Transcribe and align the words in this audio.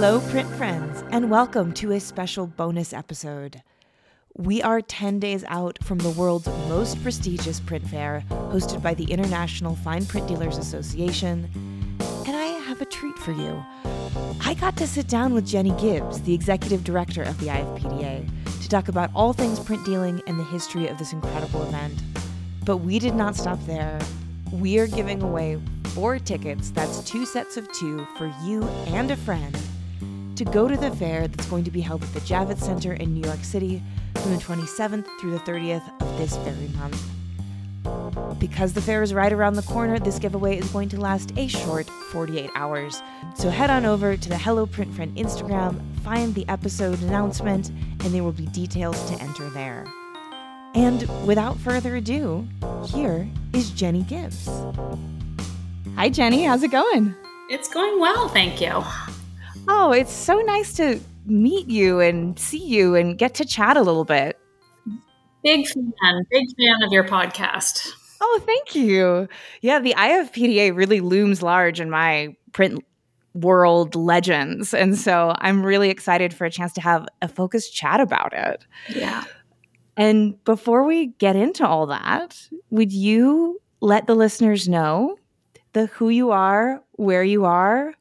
Hello, 0.00 0.20
print 0.30 0.48
friends, 0.50 1.02
and 1.10 1.28
welcome 1.28 1.72
to 1.72 1.90
a 1.90 1.98
special 1.98 2.46
bonus 2.46 2.92
episode. 2.92 3.64
We 4.36 4.62
are 4.62 4.80
10 4.80 5.18
days 5.18 5.42
out 5.48 5.76
from 5.82 5.98
the 5.98 6.10
world's 6.10 6.46
most 6.68 7.02
prestigious 7.02 7.58
print 7.58 7.84
fair, 7.84 8.22
hosted 8.30 8.80
by 8.80 8.94
the 8.94 9.10
International 9.10 9.74
Fine 9.74 10.06
Print 10.06 10.28
Dealers 10.28 10.56
Association. 10.56 11.50
And 12.28 12.36
I 12.36 12.44
have 12.68 12.80
a 12.80 12.84
treat 12.84 13.18
for 13.18 13.32
you. 13.32 13.60
I 14.40 14.54
got 14.54 14.76
to 14.76 14.86
sit 14.86 15.08
down 15.08 15.34
with 15.34 15.44
Jenny 15.44 15.72
Gibbs, 15.80 16.22
the 16.22 16.32
executive 16.32 16.84
director 16.84 17.24
of 17.24 17.36
the 17.40 17.48
IFPDA, 17.48 18.62
to 18.62 18.68
talk 18.68 18.86
about 18.86 19.10
all 19.16 19.32
things 19.32 19.58
print 19.58 19.84
dealing 19.84 20.22
and 20.28 20.38
the 20.38 20.44
history 20.44 20.86
of 20.86 20.96
this 20.98 21.12
incredible 21.12 21.64
event. 21.64 22.04
But 22.64 22.76
we 22.76 23.00
did 23.00 23.16
not 23.16 23.34
stop 23.34 23.58
there. 23.66 23.98
We 24.52 24.78
are 24.78 24.86
giving 24.86 25.22
away 25.22 25.60
four 25.86 26.20
tickets, 26.20 26.70
that's 26.70 27.02
two 27.02 27.26
sets 27.26 27.56
of 27.56 27.66
two, 27.72 28.06
for 28.16 28.32
you 28.44 28.62
and 28.92 29.10
a 29.10 29.16
friend 29.16 29.58
to 30.38 30.44
go 30.44 30.68
to 30.68 30.76
the 30.76 30.90
fair 30.92 31.26
that's 31.26 31.46
going 31.46 31.64
to 31.64 31.70
be 31.70 31.80
held 31.80 32.00
at 32.00 32.14
the 32.14 32.20
Javits 32.20 32.60
Center 32.60 32.92
in 32.92 33.12
New 33.12 33.26
York 33.26 33.42
City 33.42 33.82
from 34.14 34.36
the 34.36 34.40
27th 34.40 35.04
through 35.18 35.32
the 35.32 35.40
30th 35.40 36.00
of 36.00 36.16
this 36.16 36.36
very 36.36 36.68
month. 36.78 38.38
Because 38.38 38.72
the 38.72 38.80
fair 38.80 39.02
is 39.02 39.12
right 39.12 39.32
around 39.32 39.54
the 39.54 39.62
corner, 39.62 39.98
this 39.98 40.20
giveaway 40.20 40.56
is 40.56 40.70
going 40.70 40.88
to 40.90 41.00
last 41.00 41.36
a 41.36 41.48
short 41.48 41.90
48 41.90 42.50
hours. 42.54 43.02
So 43.34 43.50
head 43.50 43.68
on 43.68 43.84
over 43.84 44.16
to 44.16 44.28
the 44.28 44.38
Hello 44.38 44.64
Print 44.64 44.94
Friend 44.94 45.16
Instagram, 45.16 45.80
find 46.02 46.32
the 46.36 46.48
episode 46.48 47.02
announcement, 47.02 47.70
and 47.70 48.14
there 48.14 48.22
will 48.22 48.30
be 48.30 48.46
details 48.46 49.10
to 49.10 49.20
enter 49.20 49.50
there. 49.50 49.86
And 50.76 51.08
without 51.26 51.58
further 51.58 51.96
ado, 51.96 52.46
here 52.86 53.28
is 53.52 53.70
Jenny 53.70 54.02
Gibbs. 54.04 54.48
Hi, 55.96 56.08
Jenny. 56.10 56.44
How's 56.44 56.62
it 56.62 56.70
going? 56.70 57.16
It's 57.50 57.68
going 57.68 57.98
well, 57.98 58.28
thank 58.28 58.60
you. 58.60 58.84
Oh, 59.66 59.92
it's 59.92 60.12
so 60.12 60.38
nice 60.40 60.72
to 60.74 61.00
meet 61.26 61.68
you 61.68 62.00
and 62.00 62.38
see 62.38 62.64
you 62.64 62.94
and 62.94 63.18
get 63.18 63.34
to 63.34 63.44
chat 63.44 63.76
a 63.76 63.82
little 63.82 64.04
bit. 64.04 64.38
Big 65.42 65.66
fan, 65.66 66.24
big 66.30 66.46
fan 66.56 66.82
of 66.82 66.92
your 66.92 67.04
podcast. 67.04 67.90
Oh, 68.20 68.42
thank 68.44 68.74
you. 68.74 69.28
Yeah, 69.60 69.78
the 69.78 69.94
IFPDA 69.94 70.74
really 70.74 71.00
looms 71.00 71.42
large 71.42 71.80
in 71.80 71.90
my 71.90 72.36
print 72.52 72.84
world 73.34 73.94
legends. 73.94 74.74
And 74.74 74.98
so 74.98 75.34
I'm 75.38 75.64
really 75.64 75.90
excited 75.90 76.34
for 76.34 76.44
a 76.44 76.50
chance 76.50 76.72
to 76.74 76.80
have 76.80 77.06
a 77.22 77.28
focused 77.28 77.74
chat 77.74 78.00
about 78.00 78.32
it. 78.32 78.66
Yeah. 78.88 79.24
And 79.96 80.42
before 80.44 80.84
we 80.84 81.08
get 81.18 81.36
into 81.36 81.66
all 81.66 81.86
that, 81.86 82.48
would 82.70 82.92
you 82.92 83.60
let 83.80 84.06
the 84.06 84.14
listeners 84.14 84.68
know 84.68 85.16
the 85.72 85.86
who 85.86 86.08
you 86.08 86.30
are, 86.30 86.82
where 86.92 87.22
you 87.22 87.44
are, 87.44 87.94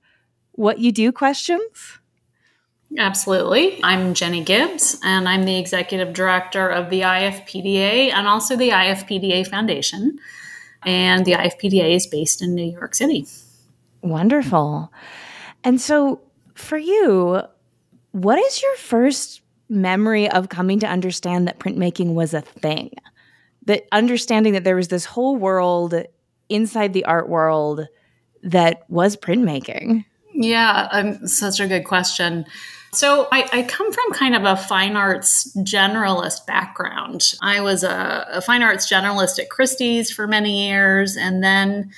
what 0.58 0.80
you 0.80 0.92
do 0.92 1.12
questions? 1.12 2.00
Absolutely. 2.98 3.80
I'm 3.84 4.14
Jenny 4.14 4.44
Gibbs, 4.44 5.00
and 5.04 5.30
I'm 5.30 5.44
the 5.44 5.58
executive 5.58 6.14
director 6.14 6.68
of 6.68 6.90
the 6.90 7.02
IFPDA 7.02 8.12
and 8.12 8.28
also 8.28 8.56
the 8.56 8.70
IFPDA 8.70 9.48
Foundation. 9.48 10.20
And 10.84 11.26
the 11.26 11.34
IFPDA 11.34 11.96
is 11.96 12.08
based 12.08 12.42
in 12.42 12.56
New 12.56 12.72
York 12.72 12.96
City. 12.96 13.28
Wonderful. 14.02 14.92
And 15.64 15.80
so, 15.80 16.22
for 16.56 16.78
you, 16.78 17.42
what 18.12 18.40
is 18.40 18.62
your 18.62 18.76
first 18.78 19.42
memory 19.70 20.30
of 20.32 20.50
coming 20.50 20.80
to 20.80 20.88
understand 20.88 21.48
that 21.48 21.60
printmaking 21.60 22.14
was 22.14 22.34
a 22.34 22.42
thing? 22.42 22.92
That 23.66 23.86
understanding 23.92 24.54
that 24.54 24.64
there 24.64 24.76
was 24.76 24.88
this 24.88 25.06
whole 25.06 25.36
world 25.36 25.94
inside 26.50 26.94
the 26.94 27.06
art 27.06 27.30
world 27.30 27.86
that 28.44 28.84
was 28.90 29.18
printmaking? 29.18 30.06
Yeah, 30.40 30.88
um, 30.92 31.28
such 31.28 31.60
a 31.60 31.68
good 31.68 31.84
question. 31.84 32.46
So 32.94 33.28
I, 33.32 33.50
I, 33.52 33.64
come 33.64 33.92
from 33.92 34.14
kind 34.14 34.36
of 34.36 34.44
a 34.44 34.56
fine 34.56 34.96
arts 34.96 35.52
generalist 35.58 36.46
background. 36.46 37.34
I 37.42 37.60
was 37.60 37.84
a, 37.84 38.28
a, 38.32 38.42
fine 38.42 38.62
arts 38.62 38.90
generalist 38.90 39.40
at 39.40 39.50
Christie's 39.50 40.12
for 40.12 40.28
many 40.28 40.68
years, 40.70 41.18
and 41.18 41.44
then 41.44 41.92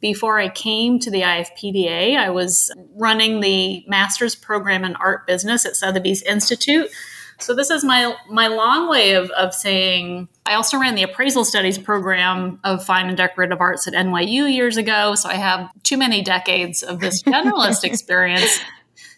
before 0.00 0.40
I 0.40 0.48
came 0.48 0.98
to 0.98 1.10
the 1.10 1.22
IFPDA, 1.22 2.18
I 2.18 2.30
was 2.30 2.72
running 2.96 3.40
the 3.40 3.84
master's 3.86 4.34
program 4.34 4.84
in 4.84 4.96
art 4.96 5.24
business 5.26 5.64
at 5.64 5.76
Sotheby's 5.76 6.22
Institute. 6.22 6.90
So 7.38 7.54
this 7.54 7.70
is 7.70 7.84
my 7.84 8.14
my 8.30 8.46
long 8.46 8.88
way 8.88 9.14
of, 9.14 9.30
of 9.30 9.54
saying 9.54 10.28
I 10.46 10.54
also 10.54 10.78
ran 10.78 10.94
the 10.94 11.02
appraisal 11.02 11.44
studies 11.44 11.78
program 11.78 12.60
of 12.64 12.84
fine 12.84 13.08
and 13.08 13.16
decorative 13.16 13.60
arts 13.60 13.86
at 13.86 13.94
NYU 13.94 14.52
years 14.52 14.76
ago. 14.76 15.14
So 15.14 15.28
I 15.28 15.34
have 15.34 15.70
too 15.82 15.96
many 15.96 16.22
decades 16.22 16.82
of 16.82 17.00
this 17.00 17.22
generalist 17.24 17.84
experience. 17.84 18.60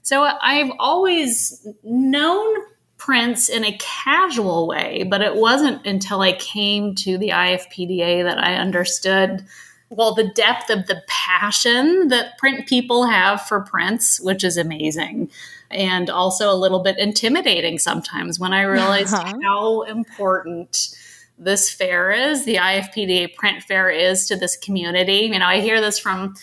So 0.02 0.22
I've 0.22 0.70
always 0.78 1.66
known 1.82 2.54
prints 2.96 3.48
in 3.48 3.64
a 3.64 3.76
casual 3.78 4.66
way, 4.66 5.04
but 5.08 5.20
it 5.20 5.36
wasn't 5.36 5.86
until 5.86 6.22
I 6.22 6.32
came 6.32 6.94
to 6.96 7.18
the 7.18 7.30
IFPDA 7.30 8.24
that 8.24 8.38
I 8.38 8.54
understood 8.54 9.44
well 9.88 10.14
the 10.14 10.28
depth 10.30 10.70
of 10.70 10.86
the 10.86 11.02
passion 11.06 12.08
that 12.08 12.38
print 12.38 12.66
people 12.66 13.06
have 13.06 13.42
for 13.42 13.60
prints, 13.60 14.20
which 14.20 14.42
is 14.42 14.56
amazing. 14.56 15.30
And 15.70 16.08
also 16.08 16.52
a 16.52 16.54
little 16.54 16.80
bit 16.80 16.98
intimidating 16.98 17.78
sometimes 17.78 18.38
when 18.38 18.52
I 18.52 18.62
realized 18.62 19.14
uh-huh. 19.14 19.34
how 19.42 19.82
important 19.82 20.96
this 21.38 21.70
fair 21.70 22.10
is, 22.10 22.44
the 22.44 22.56
IFPDA 22.56 23.34
print 23.34 23.62
fair 23.62 23.90
is 23.90 24.26
to 24.28 24.36
this 24.36 24.56
community. 24.56 25.30
You 25.32 25.38
know, 25.38 25.46
I 25.46 25.60
hear 25.60 25.80
this 25.80 25.98
from 25.98 26.34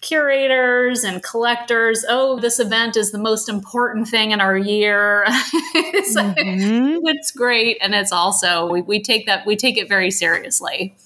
curators 0.00 1.02
and 1.02 1.24
collectors 1.24 2.04
oh 2.08 2.38
this 2.38 2.60
event 2.60 2.96
is 2.96 3.10
the 3.10 3.18
most 3.18 3.48
important 3.48 4.06
thing 4.06 4.30
in 4.30 4.40
our 4.40 4.56
year 4.56 5.24
it's, 5.26 6.16
mm-hmm. 6.16 7.04
it's, 7.04 7.32
great 7.32 7.76
and 7.80 7.96
it's 7.96 8.12
also 8.12 8.70
we, 8.70 8.80
we 8.82 9.02
take 9.02 9.26
that 9.26 9.44
we 9.44 9.56
take 9.56 9.76
it 9.76 9.88
very 9.88 10.10
seriously 10.12 10.96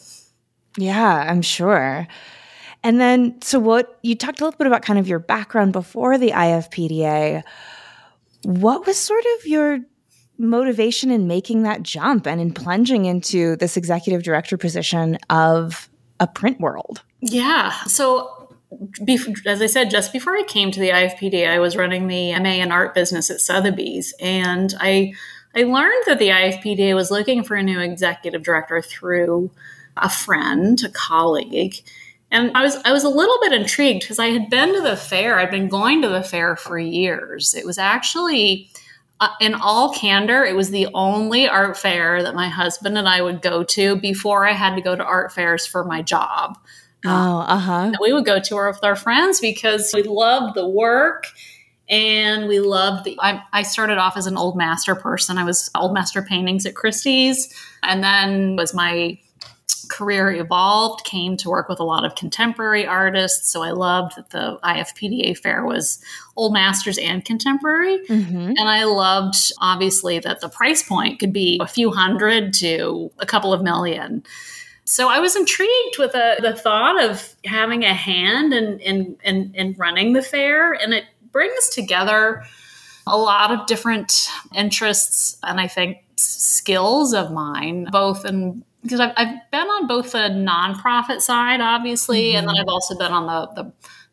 yeah 0.77 1.25
i'm 1.27 1.41
sure 1.41 2.07
and 2.85 3.01
then 3.01 3.41
so 3.43 3.59
what 3.59 3.99
you 4.03 4.15
talked 4.15 4.41
a 4.41 4.45
little 4.45 4.59
bit 4.59 4.67
about 4.67 4.83
kind 4.83 4.99
of 4.99 5.09
your 5.09 5.19
background 5.19 5.73
before 5.73 6.19
the 6.19 6.31
ifpda 6.31 7.43
what 8.43 8.87
was 8.87 8.99
sort 8.99 9.25
of 9.39 9.47
your 9.47 9.81
motivation 10.39 11.11
in 11.11 11.27
making 11.27 11.63
that 11.63 11.83
jump 11.83 12.27
and 12.27 12.41
in 12.41 12.53
plunging 12.53 13.05
into 13.05 13.57
this 13.57 13.77
executive 13.77 14.23
director 14.23 14.57
position 14.57 15.19
of 15.31 15.89
a 16.21 16.27
print 16.27 16.61
world? 16.61 17.03
Yeah. 17.21 17.73
So 17.85 18.39
as 19.47 19.61
I 19.61 19.67
said, 19.67 19.91
just 19.91 20.13
before 20.13 20.37
I 20.37 20.43
came 20.43 20.71
to 20.71 20.81
the 20.81 20.91
IFPD, 20.91 21.47
I 21.47 21.59
was 21.59 21.77
running 21.77 22.09
the 22.09 22.39
MA 22.39 22.55
in 22.55 22.73
art 22.73 22.95
business 22.95 23.31
at 23.31 23.41
Sotheby's, 23.41 24.15
and 24.19 24.75
I 24.81 25.13
I 25.55 25.65
learned 25.65 26.05
that 26.07 26.19
the 26.19 26.29
IFPDA 26.29 26.95
was 26.95 27.11
looking 27.11 27.45
for 27.45 27.55
a 27.55 27.63
new 27.63 27.79
executive 27.79 28.43
director 28.43 28.81
through 28.81 29.51
a 29.99 30.09
friend, 30.09 30.83
a 30.83 30.89
colleague. 30.89 31.75
And 32.33 32.51
I 32.57 32.63
was 32.63 32.77
I 32.85 32.93
was 32.93 33.05
a 33.05 33.09
little 33.09 33.39
bit 33.43 33.53
intrigued 33.53 34.01
because 34.01 34.19
I 34.19 34.29
had 34.29 34.51
been 34.51 34.75
to 34.75 34.81
the 34.81 34.97
fair. 34.97 35.39
I'd 35.39 35.51
been 35.51 35.69
going 35.69 36.03
to 36.03 36.09
the 36.09 36.25
fair 36.25 36.57
for 36.57 36.79
years. 36.79 37.55
It 37.55 37.65
was 37.65 37.79
actually 37.79 38.71
uh, 39.23 39.29
in 39.41 39.55
all 39.55 39.95
candor, 39.95 40.45
it 40.45 40.57
was 40.57 40.71
the 40.71 40.89
only 40.95 41.49
art 41.49 41.79
fair 41.79 42.25
that 42.25 42.35
my 42.35 42.49
husband 42.49 42.99
and 42.99 43.09
I 43.09 43.23
would 43.23 43.41
go 43.41 43.63
to 43.63 43.95
before 43.95 44.49
I 44.49 44.53
had 44.53 44.75
to 44.75 44.81
go 44.81 44.97
to 44.97 45.05
art 45.05 45.33
fairs 45.33 45.65
for 45.65 45.85
my 45.85 46.03
job. 46.03 46.59
Oh, 47.05 47.39
uh 47.47 47.57
huh. 47.57 47.93
We 48.01 48.13
would 48.13 48.25
go 48.25 48.41
to 48.41 48.57
her 48.57 48.69
with 48.69 48.83
our 48.83 48.97
friends 48.97 49.39
because 49.39 49.93
we 49.95 50.03
loved 50.03 50.57
the 50.57 50.69
work 50.69 51.29
and 51.89 52.49
we 52.49 52.59
loved 52.59 53.05
the. 53.05 53.17
I, 53.21 53.43
I, 53.53 53.63
started 53.63 53.99
off 53.99 54.17
as 54.17 54.27
an 54.27 54.37
old 54.37 54.57
master 54.57 54.97
person. 54.97 55.39
I 55.39 55.45
was 55.45 55.71
old 55.77 55.95
master 55.95 56.23
paintings 56.23 56.67
at 56.67 56.75
Christie's, 56.75 57.55
and 57.85 58.03
then 58.03 58.57
was 58.57 58.75
my 58.75 59.19
career 59.93 60.31
evolved, 60.33 61.05
came 61.05 61.37
to 61.37 61.51
work 61.51 61.69
with 61.69 61.79
a 61.79 61.85
lot 61.85 62.05
of 62.05 62.15
contemporary 62.15 62.87
artists. 62.87 63.53
So 63.53 63.63
I 63.63 63.71
loved 63.71 64.17
that 64.17 64.31
the 64.31 64.59
IFPDA 64.65 65.39
fair 65.39 65.65
was 65.65 66.03
old 66.37 66.53
masters 66.53 66.99
and 66.99 67.25
contemporary, 67.25 67.99
mm-hmm. 68.07 68.53
and 68.57 68.69
I 68.69 68.85
loved 68.85 69.37
obviously 69.59 70.19
that 70.19 70.41
the 70.41 70.49
price 70.49 70.83
point 70.83 71.21
could 71.21 71.33
be 71.33 71.61
a 71.63 71.67
few 71.67 71.93
hundred 71.93 72.55
to 72.55 73.13
a 73.19 73.27
couple 73.27 73.53
of 73.53 73.63
million. 73.63 74.25
So 74.85 75.09
I 75.09 75.21
was 75.21 75.37
intrigued 75.37 75.99
with 75.99 76.13
the, 76.13 76.39
the 76.41 76.57
thought 76.57 77.03
of 77.03 77.35
having 77.45 77.85
a 77.85 77.95
hand 77.95 78.53
in, 78.53 78.79
in, 78.81 79.17
in, 79.23 79.55
in 79.55 79.75
running 79.79 80.13
the 80.13 80.23
fair. 80.23 80.73
And 80.73 80.93
it 80.93 81.05
brings 81.31 81.69
together 81.69 82.43
a 83.07 83.17
lot 83.17 83.53
of 83.53 83.67
different 83.67 84.29
interests 84.55 85.37
and 85.43 85.61
I 85.61 85.67
think 85.67 85.99
skills 86.23 87.15
of 87.15 87.33
mine, 87.33 87.89
both 87.91 88.25
in 88.25 88.65
because 88.83 88.99
I've, 88.99 89.13
I've 89.17 89.51
been 89.53 89.69
on 89.69 89.87
both 89.87 90.13
the 90.13 90.19
nonprofit 90.19 91.21
side, 91.21 91.61
obviously, 91.61 92.31
mm-hmm. 92.31 92.39
and 92.39 92.49
then 92.49 92.57
mm-hmm. 92.57 92.63
I've 92.63 92.73
also 92.73 92.99
been 92.99 93.13
on 93.13 93.27
the, 93.27 93.63
the 93.63 93.73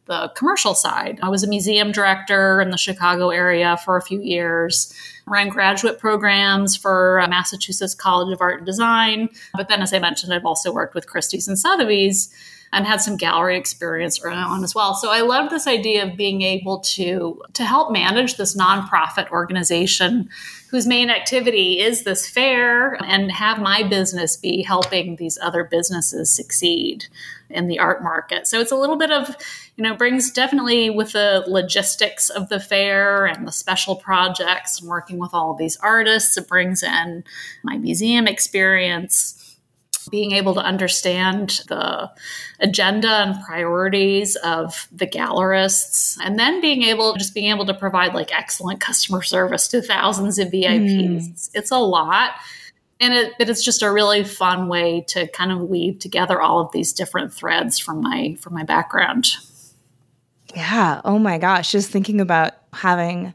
the 0.10 0.32
commercial 0.36 0.74
side. 0.74 1.20
I 1.22 1.30
was 1.30 1.44
a 1.44 1.48
museum 1.48 1.92
director 1.92 2.60
in 2.62 2.72
the 2.72 2.78
Chicago 2.78 3.30
area 3.30 3.78
for 3.86 3.96
a 3.96 4.02
few 4.02 4.20
years, 4.20 4.92
ran 5.28 5.50
graduate 5.50 6.00
programs 6.00 6.76
for 6.76 7.24
Massachusetts 7.30 7.94
College 7.94 8.34
of 8.34 8.42
Art 8.42 8.58
and 8.58 8.66
Design. 8.66 9.30
But 9.54 9.70
then, 9.70 9.84
as 9.84 9.94
I 9.94 10.00
mentioned, 10.00 10.34
I've 10.34 10.48
also 10.48 10.74
worked 10.74 10.96
with 10.96 11.06
Christie's 11.06 11.48
and 11.48 11.60
Sotheby's. 11.60 12.34
And 12.72 12.86
had 12.86 13.02
some 13.02 13.18
gallery 13.18 13.58
experience 13.58 14.22
early 14.24 14.38
on 14.38 14.64
as 14.64 14.76
well. 14.76 14.94
So 14.94 15.10
I 15.10 15.22
love 15.22 15.50
this 15.50 15.68
idea 15.68 16.06
of 16.06 16.18
being 16.18 16.42
able 16.42 16.80
to 16.80 17.42
to 17.54 17.66
help 17.66 17.92
manage 17.92 18.36
this 18.36 18.56
nonprofit 18.56 19.30
organization 19.30 20.30
whose 20.70 20.86
main 20.86 21.10
activity 21.10 21.80
is 21.80 22.04
this 22.04 22.30
fair 22.30 22.94
and 23.04 23.32
have 23.32 23.60
my 23.60 23.82
business 23.82 24.38
be 24.38 24.62
helping 24.62 25.16
these 25.16 25.38
other 25.42 25.64
businesses 25.64 26.32
succeed 26.32 27.08
in 27.50 27.68
the 27.68 27.80
art 27.80 28.04
market. 28.04 28.46
So 28.46 28.60
it's 28.60 28.72
a 28.72 28.76
little 28.76 28.98
bit 28.98 29.10
of, 29.10 29.36
you 29.76 29.84
know, 29.84 29.96
brings 29.96 30.30
definitely 30.30 30.92
with 30.92 31.14
the 31.14 31.44
logistics 31.48 32.30
of 32.30 32.50
the 32.50 32.60
fair 32.60 33.26
and 33.26 33.48
the 33.48 33.52
special 33.52 33.96
projects 33.96 34.80
and 34.80 34.90
working 34.90 35.18
with 35.18 35.34
all 35.34 35.52
of 35.52 35.58
these 35.58 35.78
artists. 35.78 36.38
It 36.38 36.48
brings 36.48 36.84
in 36.84 37.24
my 37.64 37.78
museum 37.78 38.28
experience 38.28 39.49
being 40.10 40.32
able 40.32 40.54
to 40.54 40.60
understand 40.60 41.62
the 41.68 42.10
agenda 42.60 43.10
and 43.10 43.44
priorities 43.46 44.36
of 44.38 44.88
the 44.92 45.08
gallerists 45.08 46.18
and 46.24 46.38
then 46.38 46.62
being 46.62 46.84
able 46.84 47.16
just 47.16 47.34
being 47.34 47.52
able 47.52 47.66
to 47.66 47.74
provide 47.74 48.14
like 48.14 48.34
excellent 48.34 48.82
customer 48.82 49.22
service 49.22 49.68
to 49.68 49.82
thousands 49.82 50.40
of 50.40 50.50
VIPs. 50.50 51.28
Mm. 51.28 51.50
It's 51.54 51.72
a 51.72 51.78
lot. 51.78 52.32
And 53.00 53.14
it, 53.14 53.34
it's 53.40 53.64
just 53.64 53.82
a 53.82 53.92
really 53.92 54.24
fun 54.24 54.68
way 54.68 55.06
to 55.10 55.28
kind 55.30 55.52
of 55.52 55.62
weave 55.62 56.00
together 56.00 56.42
all 56.42 56.60
of 56.60 56.72
these 56.74 56.92
different 56.92 57.34
threads 57.34 57.80
from 57.80 58.02
my 58.02 58.36
from 58.40 58.54
my 58.54 58.64
background. 58.64 59.36
Yeah. 60.56 61.02
Oh 61.06 61.20
my 61.20 61.38
gosh. 61.38 61.72
Just 61.72 61.92
thinking 61.92 62.20
about 62.20 62.54
having 62.74 63.34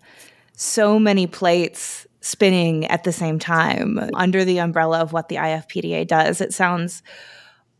so 0.57 0.99
many 0.99 1.27
plates 1.27 2.07
spinning 2.25 2.87
at 2.87 3.05
the 3.05 3.13
same 3.13 3.39
time 3.39 3.99
under 4.15 4.45
the 4.45 4.59
umbrella 4.59 5.01
of 5.01 5.13
what 5.13 5.29
the 5.29 5.37
IFPDA 5.37 6.07
does. 6.07 6.41
It 6.41 6.55
sounds 6.55 7.03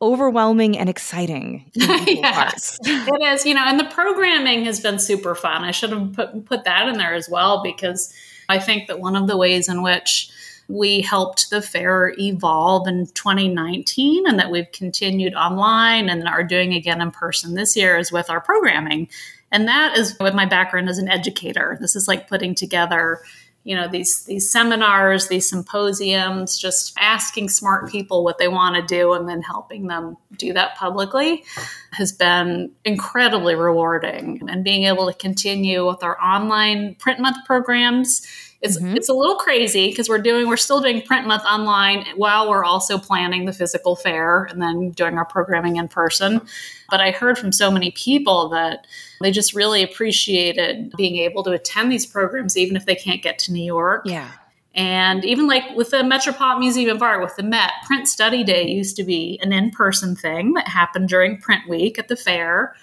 overwhelming 0.03 0.77
and 0.77 0.89
exciting. 0.89 1.71
yes, 1.75 2.79
it 2.85 3.23
is. 3.23 3.47
You 3.47 3.55
know, 3.55 3.65
and 3.65 3.81
the 3.81 3.87
programming 3.87 4.67
has 4.67 4.81
been 4.81 4.99
super 4.99 5.35
fun. 5.35 5.65
I 5.65 5.71
should 5.71 5.91
have 5.91 6.13
put 6.13 6.45
put 6.45 6.65
that 6.65 6.89
in 6.89 6.99
there 6.99 7.15
as 7.15 7.29
well 7.29 7.63
because 7.63 8.13
I 8.49 8.59
think 8.59 8.89
that 8.89 9.01
one 9.01 9.17
of 9.17 9.27
the 9.27 9.37
ways 9.37 9.69
in 9.69 9.83
which 9.83 10.31
we 10.69 11.01
helped 11.01 11.51
the 11.51 11.63
fair 11.63 12.15
evolve 12.19 12.87
in 12.87 13.07
2019 13.07 14.27
and 14.27 14.39
that 14.39 14.51
we've 14.51 14.71
continued 14.73 15.35
online 15.35 16.09
and 16.09 16.27
are 16.27 16.45
doing 16.45 16.75
again 16.75 17.01
in 17.01 17.11
person 17.11 17.55
this 17.55 17.77
year 17.77 17.99
is 17.99 18.13
with 18.13 18.31
our 18.31 18.41
programming. 18.41 19.09
And 19.51 19.69
that 19.69 19.97
is 19.97 20.17
with 20.19 20.35
my 20.35 20.47
background 20.47 20.89
as 20.89 20.99
an 20.99 21.09
educator. 21.09 21.79
This 21.81 21.95
is 21.97 22.09
like 22.09 22.29
putting 22.29 22.55
together 22.55 23.21
you 23.65 23.75
know 23.75 23.89
these 23.89 24.25
these 24.25 24.51
seminars 24.53 25.29
these 25.29 25.49
symposiums 25.49 26.59
just 26.59 26.93
asking 26.99 27.49
smart 27.49 27.91
people 27.91 28.23
what 28.23 28.39
they 28.39 28.49
want 28.49 28.77
to 28.77 28.83
do 28.83 29.15
and 29.15 29.29
then 29.29 29.43
helping 29.43 29.87
them 29.87 30.17
do 30.37 30.53
that 30.53 30.77
publicly 30.77 31.43
has 31.95 32.13
been 32.13 32.73
incredibly 32.85 33.55
rewarding. 33.55 34.41
And 34.49 34.65
being 34.65 34.85
able 34.85 35.07
to 35.07 35.15
continue 35.15 35.87
with 35.87 36.03
our 36.03 36.21
online 36.21 36.97
print 36.97 37.21
month 37.21 37.37
programs 37.47 38.27
it's 38.65 38.79
mm-hmm. 38.79 38.97
it's 38.97 39.11
a 39.11 39.13
little 39.13 39.37
crazy 39.37 39.91
because 39.91 40.09
we're 40.09 40.19
doing 40.19 40.49
we're 40.49 40.57
still 40.57 40.81
doing 40.81 41.03
print 41.03 41.27
month 41.27 41.45
online 41.45 42.07
while 42.17 42.49
we're 42.49 42.65
also 42.65 42.99
planning 42.99 43.45
the 43.45 43.53
physical 43.53 43.95
fair 43.95 44.45
and 44.45 44.61
then 44.61 44.91
doing 44.91 45.19
our 45.19 45.27
programming 45.27 45.77
in 45.77 45.87
person. 45.87 46.41
But 46.91 47.01
I 47.01 47.11
heard 47.11 47.37
from 47.37 47.53
so 47.53 47.71
many 47.71 47.91
people 47.91 48.49
that 48.49 48.87
they 49.21 49.31
just 49.31 49.55
really 49.55 49.83
appreciated 49.83 50.95
being 50.97 51.17
able 51.17 51.45
to 51.45 51.51
attend 51.51 51.93
these 51.93 52.07
programs 52.07 52.57
even 52.57 52.75
if 52.75 52.87
they 52.87 52.95
can't 52.95 53.23
get 53.23 53.39
to 53.41 53.53
New 53.53 53.65
York. 53.65 54.03
Yeah. 54.07 54.31
And 54.75 55.25
even 55.25 55.47
like 55.47 55.77
with 55.77 55.91
the 55.91 56.03
Metropolitan 56.03 56.61
Museum 56.61 56.97
of 56.97 57.03
Art, 57.03 57.23
with 57.23 57.37
the 57.37 57.45
Met, 57.45 57.71
Print 57.87 58.09
Study 58.09 58.43
Day 58.43 58.67
used 58.67 58.97
to 58.97 59.05
be 59.05 59.39
an 59.43 59.53
in 59.53 59.71
person 59.71 60.17
thing 60.17 60.55
that 60.55 60.67
happened 60.67 61.09
during 61.09 61.39
Print 61.39 61.69
Week 61.69 61.99
at 61.99 62.09
the 62.09 62.17
fair. 62.17 62.75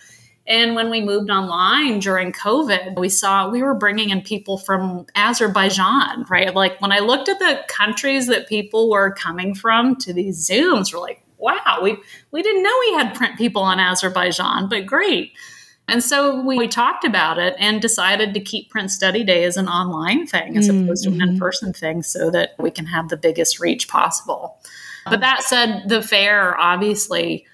And 0.52 0.76
when 0.76 0.90
we 0.90 1.00
moved 1.00 1.30
online 1.30 2.00
during 2.00 2.34
COVID, 2.34 3.00
we 3.00 3.08
saw 3.08 3.50
we 3.50 3.64
were 3.64 3.74
bringing 3.74 4.10
in 4.10 4.22
people 4.22 4.58
from 4.58 5.06
Azerbaijan, 5.16 6.26
right? 6.30 6.54
Like 6.54 6.82
when 6.82 6.92
I 6.92 7.00
looked 7.00 7.30
at 7.30 7.40
the 7.40 7.62
countries 7.70 8.28
that 8.28 8.50
people 8.50 8.90
were 8.90 9.14
coming 9.14 9.56
from 9.56 9.96
to 10.00 10.12
these 10.12 10.46
Zooms, 10.46 10.94
we're 10.94 11.00
like, 11.00 11.24
wow, 11.38 11.80
we, 11.82 11.96
we 12.32 12.44
didn't 12.44 12.64
know 12.64 12.78
we 12.82 12.94
had 12.96 13.16
print 13.16 13.38
people 13.38 13.70
in 13.70 13.80
Azerbaijan, 13.80 14.68
but 14.68 14.86
great. 14.86 15.32
And 15.88 16.04
so 16.04 16.42
we, 16.42 16.58
we 16.58 16.68
talked 16.68 17.06
about 17.06 17.40
it 17.40 17.56
and 17.58 17.82
decided 17.82 18.34
to 18.34 18.42
keep 18.42 18.70
Print 18.70 18.92
Study 18.92 19.24
Day 19.24 19.46
as 19.46 19.56
an 19.56 19.70
online 19.70 20.28
thing 20.28 20.58
as 20.58 20.68
mm-hmm. 20.68 20.84
opposed 20.84 21.06
to 21.06 21.12
an 21.12 21.20
mm-hmm. 21.20 21.30
in 21.30 21.40
person 21.40 21.72
thing 21.72 22.04
so 22.04 22.30
that 22.30 22.56
we 22.60 22.72
can 22.72 22.88
have 22.88 23.08
the 23.08 23.16
biggest 23.16 23.62
reach 23.62 23.88
possible. 23.88 24.58
But 25.06 25.22
that 25.22 25.44
said, 25.44 25.88
the 25.88 26.02
fair 26.02 26.60
obviously 26.60 27.48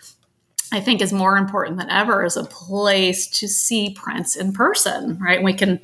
I 0.71 0.79
think 0.81 1.01
is 1.01 1.13
more 1.13 1.37
important 1.37 1.77
than 1.77 1.89
ever 1.89 2.23
as 2.23 2.35
a 2.35 2.43
place 2.43 3.27
to 3.39 3.47
see 3.47 3.91
prints 3.91 4.35
in 4.35 4.51
person, 4.51 5.17
right? 5.19 5.41
We 5.41 5.53
can 5.53 5.79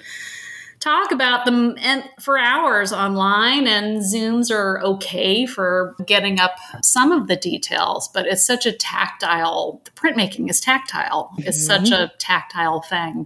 talk 0.84 1.14
about 1.14 1.46
them 1.46 1.76
and 1.78 2.04
for 2.20 2.38
hours 2.38 2.92
online 2.92 3.68
and 3.68 4.02
zooms 4.02 4.52
are 4.52 4.82
okay 4.82 5.46
for 5.46 5.96
getting 6.06 6.42
up 6.42 6.58
some 6.82 7.14
of 7.14 7.28
the 7.28 7.38
details 7.38 8.10
but 8.10 8.28
it's 8.28 8.46
such 8.46 8.66
a 8.66 8.72
tactile 8.74 9.82
the 9.86 9.92
printmaking 9.92 10.50
is 10.50 10.60
tactile 10.60 11.30
mm-hmm. 11.32 11.48
it's 11.48 11.66
such 11.66 11.90
a 11.90 12.12
tactile 12.18 12.82
thing 12.82 13.26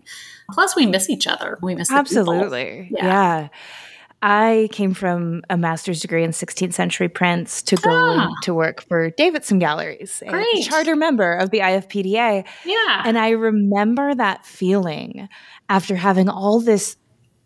plus 0.51 0.75
we 0.75 0.85
miss 0.85 1.09
each 1.09 1.25
other 1.25 1.57
we 1.63 1.73
miss 1.73 1.91
absolutely 1.91 2.89
yeah. 2.91 3.05
yeah. 3.05 3.47
I 4.21 4.69
came 4.71 4.93
from 4.93 5.43
a 5.49 5.57
master's 5.57 6.01
degree 6.01 6.23
in 6.23 6.31
16th 6.31 6.73
century 6.73 7.07
prints 7.07 7.61
to 7.63 7.75
go 7.75 7.91
ah. 7.93 8.29
to 8.43 8.53
work 8.53 8.81
for 8.81 9.11
Davidson 9.11 9.59
Galleries, 9.59 10.23
Great. 10.27 10.47
a 10.55 10.61
charter 10.63 10.95
member 10.95 11.33
of 11.33 11.51
the 11.51 11.59
IFPDA. 11.59 12.45
Yeah. 12.65 13.03
And 13.05 13.17
I 13.17 13.29
remember 13.29 14.15
that 14.15 14.45
feeling 14.45 15.29
after 15.69 15.95
having 15.95 16.29
all 16.29 16.59
this 16.59 16.97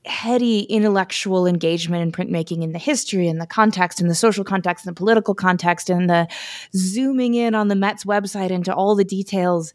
heady 0.06 0.62
intellectual 0.62 1.46
engagement 1.46 2.02
in 2.02 2.12
printmaking 2.12 2.64
in 2.64 2.72
the 2.72 2.80
history 2.80 3.28
and 3.28 3.40
the 3.40 3.46
context 3.46 4.02
and 4.02 4.10
the 4.10 4.16
social 4.16 4.44
context 4.44 4.86
and 4.86 4.96
the 4.96 4.98
political 4.98 5.36
context 5.36 5.90
and 5.90 6.10
the 6.10 6.28
zooming 6.76 7.36
in 7.36 7.54
on 7.54 7.68
the 7.68 7.76
Met's 7.76 8.06
website 8.06 8.50
into 8.50 8.74
all 8.74 8.96
the 8.96 9.04
details 9.04 9.74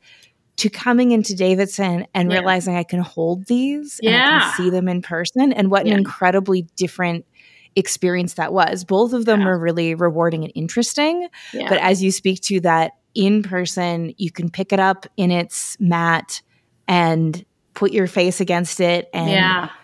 to 0.57 0.71
coming 0.71 1.11
into 1.11 1.35
Davidson 1.35 2.07
and 2.15 2.31
yeah. 2.31 2.39
realizing 2.39 2.77
I 2.77 2.83
can 2.83 3.01
hold 3.01 3.47
these 3.47 4.01
yeah. 4.03 4.11
and 4.11 4.23
I 4.23 4.41
can 4.41 4.57
see 4.57 4.71
them 4.71 4.89
in 4.89 5.03
person 5.03 5.53
and 5.53 5.71
what 5.71 5.87
yeah. 5.87 5.93
an 5.93 5.99
incredibly 5.99 6.63
different 6.77 7.27
experience 7.75 8.35
that 8.35 8.53
was. 8.53 8.85
Both 8.85 9.13
of 9.13 9.27
them 9.27 9.45
were 9.45 9.59
really 9.59 9.95
rewarding 9.95 10.45
and 10.45 10.53
interesting. 10.55 11.29
But 11.69 11.79
as 11.79 12.03
you 12.03 12.11
speak 12.11 12.41
to 12.43 12.61
that 12.61 12.93
in 13.15 13.43
person, 13.43 14.15
you 14.17 14.31
can 14.31 14.51
pick 14.51 14.73
it 14.73 14.81
up 14.81 15.07
in 15.17 15.31
its 15.31 15.77
mat 15.79 16.41
and 16.89 17.45
put 17.75 17.93
your 17.93 18.07
face 18.07 18.41
against 18.41 18.81
it 18.81 19.09
and 19.13 19.31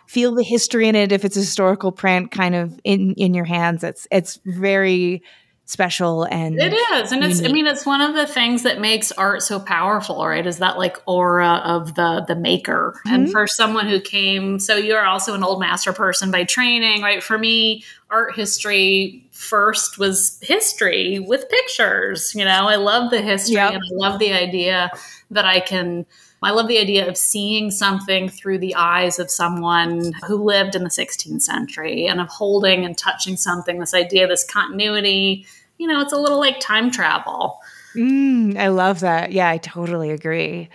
feel 0.06 0.34
the 0.34 0.42
history 0.42 0.88
in 0.88 0.94
it 0.94 1.12
if 1.12 1.24
it's 1.24 1.36
a 1.36 1.40
historical 1.40 1.92
print 1.92 2.30
kind 2.30 2.54
of 2.54 2.80
in 2.84 3.12
in 3.14 3.34
your 3.34 3.44
hands. 3.44 3.84
It's 3.84 4.06
it's 4.10 4.40
very 4.46 5.22
special 5.64 6.24
and 6.24 6.58
it 6.58 6.72
is 6.72 7.12
and 7.12 7.22
unique. 7.22 7.38
it's 7.38 7.48
i 7.48 7.52
mean 7.52 7.66
it's 7.66 7.86
one 7.86 8.00
of 8.00 8.14
the 8.14 8.26
things 8.26 8.64
that 8.64 8.80
makes 8.80 9.12
art 9.12 9.42
so 9.42 9.60
powerful 9.60 10.26
right 10.26 10.46
is 10.46 10.58
that 10.58 10.76
like 10.76 10.96
aura 11.06 11.62
of 11.64 11.94
the 11.94 12.24
the 12.26 12.34
maker 12.34 12.94
mm-hmm. 13.06 13.14
and 13.14 13.30
for 13.30 13.46
someone 13.46 13.86
who 13.86 14.00
came 14.00 14.58
so 14.58 14.76
you're 14.76 15.06
also 15.06 15.34
an 15.34 15.44
old 15.44 15.60
master 15.60 15.92
person 15.92 16.32
by 16.32 16.42
training 16.42 17.00
right 17.00 17.22
for 17.22 17.38
me 17.38 17.82
art 18.10 18.34
history 18.34 19.24
first 19.30 19.98
was 19.98 20.38
history 20.42 21.20
with 21.20 21.48
pictures 21.48 22.34
you 22.34 22.44
know 22.44 22.68
i 22.68 22.74
love 22.74 23.10
the 23.10 23.22
history 23.22 23.54
yep. 23.54 23.72
and 23.72 23.82
i 23.82 23.94
love 23.94 24.18
the 24.18 24.32
idea 24.32 24.90
that 25.30 25.44
i 25.44 25.60
can 25.60 26.04
I 26.42 26.50
love 26.50 26.68
the 26.68 26.78
idea 26.78 27.08
of 27.08 27.16
seeing 27.16 27.70
something 27.70 28.28
through 28.28 28.58
the 28.58 28.74
eyes 28.74 29.18
of 29.18 29.30
someone 29.30 30.12
who 30.26 30.36
lived 30.36 30.74
in 30.74 30.82
the 30.82 30.90
16th 30.90 31.42
century 31.42 32.06
and 32.06 32.20
of 32.20 32.28
holding 32.28 32.84
and 32.84 32.98
touching 32.98 33.36
something, 33.36 33.78
this 33.78 33.94
idea, 33.94 34.26
this 34.26 34.44
continuity. 34.44 35.46
You 35.78 35.86
know, 35.86 36.00
it's 36.00 36.12
a 36.12 36.18
little 36.18 36.40
like 36.40 36.58
time 36.58 36.90
travel. 36.90 37.58
Mm, 37.94 38.56
I 38.56 38.68
love 38.68 39.00
that. 39.00 39.32
Yeah, 39.32 39.48
I 39.48 39.58
totally 39.58 40.10
agree. 40.10 40.68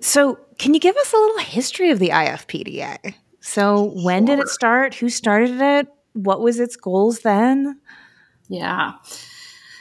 So, 0.00 0.38
can 0.58 0.74
you 0.74 0.80
give 0.80 0.96
us 0.96 1.12
a 1.12 1.16
little 1.16 1.38
history 1.38 1.90
of 1.90 1.98
the 1.98 2.10
IFPDA? 2.10 3.14
So, 3.40 3.92
when 4.02 4.24
did 4.24 4.38
it 4.38 4.48
start? 4.48 4.94
Who 4.94 5.08
started 5.08 5.60
it? 5.60 5.88
What 6.12 6.40
was 6.40 6.60
its 6.60 6.76
goals 6.76 7.20
then? 7.20 7.80
Yeah. 8.48 8.92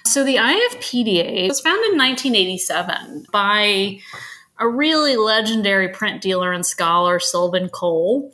So, 0.06 0.24
the 0.24 0.38
IFPDA 0.38 1.50
was 1.50 1.60
founded 1.60 1.92
in 1.92 1.98
1987 1.98 3.28
by 3.32 4.00
a 4.60 4.68
really 4.68 5.16
legendary 5.16 5.90
print 5.90 6.22
dealer 6.22 6.52
and 6.52 6.66
scholar, 6.66 7.20
Sylvan 7.20 7.70
Cole. 7.70 8.34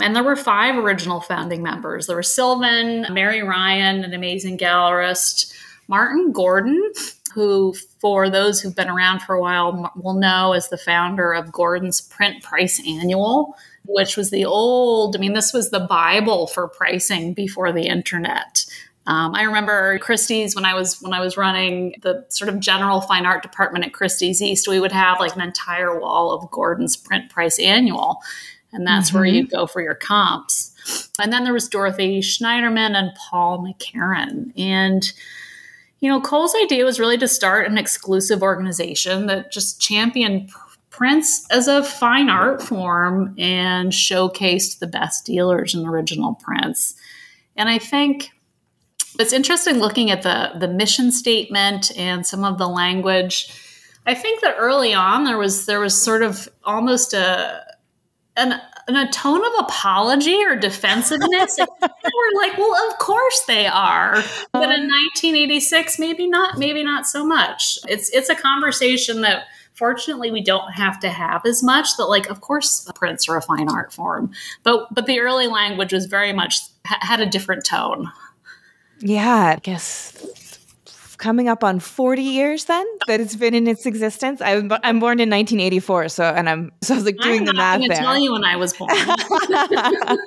And 0.00 0.14
there 0.14 0.24
were 0.24 0.36
five 0.36 0.76
original 0.76 1.20
founding 1.20 1.62
members. 1.62 2.06
There 2.06 2.16
were 2.16 2.22
Sylvan, 2.22 3.06
Mary 3.10 3.42
Ryan, 3.42 4.04
an 4.04 4.12
amazing 4.12 4.58
gallerist, 4.58 5.52
Martin 5.88 6.32
Gordon, 6.32 6.92
who, 7.32 7.74
for 8.00 8.28
those 8.28 8.60
who've 8.60 8.76
been 8.76 8.90
around 8.90 9.20
for 9.20 9.34
a 9.34 9.40
while, 9.40 9.90
will 9.96 10.14
know 10.14 10.52
as 10.52 10.68
the 10.68 10.76
founder 10.76 11.32
of 11.32 11.52
Gordon's 11.52 12.00
Print 12.00 12.42
Price 12.42 12.80
Annual, 12.86 13.56
which 13.86 14.16
was 14.16 14.30
the 14.30 14.44
old, 14.44 15.16
I 15.16 15.18
mean, 15.18 15.32
this 15.32 15.52
was 15.52 15.70
the 15.70 15.80
Bible 15.80 16.46
for 16.46 16.68
pricing 16.68 17.32
before 17.32 17.72
the 17.72 17.86
internet. 17.86 18.65
Um, 19.06 19.34
I 19.34 19.42
remember 19.42 19.98
Christie's 20.00 20.54
when 20.56 20.64
I 20.64 20.74
was 20.74 21.00
when 21.00 21.12
I 21.12 21.20
was 21.20 21.36
running 21.36 21.94
the 22.02 22.24
sort 22.28 22.48
of 22.48 22.58
general 22.58 23.00
fine 23.00 23.24
art 23.24 23.42
department 23.42 23.84
at 23.84 23.92
Christie's 23.92 24.42
East. 24.42 24.66
We 24.66 24.80
would 24.80 24.92
have 24.92 25.20
like 25.20 25.36
an 25.36 25.42
entire 25.42 25.98
wall 25.98 26.32
of 26.32 26.50
Gordon's 26.50 26.96
print 26.96 27.30
price 27.30 27.58
annual, 27.58 28.18
and 28.72 28.86
that's 28.86 29.08
mm-hmm. 29.08 29.18
where 29.18 29.26
you 29.26 29.46
go 29.46 29.66
for 29.66 29.80
your 29.80 29.94
comps. 29.94 30.72
And 31.20 31.32
then 31.32 31.44
there 31.44 31.52
was 31.52 31.68
Dorothy 31.68 32.20
Schneiderman 32.20 32.96
and 32.96 33.14
Paul 33.14 33.64
McCarron, 33.64 34.52
and 34.56 35.12
you 36.00 36.10
know, 36.10 36.20
Cole's 36.20 36.54
idea 36.62 36.84
was 36.84 37.00
really 37.00 37.18
to 37.18 37.28
start 37.28 37.68
an 37.68 37.78
exclusive 37.78 38.42
organization 38.42 39.26
that 39.26 39.50
just 39.50 39.80
championed 39.80 40.50
prints 40.90 41.46
as 41.50 41.68
a 41.68 41.82
fine 41.84 42.28
art 42.28 42.62
form 42.62 43.34
and 43.38 43.92
showcased 43.92 44.78
the 44.78 44.86
best 44.86 45.26
dealers 45.26 45.74
in 45.74 45.86
original 45.86 46.34
prints. 46.34 46.94
And 47.56 47.68
I 47.68 47.78
think 47.78 48.30
it's 49.18 49.32
interesting 49.32 49.78
looking 49.78 50.10
at 50.10 50.22
the 50.22 50.52
the 50.58 50.68
mission 50.68 51.10
statement 51.10 51.96
and 51.96 52.26
some 52.26 52.44
of 52.44 52.58
the 52.58 52.68
language. 52.68 53.48
I 54.06 54.14
think 54.14 54.40
that 54.42 54.54
early 54.58 54.94
on 54.94 55.24
there 55.24 55.38
was 55.38 55.66
there 55.66 55.80
was 55.80 56.00
sort 56.00 56.22
of 56.22 56.48
almost 56.64 57.12
a 57.12 57.62
an, 58.36 58.60
a 58.88 59.08
tone 59.10 59.44
of 59.44 59.52
apology 59.58 60.44
or 60.44 60.56
defensiveness. 60.56 61.58
we're 61.80 62.40
like, 62.42 62.58
well, 62.58 62.90
of 62.90 62.98
course 62.98 63.42
they 63.46 63.66
are, 63.66 64.22
but 64.52 64.70
in 64.70 64.88
1986, 64.88 65.94
uh-huh. 65.94 66.06
maybe 66.06 66.26
not. 66.26 66.58
Maybe 66.58 66.84
not 66.84 67.06
so 67.06 67.24
much. 67.24 67.78
It's 67.88 68.10
it's 68.10 68.28
a 68.28 68.34
conversation 68.34 69.22
that 69.22 69.44
fortunately 69.72 70.30
we 70.30 70.42
don't 70.42 70.72
have 70.72 70.98
to 71.00 71.08
have 71.08 71.44
as 71.44 71.62
much 71.62 71.96
that 71.96 72.06
like 72.06 72.28
of 72.30 72.40
course 72.40 72.90
prints 72.94 73.28
are 73.28 73.36
a 73.36 73.42
fine 73.42 73.68
art 73.68 73.92
form 73.92 74.30
but 74.62 74.86
but 74.90 75.04
the 75.04 75.20
early 75.20 75.46
language 75.46 75.92
was 75.92 76.06
very 76.06 76.32
much 76.32 76.60
had 76.86 77.20
a 77.20 77.26
different 77.26 77.62
tone 77.62 78.10
yeah 79.00 79.54
i 79.56 79.60
guess 79.62 80.12
coming 81.18 81.48
up 81.48 81.64
on 81.64 81.80
40 81.80 82.22
years 82.22 82.66
then 82.66 82.86
that 83.06 83.20
it's 83.20 83.34
been 83.36 83.54
in 83.54 83.66
its 83.66 83.86
existence. 83.86 84.42
I'm, 84.42 84.70
I'm 84.82 85.00
born 85.00 85.18
in 85.18 85.30
1984 85.30 86.10
so 86.10 86.24
and 86.24 86.48
i'm 86.48 86.72
so 86.82 86.94
i 86.94 86.96
was 86.96 87.04
like 87.06 87.16
doing 87.18 87.44
the 87.44 87.54
math 87.54 87.80
there. 87.86 87.96
tell 87.96 88.18
you 88.18 88.32
when 88.32 88.44
i 88.44 88.56
was 88.56 88.74
born. 88.74 88.90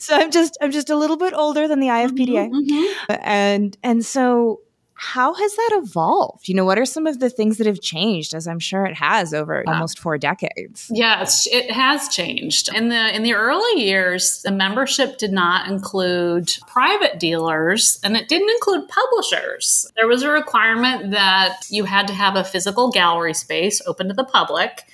So 0.00 0.16
i'm 0.16 0.32
just 0.32 0.58
i'm 0.60 0.72
just 0.72 0.90
a 0.90 0.96
little 0.96 1.16
bit 1.16 1.34
older 1.34 1.68
than 1.68 1.78
the 1.78 1.86
ifpda 1.86 2.50
mm-hmm, 2.50 2.74
mm-hmm. 2.74 3.12
and 3.22 3.76
and 3.84 4.04
so 4.04 4.60
how 5.02 5.34
has 5.34 5.56
that 5.56 5.70
evolved? 5.82 6.48
You 6.48 6.54
know, 6.54 6.64
what 6.64 6.78
are 6.78 6.86
some 6.86 7.08
of 7.08 7.18
the 7.18 7.28
things 7.28 7.58
that 7.58 7.66
have 7.66 7.80
changed, 7.80 8.34
as 8.34 8.46
I'm 8.46 8.60
sure 8.60 8.86
it 8.86 8.94
has 8.94 9.34
over 9.34 9.64
almost 9.66 9.98
four 9.98 10.16
decades? 10.16 10.88
Yes, 10.94 11.48
it 11.50 11.72
has 11.72 12.08
changed. 12.08 12.72
In 12.72 12.88
the 12.88 13.14
in 13.14 13.24
the 13.24 13.34
early 13.34 13.82
years, 13.82 14.42
the 14.42 14.52
membership 14.52 15.18
did 15.18 15.32
not 15.32 15.68
include 15.68 16.52
private 16.68 17.18
dealers, 17.18 17.98
and 18.04 18.16
it 18.16 18.28
didn't 18.28 18.48
include 18.50 18.88
publishers. 18.88 19.90
There 19.96 20.06
was 20.06 20.22
a 20.22 20.30
requirement 20.30 21.10
that 21.10 21.62
you 21.68 21.84
had 21.84 22.06
to 22.06 22.14
have 22.14 22.36
a 22.36 22.44
physical 22.44 22.92
gallery 22.92 23.34
space 23.34 23.82
open 23.88 24.06
to 24.06 24.14
the 24.14 24.24
public. 24.24 24.84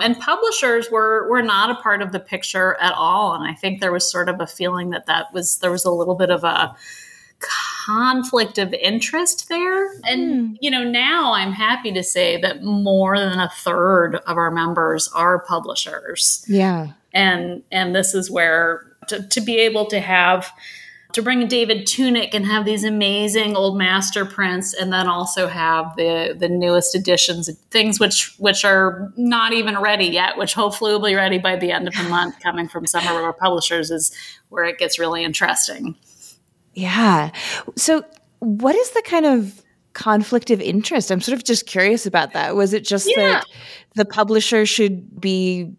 And 0.00 0.18
publishers 0.18 0.90
were 0.90 1.30
were 1.30 1.42
not 1.42 1.70
a 1.70 1.80
part 1.80 2.02
of 2.02 2.10
the 2.10 2.18
picture 2.18 2.76
at 2.80 2.94
all. 2.94 3.34
And 3.34 3.48
I 3.48 3.54
think 3.54 3.80
there 3.80 3.92
was 3.92 4.10
sort 4.10 4.28
of 4.28 4.40
a 4.40 4.46
feeling 4.48 4.90
that 4.90 5.06
that 5.06 5.32
was 5.32 5.58
there 5.58 5.70
was 5.70 5.84
a 5.84 5.92
little 5.92 6.16
bit 6.16 6.30
of 6.30 6.42
a 6.42 6.74
conflict 7.86 8.58
of 8.58 8.72
interest 8.74 9.48
there. 9.48 9.92
And, 10.04 10.52
mm. 10.52 10.56
you 10.60 10.70
know, 10.70 10.84
now 10.84 11.32
I'm 11.34 11.52
happy 11.52 11.92
to 11.92 12.02
say 12.02 12.40
that 12.40 12.62
more 12.62 13.18
than 13.18 13.38
a 13.38 13.48
third 13.48 14.16
of 14.26 14.36
our 14.36 14.50
members 14.50 15.08
are 15.14 15.40
publishers. 15.40 16.44
Yeah. 16.48 16.92
And 17.12 17.62
and 17.70 17.94
this 17.94 18.14
is 18.14 18.30
where 18.30 18.86
to, 19.08 19.26
to 19.26 19.40
be 19.40 19.58
able 19.58 19.86
to 19.86 20.00
have 20.00 20.52
to 21.12 21.22
bring 21.22 21.46
David 21.46 21.86
Tunick 21.86 22.30
and 22.32 22.46
have 22.46 22.64
these 22.64 22.84
amazing 22.84 23.54
old 23.54 23.76
master 23.76 24.24
prints 24.24 24.72
and 24.72 24.92
then 24.92 25.08
also 25.08 25.46
have 25.46 25.94
the 25.96 26.34
the 26.38 26.48
newest 26.48 26.94
editions 26.94 27.50
things 27.70 28.00
which 28.00 28.34
which 28.38 28.64
are 28.64 29.12
not 29.16 29.52
even 29.52 29.78
ready 29.78 30.06
yet 30.06 30.38
which 30.38 30.54
hopefully 30.54 30.92
will 30.92 31.04
be 31.04 31.14
ready 31.14 31.38
by 31.38 31.56
the 31.56 31.70
end 31.70 31.86
of 31.86 31.94
the 31.94 32.04
month 32.04 32.40
coming 32.40 32.66
from 32.66 32.86
some 32.86 33.06
of 33.06 33.22
our 33.22 33.34
publishers 33.34 33.90
is 33.90 34.16
where 34.48 34.64
it 34.64 34.78
gets 34.78 34.98
really 34.98 35.22
interesting 35.22 35.94
yeah. 36.74 37.30
So, 37.76 38.04
what 38.38 38.74
is 38.74 38.90
the 38.90 39.02
kind 39.02 39.26
of 39.26 39.62
conflict 39.92 40.50
of 40.50 40.60
interest? 40.60 41.10
I'm 41.10 41.20
sort 41.20 41.36
of 41.36 41.44
just 41.44 41.66
curious 41.66 42.06
about 42.06 42.32
that. 42.32 42.56
Was 42.56 42.72
it 42.72 42.84
just 42.84 43.10
yeah. 43.14 43.22
that 43.22 43.44
the 43.94 44.04
publisher 44.04 44.66
should 44.66 45.20
be 45.20 45.72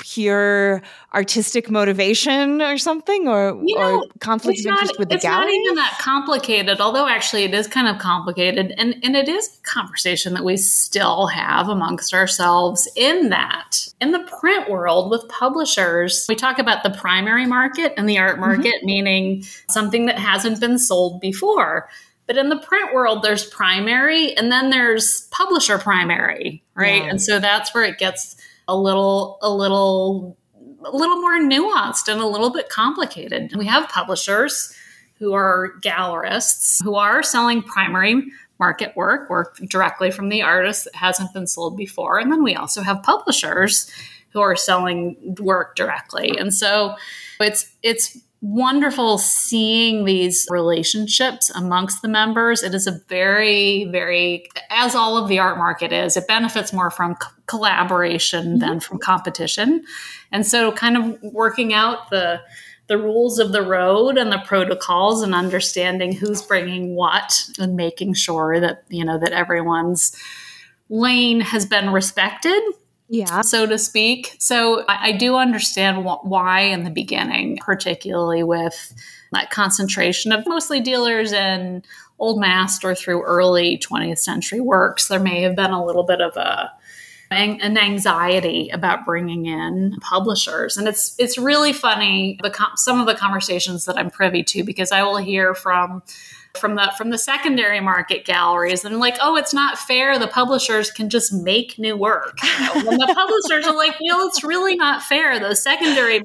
pure 0.00 0.82
artistic 1.14 1.70
motivation 1.70 2.60
or 2.60 2.78
something 2.78 3.28
or, 3.28 3.60
you 3.64 3.76
know, 3.76 4.00
or 4.00 4.06
conflict 4.18 4.60
of 4.60 4.66
interest 4.66 4.98
with 4.98 5.08
the 5.08 5.16
it's 5.16 5.24
gallery? 5.24 5.52
It's 5.52 5.56
not 5.56 5.64
even 5.64 5.74
that 5.76 5.98
complicated, 6.00 6.80
although 6.80 7.06
actually 7.06 7.44
it 7.44 7.54
is 7.54 7.68
kind 7.68 7.86
of 7.86 7.98
complicated. 7.98 8.74
And, 8.76 8.96
and 9.04 9.14
it 9.14 9.28
is 9.28 9.58
a 9.58 9.62
conversation 9.62 10.34
that 10.34 10.44
we 10.44 10.56
still 10.56 11.26
have 11.28 11.68
amongst 11.68 12.12
ourselves 12.12 12.88
in 12.96 13.28
that. 13.28 13.86
In 14.00 14.12
the 14.12 14.20
print 14.40 14.68
world 14.68 15.10
with 15.10 15.28
publishers, 15.28 16.26
we 16.28 16.34
talk 16.34 16.58
about 16.58 16.82
the 16.82 16.90
primary 16.90 17.46
market 17.46 17.92
and 17.96 18.08
the 18.08 18.18
art 18.18 18.32
mm-hmm. 18.32 18.40
market, 18.40 18.74
mm-hmm. 18.76 18.86
meaning 18.86 19.44
something 19.68 20.06
that 20.06 20.18
hasn't 20.18 20.60
been 20.60 20.78
sold 20.78 21.20
before. 21.20 21.88
But 22.26 22.38
in 22.38 22.48
the 22.48 22.58
print 22.58 22.94
world, 22.94 23.24
there's 23.24 23.44
primary 23.44 24.36
and 24.36 24.52
then 24.52 24.70
there's 24.70 25.22
publisher 25.32 25.78
primary, 25.78 26.62
right? 26.74 27.02
Yeah. 27.02 27.10
And 27.10 27.20
so 27.20 27.40
that's 27.40 27.74
where 27.74 27.82
it 27.82 27.98
gets 27.98 28.36
a 28.70 28.76
little 28.76 29.38
a 29.42 29.52
little 29.52 30.38
a 30.84 30.96
little 30.96 31.20
more 31.20 31.38
nuanced 31.38 32.08
and 32.08 32.20
a 32.20 32.26
little 32.26 32.50
bit 32.50 32.68
complicated. 32.68 33.54
We 33.56 33.66
have 33.66 33.88
publishers 33.88 34.74
who 35.18 35.34
are 35.34 35.74
gallerists 35.82 36.82
who 36.82 36.94
are 36.94 37.22
selling 37.22 37.62
primary 37.62 38.24
market 38.58 38.96
work, 38.96 39.28
work 39.28 39.56
directly 39.68 40.10
from 40.10 40.28
the 40.28 40.42
artist 40.42 40.84
that 40.84 40.94
hasn't 40.94 41.32
been 41.34 41.46
sold 41.46 41.76
before. 41.76 42.18
And 42.18 42.30
then 42.32 42.42
we 42.42 42.54
also 42.54 42.82
have 42.82 43.02
publishers 43.02 43.90
who 44.32 44.40
are 44.40 44.54
selling 44.54 45.36
work 45.40 45.74
directly. 45.74 46.38
And 46.38 46.54
so 46.54 46.94
it's 47.40 47.70
it's 47.82 48.16
wonderful 48.42 49.18
seeing 49.18 50.04
these 50.04 50.46
relationships 50.50 51.50
amongst 51.50 52.00
the 52.00 52.08
members. 52.08 52.62
It 52.62 52.74
is 52.74 52.86
a 52.86 53.00
very, 53.08 53.84
very, 53.86 54.48
as 54.70 54.94
all 54.94 55.18
of 55.18 55.28
the 55.28 55.38
art 55.38 55.58
market 55.58 55.92
is, 55.92 56.16
it 56.16 56.26
benefits 56.26 56.72
more 56.72 56.90
from 56.90 57.16
co- 57.16 57.30
collaboration 57.46 58.46
mm-hmm. 58.46 58.58
than 58.58 58.80
from 58.80 58.98
competition. 58.98 59.84
And 60.32 60.46
so, 60.46 60.72
kind 60.72 60.96
of 60.96 61.18
working 61.22 61.74
out 61.74 62.10
the 62.10 62.40
the 62.86 62.98
rules 62.98 63.38
of 63.38 63.52
the 63.52 63.62
road 63.62 64.18
and 64.18 64.32
the 64.32 64.42
protocols 64.44 65.22
and 65.22 65.32
understanding 65.32 66.12
who's 66.12 66.42
bringing 66.42 66.96
what 66.96 67.48
and 67.56 67.76
making 67.76 68.14
sure 68.14 68.58
that 68.58 68.82
you 68.88 69.04
know 69.04 69.16
that 69.16 69.30
everyone's 69.30 70.16
lane 70.88 71.40
has 71.40 71.64
been 71.64 71.90
respected 71.90 72.60
yeah, 73.12 73.40
so 73.40 73.66
to 73.66 73.76
speak. 73.76 74.36
So 74.38 74.84
I, 74.88 75.08
I 75.08 75.12
do 75.12 75.34
understand 75.34 76.06
wh- 76.06 76.24
why 76.24 76.60
in 76.60 76.84
the 76.84 76.90
beginning, 76.90 77.56
particularly 77.56 78.44
with 78.44 78.94
that 79.32 79.50
concentration 79.50 80.30
of 80.30 80.46
mostly 80.46 80.80
dealers 80.80 81.32
and 81.32 81.84
old 82.20 82.40
master 82.40 82.94
through 82.94 83.24
early 83.24 83.78
20th 83.78 84.20
century 84.20 84.60
works, 84.60 85.08
there 85.08 85.18
may 85.18 85.42
have 85.42 85.56
been 85.56 85.72
a 85.72 85.84
little 85.84 86.04
bit 86.04 86.20
of 86.20 86.36
a 86.36 86.72
an 87.32 87.78
anxiety 87.78 88.70
about 88.70 89.04
bringing 89.06 89.46
in 89.46 89.96
publishers 90.00 90.76
and 90.76 90.88
it's 90.88 91.14
it's 91.16 91.38
really 91.38 91.72
funny 91.72 92.36
the 92.42 92.52
some 92.74 92.98
of 92.98 93.06
the 93.06 93.14
conversations 93.14 93.84
that 93.84 93.96
I'm 93.96 94.10
privy 94.10 94.42
to 94.42 94.64
because 94.64 94.90
I 94.90 95.04
will 95.04 95.18
hear 95.18 95.54
from 95.54 96.02
from 96.58 96.74
the 96.74 96.92
from 96.96 97.10
the 97.10 97.18
secondary 97.18 97.80
market 97.80 98.24
galleries. 98.24 98.84
And 98.84 98.98
like 98.98 99.16
oh 99.20 99.36
it's 99.36 99.54
not 99.54 99.78
fair. 99.78 100.18
The 100.18 100.26
publishers 100.26 100.90
can 100.90 101.08
just 101.08 101.32
make 101.32 101.78
new 101.78 101.96
work. 101.96 102.38
You 102.42 102.66
know, 102.66 102.88
when 102.88 102.98
the 102.98 103.12
publishers 103.14 103.66
are 103.66 103.76
like 103.76 103.96
know 104.00 104.26
it's 104.26 104.42
really 104.42 104.76
not 104.76 105.02
fair. 105.02 105.38
Those 105.38 105.62
secondary 105.62 106.22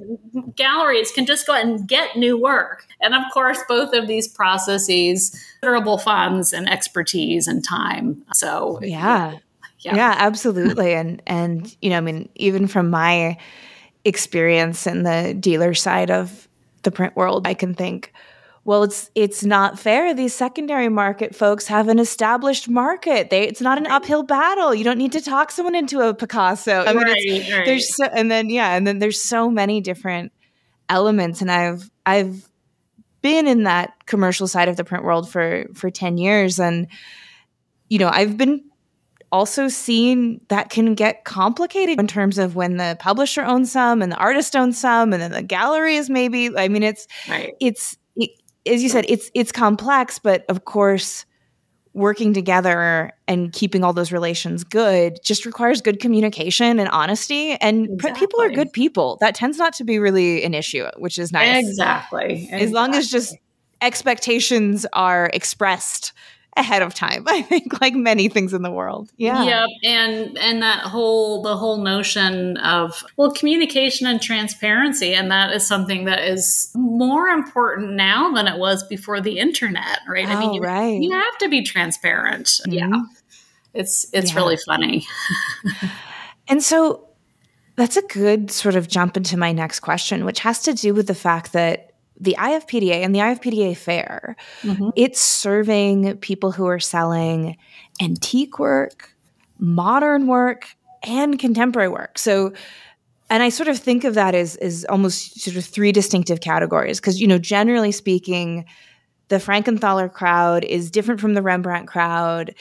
galleries 0.56 1.12
can 1.12 1.26
just 1.26 1.48
go 1.48 1.54
and 1.54 1.88
get 1.88 2.16
new 2.16 2.38
work. 2.38 2.88
And 3.02 3.14
of 3.14 3.24
course 3.34 3.60
both 3.68 3.94
of 3.94 4.08
these 4.08 4.28
processes 4.28 5.40
considerable 5.62 5.98
funds 5.98 6.54
and 6.54 6.70
expertise 6.70 7.48
and 7.48 7.64
time. 7.64 8.24
So 8.34 8.80
yeah. 8.82 9.38
yeah, 9.80 9.96
yeah 9.96 10.16
absolutely. 10.18 10.94
And 10.94 11.22
and 11.28 11.76
you 11.82 11.90
know 11.90 11.98
i 11.98 12.02
mean 12.02 12.30
even 12.36 12.68
from 12.68 12.90
my 12.90 13.38
experience 14.04 14.86
in 14.88 15.04
the 15.04 15.36
dealer 15.40 15.74
side 15.74 16.12
of 16.12 16.48
the 16.84 16.92
print 16.92 17.16
world 17.16 17.48
i 17.48 17.54
can 17.56 17.74
think 17.74 18.14
well 18.66 18.84
it's 18.84 19.10
it's 19.16 19.44
not 19.44 19.80
fair. 19.80 20.14
These 20.14 20.34
secondary 20.34 20.90
market 20.90 21.34
folks 21.34 21.68
have 21.68 21.88
an 21.88 22.00
established 22.00 22.68
market. 22.68 23.30
They 23.30 23.44
it's 23.48 23.62
not 23.62 23.78
an 23.78 23.88
uphill 23.88 24.24
battle. 24.24 24.76
You 24.76 24.84
don't 24.84 24.98
need 24.98 25.14
to 25.14 25.22
talk 25.22 25.52
someone 25.52 25.76
into 25.76 26.02
a 26.02 26.14
picasso. 26.14 26.84
I 26.86 26.94
mean 26.94 27.04
right, 27.04 27.52
right. 27.54 27.66
there's 27.66 27.96
so, 27.96 28.06
and 28.06 28.30
then 28.30 28.50
yeah 28.50 28.76
and 28.76 28.86
then 28.86 29.00
there's 29.00 29.22
so 29.22 29.50
many 29.50 29.80
different 29.80 30.34
elements. 30.90 31.42
And 31.42 31.52
i've 31.52 31.90
i've 32.06 32.50
been 33.22 33.48
in 33.48 33.64
that 33.64 33.94
commercial 34.06 34.48
side 34.48 34.68
of 34.68 34.76
the 34.78 34.84
print 34.84 35.04
world 35.04 35.30
for 35.30 35.66
for 35.74 35.90
10 35.90 36.18
years. 36.18 36.60
And 36.60 36.88
you 37.88 38.00
know 38.00 38.10
i've 38.10 38.36
been 38.36 38.64
also 39.32 39.68
seen 39.68 40.40
that 40.48 40.70
can 40.70 40.96
get 40.96 41.26
complicated 41.26 42.00
in 42.00 42.08
terms 42.08 42.38
of 42.38 42.56
when 42.56 42.78
the 42.78 42.96
publisher 43.00 43.44
owns 43.44 43.72
some 43.72 44.02
and 44.02 44.12
the 44.12 44.16
artist 44.16 44.56
owns 44.56 44.80
some 44.80 45.12
and 45.14 45.22
then 45.22 45.32
the 45.32 45.44
gallery 45.44 45.98
is 45.98 46.10
maybe. 46.10 46.58
I 46.58 46.68
mean 46.68 46.82
it's 46.82 47.06
right. 47.30 47.54
it's 47.60 47.98
as 48.68 48.84
you 48.84 48.90
said, 48.90 49.06
it's 49.08 49.30
it's 49.34 49.52
complex, 49.52 50.20
but 50.20 50.46
of 50.50 50.66
course, 50.66 51.26
working 51.94 52.34
together 52.34 53.14
and 53.28 53.54
keeping 53.54 53.84
all 53.84 53.94
those 53.94 54.12
relations 54.12 54.66
good 54.66 55.18
just 55.24 55.46
requires 55.46 55.82
good 55.82 56.00
communication 56.02 56.78
and 56.78 56.90
honesty. 56.90 57.54
And 57.54 57.90
exactly. 57.90 58.20
people 58.20 58.42
are 58.42 58.50
good 58.50 58.74
people. 58.74 59.18
That 59.22 59.34
tends 59.34 59.58
not 59.58 59.74
to 59.76 59.86
be 59.86 59.98
really 59.98 60.44
an 60.44 60.54
issue, 60.54 60.86
which 60.98 61.18
is 61.18 61.32
nice. 61.32 61.66
Exactly. 61.66 62.34
exactly. 62.34 62.66
As 62.66 62.72
long 62.72 62.94
as 62.96 63.10
just 63.10 63.36
expectations 63.82 64.86
are 64.94 65.30
expressed 65.34 66.12
ahead 66.58 66.82
of 66.82 66.94
time 66.94 67.24
i 67.28 67.42
think 67.42 67.82
like 67.82 67.94
many 67.94 68.30
things 68.30 68.54
in 68.54 68.62
the 68.62 68.72
world 68.72 69.12
yeah 69.18 69.44
yep 69.44 69.70
and 69.84 70.38
and 70.38 70.62
that 70.62 70.82
whole 70.82 71.42
the 71.42 71.56
whole 71.58 71.78
notion 71.78 72.58
of 72.58 73.04
well 73.18 73.32
communication 73.32 74.08
and 74.08 74.22
transparency 74.22 75.14
and 75.14 75.32
that 75.32 75.52
is 75.54 75.66
something 75.68 76.06
that 76.06 76.24
is 76.24 76.72
more 76.76 77.28
important 77.28 77.94
now 77.94 78.32
than 78.32 78.48
it 78.48 78.58
was 78.58 78.84
before 78.88 79.20
the 79.22 79.38
internet 79.38 80.00
right 80.08 80.28
oh, 80.28 80.32
i 80.32 80.40
mean 80.40 80.54
you, 80.54 80.62
right. 80.62 81.02
you 81.02 81.12
have 81.12 81.38
to 81.38 81.50
be 81.50 81.62
transparent 81.62 82.46
mm-hmm. 82.46 82.74
yeah 82.74 83.02
it's 83.74 84.08
it's 84.14 84.32
yeah. 84.32 84.38
really 84.38 84.58
funny 84.66 85.06
and 86.48 86.64
so 86.64 87.08
that's 87.76 87.98
a 87.98 88.02
good 88.04 88.50
sort 88.50 88.76
of 88.76 88.88
jump 88.88 89.18
into 89.18 89.36
my 89.36 89.52
next 89.52 89.82
question 89.82 90.24
which 90.24 90.40
has 90.40 90.62
to 90.62 90.74
do 90.74 90.94
with 90.94 91.08
the 91.08 91.16
fact 91.16 91.52
that 91.54 91.95
the 92.20 92.36
IFPDA 92.40 93.04
and 93.04 93.14
the 93.14 93.20
IFPDA 93.20 93.76
Fair, 93.76 94.36
mm-hmm. 94.62 94.90
it's 94.96 95.20
serving 95.20 96.18
people 96.18 96.52
who 96.52 96.66
are 96.66 96.80
selling 96.80 97.58
antique 98.02 98.60
work, 98.60 99.14
modern 99.60 100.28
work, 100.28 100.68
and 101.04 101.38
contemporary 101.38 101.90
work. 101.90 102.18
So, 102.18 102.54
and 103.30 103.44
I 103.44 103.50
sort 103.50 103.68
of 103.68 103.78
think 103.78 104.04
of 104.04 104.14
that 104.14 104.36
as, 104.36 104.56
as 104.58 104.86
almost 104.86 105.42
sort 105.42 105.58
of 105.58 105.66
three 105.66 105.92
distinctive 105.92 106.42
categories 106.42 107.00
because, 107.00 107.20
you 107.20 107.28
know, 107.28 107.40
generally 107.40 107.92
speaking, 107.92 108.66
the 109.28 109.38
Frankenthaler 109.38 110.12
crowd 110.12 110.64
is 110.64 110.92
different 110.92 111.20
from 111.20 111.34
the 111.34 111.42
Rembrandt 111.42 111.88
crowd 111.88 112.54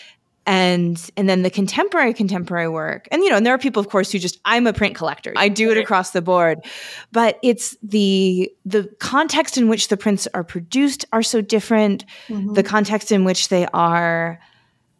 and 0.46 1.10
and 1.16 1.28
then 1.28 1.42
the 1.42 1.50
contemporary 1.50 2.12
contemporary 2.12 2.68
work 2.68 3.08
and 3.10 3.22
you 3.22 3.30
know 3.30 3.36
and 3.36 3.46
there 3.46 3.54
are 3.54 3.58
people 3.58 3.80
of 3.80 3.88
course 3.88 4.12
who 4.12 4.18
just 4.18 4.40
i'm 4.44 4.66
a 4.66 4.72
print 4.72 4.94
collector. 4.94 5.32
I 5.36 5.48
do 5.48 5.70
it 5.70 5.78
across 5.78 6.10
the 6.10 6.22
board. 6.22 6.64
But 7.12 7.38
it's 7.42 7.76
the 7.82 8.52
the 8.64 8.84
context 9.00 9.56
in 9.56 9.68
which 9.68 9.88
the 9.88 9.96
prints 9.96 10.28
are 10.34 10.44
produced 10.44 11.04
are 11.12 11.22
so 11.22 11.40
different. 11.40 12.04
Mm-hmm. 12.28 12.54
the 12.54 12.62
context 12.62 13.12
in 13.12 13.24
which 13.24 13.48
they 13.48 13.66
are 13.72 14.38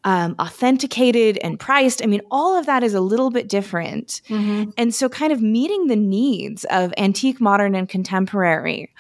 um, 0.05 0.37
authenticated 0.39 1.39
and 1.39 1.59
priced 1.59 2.03
i 2.03 2.07
mean 2.07 2.21
all 2.31 2.59
of 2.59 2.67
that 2.67 2.83
is 2.83 2.95
a 2.95 3.01
little 3.01 3.31
bit 3.31 3.49
different. 3.49 4.21
Mm-hmm. 4.29 4.71
and 4.77 4.95
so 4.95 5.09
kind 5.09 5.33
of 5.33 5.41
meeting 5.41 5.87
the 5.87 5.97
needs 5.97 6.65
of 6.71 6.93
antique 6.97 7.41
modern 7.41 7.75
and 7.75 7.89
contemporary 7.89 8.93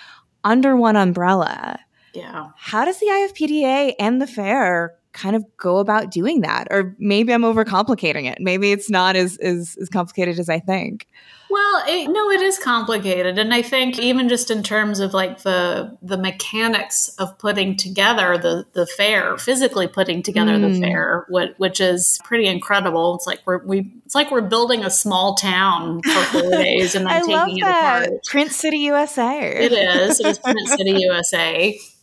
under 0.44 0.76
one 0.76 0.96
umbrella 0.96 1.78
yeah. 2.14 2.50
how 2.56 2.84
does 2.84 3.00
the 3.00 3.06
ifpda 3.06 3.94
and 3.98 4.20
the 4.20 4.26
fair 4.26 4.94
kind 5.14 5.36
of 5.36 5.44
go 5.56 5.78
about 5.78 6.10
doing 6.10 6.40
that 6.40 6.66
or 6.70 6.94
maybe 6.98 7.32
i'm 7.32 7.42
overcomplicating 7.42 8.30
it. 8.30 8.38
Maybe 8.40 8.72
it's 8.72 8.90
not 8.90 9.16
as 9.16 9.38
as, 9.38 9.78
as 9.80 9.88
complicated 9.88 10.38
as 10.38 10.48
i 10.48 10.58
think. 10.58 11.06
Well 11.48 11.84
it, 11.86 12.10
no 12.10 12.30
it 12.30 12.42
is 12.42 12.58
complicated. 12.58 13.38
And 13.38 13.54
i 13.54 13.62
think 13.62 13.98
even 13.98 14.28
just 14.28 14.50
in 14.50 14.62
terms 14.64 14.98
of 14.98 15.14
like 15.14 15.42
the 15.42 15.96
the 16.02 16.18
mechanics 16.18 17.08
of 17.20 17.38
putting 17.38 17.76
together 17.76 18.36
the 18.36 18.66
the 18.72 18.86
fair 18.86 19.38
physically 19.38 19.86
putting 19.86 20.22
together 20.22 20.58
mm. 20.58 20.74
the 20.74 20.80
fair 20.80 21.26
what, 21.28 21.54
which 21.58 21.80
is 21.80 22.18
pretty 22.24 22.46
incredible. 22.46 23.14
It's 23.14 23.26
like 23.26 23.40
we're 23.46 23.64
we 23.64 23.92
it's 24.04 24.16
like 24.16 24.32
we're 24.32 24.42
building 24.42 24.84
a 24.84 24.90
small 24.90 25.36
town 25.36 26.02
for 26.02 26.10
four 26.40 26.50
days 26.50 26.96
and 26.96 27.06
then 27.06 27.24
taking 27.24 27.58
it 27.58 27.62
apart. 27.62 28.08
Print 28.26 28.50
city 28.50 28.78
usa 28.78 29.64
it 29.64 29.72
is. 29.72 30.18
It 30.18 30.26
is 30.26 30.38
print 30.40 30.68
city 30.68 30.96
usa 30.98 31.78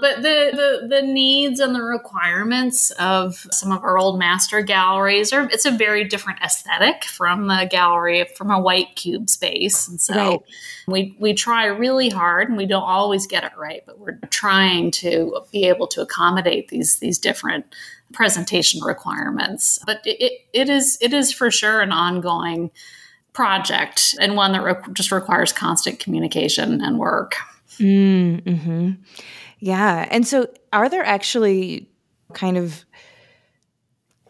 but 0.00 0.22
the, 0.22 0.50
the 0.52 0.88
the 0.88 1.02
needs 1.02 1.60
and 1.60 1.74
the 1.74 1.82
requirements 1.82 2.90
of 2.92 3.46
some 3.50 3.72
of 3.72 3.82
our 3.82 3.98
old 3.98 4.18
master 4.18 4.60
galleries 4.60 5.32
are 5.32 5.48
it's 5.50 5.64
a 5.64 5.70
very 5.70 6.04
different 6.04 6.40
aesthetic 6.42 7.04
from 7.04 7.46
the 7.46 7.66
gallery 7.70 8.26
from 8.36 8.50
a 8.50 8.60
white 8.60 8.94
cube 8.96 9.30
space 9.30 9.88
and 9.88 10.00
so 10.00 10.14
right. 10.14 10.40
we 10.86 11.16
we 11.18 11.34
try 11.34 11.64
really 11.66 12.08
hard 12.08 12.48
and 12.48 12.56
we 12.56 12.66
don't 12.66 12.82
always 12.82 13.26
get 13.26 13.44
it 13.44 13.52
right 13.56 13.82
but 13.86 13.98
we're 13.98 14.18
trying 14.30 14.90
to 14.90 15.40
be 15.50 15.64
able 15.64 15.86
to 15.86 16.02
accommodate 16.02 16.68
these 16.68 16.98
these 16.98 17.18
different 17.18 17.64
presentation 18.12 18.80
requirements 18.82 19.78
but 19.86 20.00
it, 20.04 20.42
it 20.52 20.68
is 20.68 20.98
it 21.00 21.12
is 21.12 21.32
for 21.32 21.50
sure 21.50 21.80
an 21.80 21.92
ongoing 21.92 22.70
project 23.32 24.14
and 24.20 24.36
one 24.36 24.52
that 24.52 24.62
re- 24.62 24.92
just 24.92 25.12
requires 25.12 25.52
constant 25.52 25.98
communication 25.98 26.80
and 26.80 26.98
work 26.98 27.36
mm-hmm. 27.78 28.92
Yeah. 29.58 30.06
And 30.10 30.26
so 30.26 30.48
are 30.72 30.88
there 30.88 31.04
actually 31.04 31.88
kind 32.32 32.56
of 32.56 32.84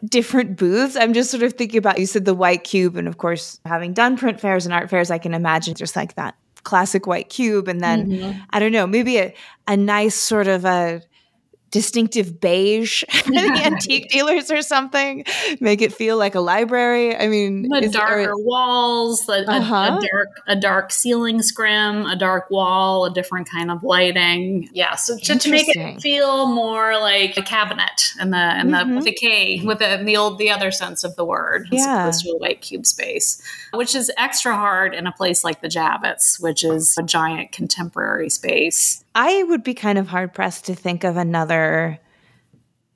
different 0.05 0.57
booths? 0.57 0.95
I'm 0.95 1.13
just 1.13 1.31
sort 1.31 1.43
of 1.43 1.53
thinking 1.53 1.79
about 1.79 1.99
you 1.99 2.05
said 2.05 2.25
the 2.25 2.33
white 2.33 2.63
cube 2.63 2.95
and 2.95 3.07
of 3.07 3.17
course 3.17 3.59
having 3.65 3.93
done 3.93 4.17
print 4.17 4.39
fairs 4.39 4.65
and 4.65 4.73
art 4.73 4.89
fairs 4.89 5.11
I 5.11 5.17
can 5.17 5.33
imagine 5.33 5.75
just 5.75 5.95
like 5.95 6.15
that 6.15 6.35
classic 6.63 7.07
white 7.07 7.29
cube 7.29 7.67
and 7.67 7.81
then 7.81 8.07
mm-hmm. 8.07 8.39
I 8.51 8.59
don't 8.59 8.71
know, 8.71 8.87
maybe 8.87 9.17
a 9.17 9.33
a 9.67 9.77
nice 9.77 10.15
sort 10.15 10.47
of 10.47 10.65
a 10.65 11.01
distinctive 11.71 12.39
beige 12.39 13.03
for 13.23 13.31
the 13.31 13.61
antique 13.65 14.09
dealers 14.09 14.49
or 14.49 14.61
something 14.61 15.25
make 15.59 15.81
it 15.81 15.93
feel 15.93 16.17
like 16.17 16.35
a 16.35 16.39
library 16.39 17.15
i 17.15 17.27
mean 17.27 17.63
the 17.63 17.89
darker 17.89 18.21
there, 18.21 18.37
walls 18.37 19.27
a, 19.27 19.49
uh-huh. 19.49 19.51
a, 19.51 19.55
a, 19.55 19.59
uh-huh. 19.59 19.99
dark 20.11 20.29
a 20.47 20.55
dark 20.55 20.91
ceiling 20.91 21.41
scrim 21.41 22.05
a 22.05 22.15
dark 22.15 22.49
wall 22.49 23.05
a 23.05 23.13
different 23.13 23.49
kind 23.49 23.69
of 23.69 23.83
lighting 23.83 24.69
yeah 24.73 24.95
so 24.95 25.17
to, 25.17 25.37
to 25.37 25.51
make 25.51 25.67
it 25.67 26.01
feel 26.01 26.47
more 26.47 26.97
like 26.99 27.35
a 27.37 27.41
cabinet 27.41 28.13
and 28.19 28.31
the 28.31 28.37
and 28.37 28.71
mm-hmm. 28.71 28.89
the 28.89 28.95
with 28.95 29.05
the 29.05 29.13
k 29.13 29.61
with 29.65 29.79
the, 29.79 30.01
the 30.05 30.15
old 30.15 30.37
the 30.37 30.49
other 30.49 30.71
sense 30.71 31.03
of 31.03 31.15
the 31.15 31.25
word 31.25 31.67
yeah. 31.71 32.07
as 32.07 32.21
opposed 32.21 32.25
to 32.25 32.31
a 32.31 32.37
white 32.37 32.61
cube 32.61 32.85
space 32.85 33.41
which 33.73 33.93
is 33.93 34.11
extra 34.17 34.55
hard 34.55 34.93
in 34.93 35.05
a 35.05 35.11
place 35.11 35.43
like 35.43 35.61
the 35.61 35.67
javits 35.67 36.41
which 36.41 36.63
is 36.63 36.95
a 36.97 37.03
giant 37.03 37.51
contemporary 37.51 38.29
space 38.29 39.03
I 39.17 39.41
would 39.43 39.63
be 39.63 39.73
kind 39.73 39.97
of 39.97 40.07
hard 40.07 40.31
pressed 40.31 40.65
to 40.65 40.75
think 40.75 41.03
of 41.03 41.17
another 41.17 41.99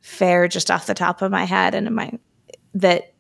fair 0.01 0.47
just 0.47 0.69
off 0.69 0.85
the 0.85 0.93
top 0.93 1.23
of 1.23 1.31
my 1.31 1.45
head 1.45 1.73
and 1.73 1.93
my 1.95 2.11
that 2.75 3.13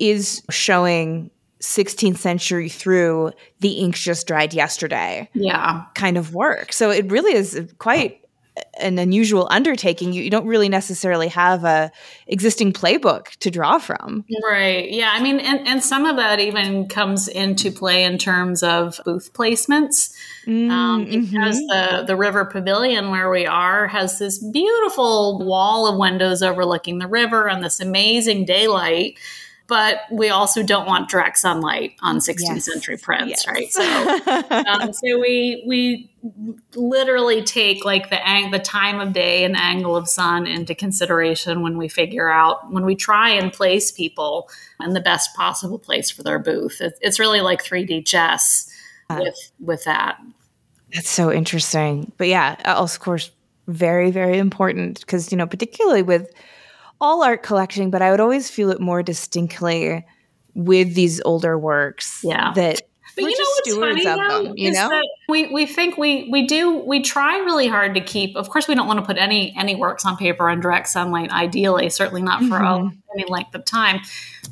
is 0.00 0.42
showing 0.50 1.30
16th 1.60 2.16
century 2.16 2.68
through 2.68 3.30
the 3.60 3.74
ink 3.74 3.94
just 3.94 4.26
dried 4.26 4.52
yesterday 4.54 5.28
yeah. 5.34 5.84
kind 5.94 6.16
of 6.16 6.34
work. 6.34 6.72
So 6.72 6.90
it 6.90 7.08
really 7.10 7.32
is 7.32 7.72
quite 7.78 8.24
an 8.78 8.98
unusual 8.98 9.48
undertaking 9.50 10.12
you, 10.12 10.22
you 10.22 10.30
don't 10.30 10.46
really 10.46 10.68
necessarily 10.68 11.28
have 11.28 11.64
a 11.64 11.90
existing 12.26 12.72
playbook 12.72 13.30
to 13.36 13.50
draw 13.50 13.78
from. 13.78 14.24
Right. 14.48 14.90
Yeah 14.90 15.10
i 15.12 15.22
mean 15.22 15.40
and, 15.40 15.66
and 15.66 15.82
some 15.82 16.04
of 16.04 16.16
that 16.16 16.40
even 16.40 16.88
comes 16.88 17.28
into 17.28 17.70
play 17.70 18.04
in 18.04 18.18
terms 18.18 18.62
of 18.62 19.00
booth 19.04 19.32
placements. 19.32 20.14
Mm, 20.46 20.70
um, 20.70 21.04
because 21.04 21.56
mm-hmm. 21.58 21.98
the 21.98 22.04
the 22.06 22.16
river 22.16 22.44
pavilion 22.44 23.10
where 23.10 23.30
we 23.30 23.44
are 23.44 23.86
has 23.86 24.18
this 24.18 24.38
beautiful 24.38 25.44
wall 25.44 25.86
of 25.86 25.98
windows 25.98 26.42
overlooking 26.42 26.98
the 26.98 27.06
river 27.06 27.48
and 27.48 27.62
this 27.62 27.80
amazing 27.80 28.44
daylight 28.44 29.18
but 29.68 30.00
we 30.10 30.30
also 30.30 30.62
don't 30.62 30.86
want 30.86 31.10
direct 31.10 31.36
sunlight 31.38 31.92
on 32.00 32.18
16th 32.18 32.36
yes. 32.40 32.64
century 32.64 32.96
prints, 32.96 33.44
yes. 33.46 33.46
right? 33.46 33.68
So, 33.78 34.64
um, 34.66 34.92
so 34.92 35.18
we 35.20 35.62
we 35.66 36.10
literally 36.74 37.42
take 37.42 37.84
like 37.84 38.08
the 38.10 38.26
ang- 38.26 38.50
the 38.50 38.58
time 38.58 38.98
of 38.98 39.12
day 39.12 39.44
and 39.44 39.56
angle 39.56 39.94
of 39.94 40.08
sun 40.08 40.46
into 40.46 40.74
consideration 40.74 41.62
when 41.62 41.76
we 41.76 41.86
figure 41.86 42.30
out 42.30 42.72
when 42.72 42.84
we 42.84 42.96
try 42.96 43.28
and 43.28 43.52
place 43.52 43.92
people 43.92 44.48
in 44.80 44.94
the 44.94 45.00
best 45.00 45.34
possible 45.36 45.78
place 45.78 46.10
for 46.10 46.22
their 46.22 46.38
booth. 46.38 46.80
It, 46.80 46.98
it's 47.00 47.18
really 47.18 47.42
like 47.42 47.62
3D 47.62 48.06
chess 48.06 48.68
with 49.10 49.52
with 49.60 49.84
that. 49.84 50.18
That's 50.94 51.10
so 51.10 51.30
interesting, 51.30 52.10
but 52.16 52.28
yeah, 52.28 52.56
also 52.64 52.96
of 52.96 53.00
course, 53.00 53.30
very 53.66 54.10
very 54.10 54.38
important 54.38 55.00
because 55.00 55.30
you 55.30 55.36
know 55.36 55.46
particularly 55.46 56.02
with 56.02 56.32
all 57.00 57.22
art 57.22 57.42
collecting, 57.42 57.90
but 57.90 58.02
I 58.02 58.10
would 58.10 58.20
always 58.20 58.50
feel 58.50 58.70
it 58.70 58.80
more 58.80 59.02
distinctly 59.02 60.04
with 60.54 60.94
these 60.94 61.20
older 61.24 61.58
works. 61.58 62.20
Yeah. 62.24 62.52
That 62.54 62.82
but 63.20 63.30
you 63.30 63.38
know 63.38 63.44
what's 63.56 63.74
funny 63.74 64.04
though, 64.04 64.44
them, 64.44 64.54
you 64.56 64.72
know? 64.72 65.02
we 65.28 65.52
we 65.52 65.66
think 65.66 65.96
we 65.96 66.28
we 66.30 66.46
do 66.46 66.78
we 66.78 67.02
try 67.02 67.38
really 67.38 67.66
hard 67.66 67.94
to 67.94 68.00
keep. 68.00 68.36
Of 68.36 68.48
course, 68.48 68.68
we 68.68 68.74
don't 68.74 68.86
want 68.86 69.00
to 69.00 69.04
put 69.04 69.18
any 69.18 69.54
any 69.56 69.74
works 69.74 70.04
on 70.04 70.16
paper 70.16 70.48
in 70.48 70.60
direct 70.60 70.88
sunlight. 70.88 71.30
Ideally, 71.30 71.90
certainly 71.90 72.22
not 72.22 72.40
for 72.42 72.58
mm-hmm. 72.60 72.96
any 73.14 73.28
length 73.28 73.54
of 73.54 73.64
time. 73.64 74.00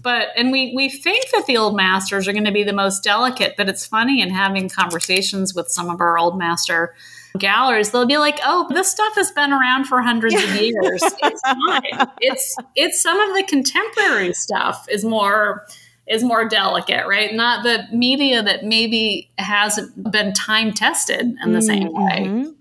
But 0.03 0.29
and 0.37 0.51
we 0.51 0.73
we 0.75 0.89
think 0.89 1.31
that 1.31 1.47
the 1.47 1.57
old 1.57 1.77
masters 1.77 2.27
are 2.27 2.33
going 2.33 2.45
to 2.45 2.53
be 2.53 2.65
the 2.65 2.73
most 2.73 3.05
delicate. 3.05 3.55
But 3.57 3.69
it's 3.69 3.87
funny 3.87 4.21
in 4.21 4.31
having 4.31 4.69
conversations 4.69 5.55
with 5.55 5.69
some 5.69 5.89
of 5.89 6.01
our 6.01 6.19
old 6.19 6.37
master 6.37 6.95
galleries, 7.37 7.91
they'll 7.91 8.07
be 8.07 8.19
like, 8.19 8.39
"Oh, 8.45 8.67
this 8.71 8.89
stuff 8.89 9.15
has 9.17 9.31
been 9.31 9.53
around 9.53 9.87
for 9.87 10.03
hundreds 10.03 10.35
of 10.35 10.55
years. 10.61 11.03
it's 11.03 11.43
not. 11.45 12.15
It's 12.21 12.57
it's 12.75 13.01
some 13.01 13.19
of 13.19 13.35
the 13.37 13.45
contemporary 13.45 14.33
stuff 14.33 14.87
is 14.89 15.05
more." 15.05 15.67
is 16.09 16.23
more 16.23 16.49
delicate, 16.49 17.05
right? 17.09 17.35
Not 17.35 17.65
the 17.65 17.85
media 17.91 18.41
that 18.41 18.63
maybe 18.65 19.29
hasn't 19.39 20.13
been 20.13 20.33
time 20.33 20.73
tested 20.73 21.21
in 21.21 21.53
the 21.53 21.59
mm-hmm. 21.59 21.61
same 21.61 21.93
way. 21.93 22.53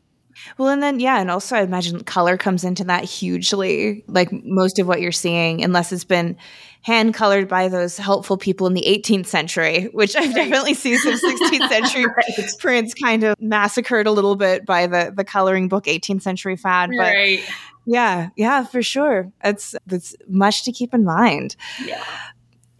Well, 0.57 0.69
and 0.69 0.81
then, 0.81 0.99
yeah, 0.99 1.19
and 1.19 1.31
also 1.31 1.55
I 1.55 1.61
imagine 1.61 2.03
color 2.03 2.37
comes 2.37 2.63
into 2.63 2.83
that 2.85 3.03
hugely. 3.03 4.03
Like 4.07 4.31
most 4.31 4.79
of 4.79 4.87
what 4.87 5.01
you're 5.01 5.11
seeing, 5.11 5.63
unless 5.63 5.91
it's 5.91 6.03
been 6.03 6.37
hand 6.81 7.15
colored 7.15 7.47
by 7.47 7.67
those 7.67 7.97
helpful 7.97 8.37
people 8.37 8.67
in 8.67 8.75
the 8.75 8.83
18th 8.87 9.25
century, 9.25 9.85
which 9.91 10.15
I've 10.15 10.27
right. 10.27 10.35
definitely 10.35 10.75
seen 10.75 10.97
some 10.99 11.13
16th 11.13 11.67
century 11.67 12.05
right. 12.17 12.51
prints 12.59 12.93
kind 12.93 13.23
of 13.23 13.35
massacred 13.41 14.05
a 14.05 14.11
little 14.11 14.35
bit 14.35 14.67
by 14.67 14.85
the, 14.85 15.11
the 15.15 15.23
coloring 15.23 15.67
book 15.67 15.85
18th 15.85 16.21
century 16.21 16.55
fad. 16.55 16.91
But 16.91 17.15
right. 17.15 17.43
yeah, 17.85 18.29
yeah, 18.35 18.65
for 18.65 18.83
sure. 18.83 19.31
It's, 19.43 19.75
it's 19.89 20.15
much 20.27 20.63
to 20.65 20.71
keep 20.71 20.93
in 20.93 21.03
mind. 21.03 21.55
Yeah. 21.83 22.03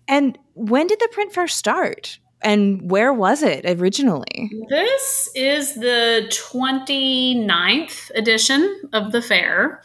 And 0.08 0.38
when 0.54 0.86
did 0.86 1.00
the 1.00 1.10
print 1.12 1.34
first 1.34 1.58
start? 1.58 2.20
And 2.42 2.92
where 2.92 3.12
was 3.12 3.42
it 3.42 3.66
originally? 3.66 4.52
This 4.70 5.30
is 5.36 5.76
the 5.76 6.28
29th 6.30 8.12
edition 8.16 8.82
of 8.94 9.12
the 9.12 9.22
fair. 9.22 9.82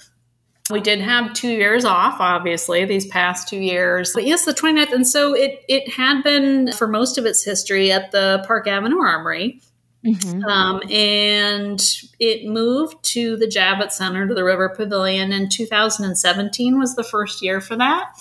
We 0.71 0.81
did 0.81 1.01
have 1.01 1.33
two 1.33 1.51
years 1.51 1.85
off, 1.85 2.21
obviously, 2.21 2.85
these 2.85 3.07
past 3.07 3.49
two 3.49 3.59
years. 3.59 4.13
But 4.15 4.25
yes, 4.27 4.45
the 4.45 4.55
29th. 4.55 4.93
And 4.93 5.07
so 5.07 5.35
it, 5.35 5.65
it 5.69 5.93
had 5.93 6.23
been 6.23 6.73
for 6.73 6.87
most 6.87 7.19
of 7.19 7.27
its 7.27 7.43
history 7.43 7.91
at 7.91 8.11
the 8.13 8.45
Park 8.47 8.69
Avenue 8.69 9.01
Armory. 9.01 9.61
Mm-hmm. 10.05 10.45
Um, 10.45 10.81
and 10.91 11.83
it 12.19 12.49
moved 12.49 13.03
to 13.05 13.37
the 13.37 13.47
Javits 13.47 13.93
Center 13.93 14.27
to 14.27 14.35
the 14.35 14.45
River 14.45 14.73
Pavilion 14.75 15.33
in 15.33 15.49
2017 15.49 16.79
was 16.79 16.95
the 16.95 17.05
first 17.05 17.43
year 17.43 17.61
for 17.61 17.77
that. 17.77 18.13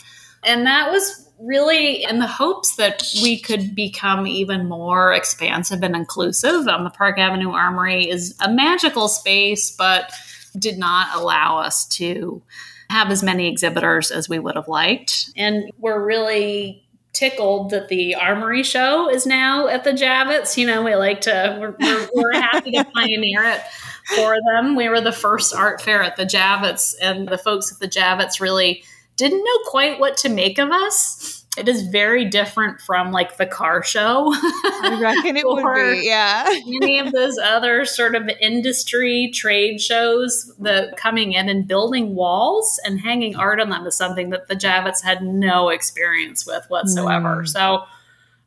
And 0.43 0.65
that 0.65 0.91
was 0.91 1.28
really 1.41 2.03
in 2.03 2.19
the 2.19 2.27
hopes 2.27 2.75
that 2.75 3.03
we 3.21 3.39
could 3.39 3.73
become 3.73 4.27
even 4.27 4.67
more 4.67 5.13
expansive 5.13 5.81
and 5.83 5.95
inclusive. 5.95 6.67
Um, 6.67 6.83
the 6.83 6.89
Park 6.89 7.17
Avenue 7.17 7.51
Armory 7.51 8.09
is 8.09 8.35
a 8.41 8.51
magical 8.51 9.07
space, 9.07 9.71
but 9.71 10.11
did 10.57 10.77
not 10.77 11.15
allow 11.15 11.59
us 11.59 11.87
to 11.87 12.41
have 12.89 13.11
as 13.11 13.23
many 13.23 13.47
exhibitors 13.47 14.11
as 14.11 14.27
we 14.27 14.39
would 14.39 14.55
have 14.55 14.67
liked. 14.67 15.29
And 15.37 15.71
we're 15.77 16.03
really 16.03 16.83
tickled 17.13 17.69
that 17.71 17.87
the 17.87 18.15
armory 18.15 18.63
show 18.63 19.09
is 19.09 19.25
now 19.25 19.67
at 19.67 19.83
the 19.83 19.91
Javits. 19.91 20.57
You 20.57 20.67
know, 20.67 20.83
we 20.83 20.95
like 20.95 21.21
to, 21.21 21.57
we're, 21.59 21.75
we're, 21.79 22.09
we're 22.13 22.33
happy 22.33 22.71
to 22.71 22.83
pioneer 22.83 23.43
it 23.43 23.61
for 24.15 24.35
them. 24.51 24.75
We 24.75 24.89
were 24.89 25.01
the 25.01 25.11
first 25.11 25.53
art 25.53 25.81
fair 25.81 26.01
at 26.01 26.17
the 26.17 26.25
Javits, 26.25 26.95
and 27.01 27.27
the 27.27 27.37
folks 27.37 27.71
at 27.71 27.79
the 27.79 27.87
Javits 27.87 28.41
really 28.41 28.83
didn't 29.19 29.43
know 29.43 29.59
quite 29.65 29.99
what 29.99 30.15
to 30.17 30.29
make 30.29 30.57
of 30.57 30.71
us. 30.71 31.45
It 31.57 31.67
is 31.67 31.81
very 31.87 32.23
different 32.25 32.79
from 32.79 33.11
like 33.11 33.35
the 33.35 33.45
car 33.45 33.83
show. 33.83 34.31
I 34.33 34.97
reckon 35.01 35.35
it 35.35 35.45
would 35.47 35.73
be, 35.75 36.07
yeah. 36.07 36.45
any 36.47 36.99
of 36.99 37.11
those 37.11 37.37
other 37.37 37.83
sort 37.83 38.15
of 38.15 38.29
industry 38.39 39.29
trade 39.33 39.81
shows, 39.81 40.53
the 40.57 40.93
coming 40.95 41.33
in 41.33 41.49
and 41.49 41.67
building 41.67 42.15
walls 42.15 42.79
and 42.85 43.01
hanging 43.01 43.35
art 43.35 43.59
on 43.59 43.69
them 43.69 43.85
is 43.85 43.97
something 43.97 44.29
that 44.29 44.47
the 44.47 44.55
Javits 44.55 45.03
had 45.03 45.21
no 45.21 45.67
experience 45.67 46.45
with 46.45 46.63
whatsoever. 46.69 47.43
Mm. 47.43 47.47
So 47.49 47.83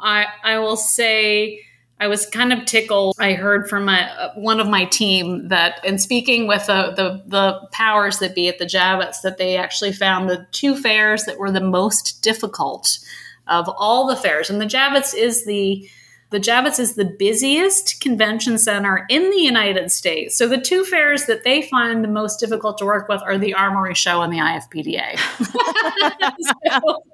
I 0.01 0.27
I 0.43 0.59
will 0.59 0.79
say 0.79 1.61
I 2.03 2.09
was 2.09 2.27
kind 2.27 2.53
of 2.53 2.65
tickled. 2.65 3.15
I 3.21 3.35
heard 3.35 3.69
from 3.69 3.85
my, 3.85 4.11
uh, 4.11 4.33
one 4.35 4.59
of 4.59 4.67
my 4.67 4.87
team 4.87 5.47
that, 5.49 5.85
in 5.85 6.01
speaking 6.01 6.49
with 6.49 6.67
the, 6.67 6.93
the, 6.97 7.23
the 7.27 7.69
powers 7.71 8.19
that 8.19 8.35
be 8.35 8.49
at 8.49 8.59
the 8.59 8.67
Javits, 8.67 9.23
that 9.23 9.39
they 9.39 9.57
actually 9.57 9.93
found 9.93 10.29
the 10.29 10.45
two 10.51 10.75
fairs 10.75 11.27
that 11.27 11.39
were 11.39 11.53
the 11.53 11.61
most 11.61 12.21
difficult 12.21 12.99
of 13.47 13.69
all 13.79 14.09
the 14.09 14.17
fairs. 14.17 14.51
And 14.51 14.61
the 14.61 14.67
Javits 14.67 15.15
is 15.15 15.45
the 15.45 15.89
the 16.33 16.41
Javits 16.41 16.81
is 16.81 16.95
the 16.95 17.05
busiest 17.05 18.01
convention 18.01 18.59
center 18.59 19.07
in 19.09 19.31
the 19.31 19.39
United 19.39 19.93
States. 19.93 20.37
So 20.37 20.49
the 20.49 20.61
two 20.61 20.85
fairs 20.85 21.27
that 21.27 21.45
they 21.45 21.63
find 21.63 22.03
the 22.03 22.09
most 22.09 22.41
difficult 22.41 22.79
to 22.79 22.85
work 22.85 23.09
with 23.09 23.23
are 23.23 23.39
the 23.39 23.55
Armory 23.55 23.95
Show 23.95 24.23
and 24.23 24.33
the 24.33 24.39
IFPDA. 24.39 25.19
so 26.81 27.05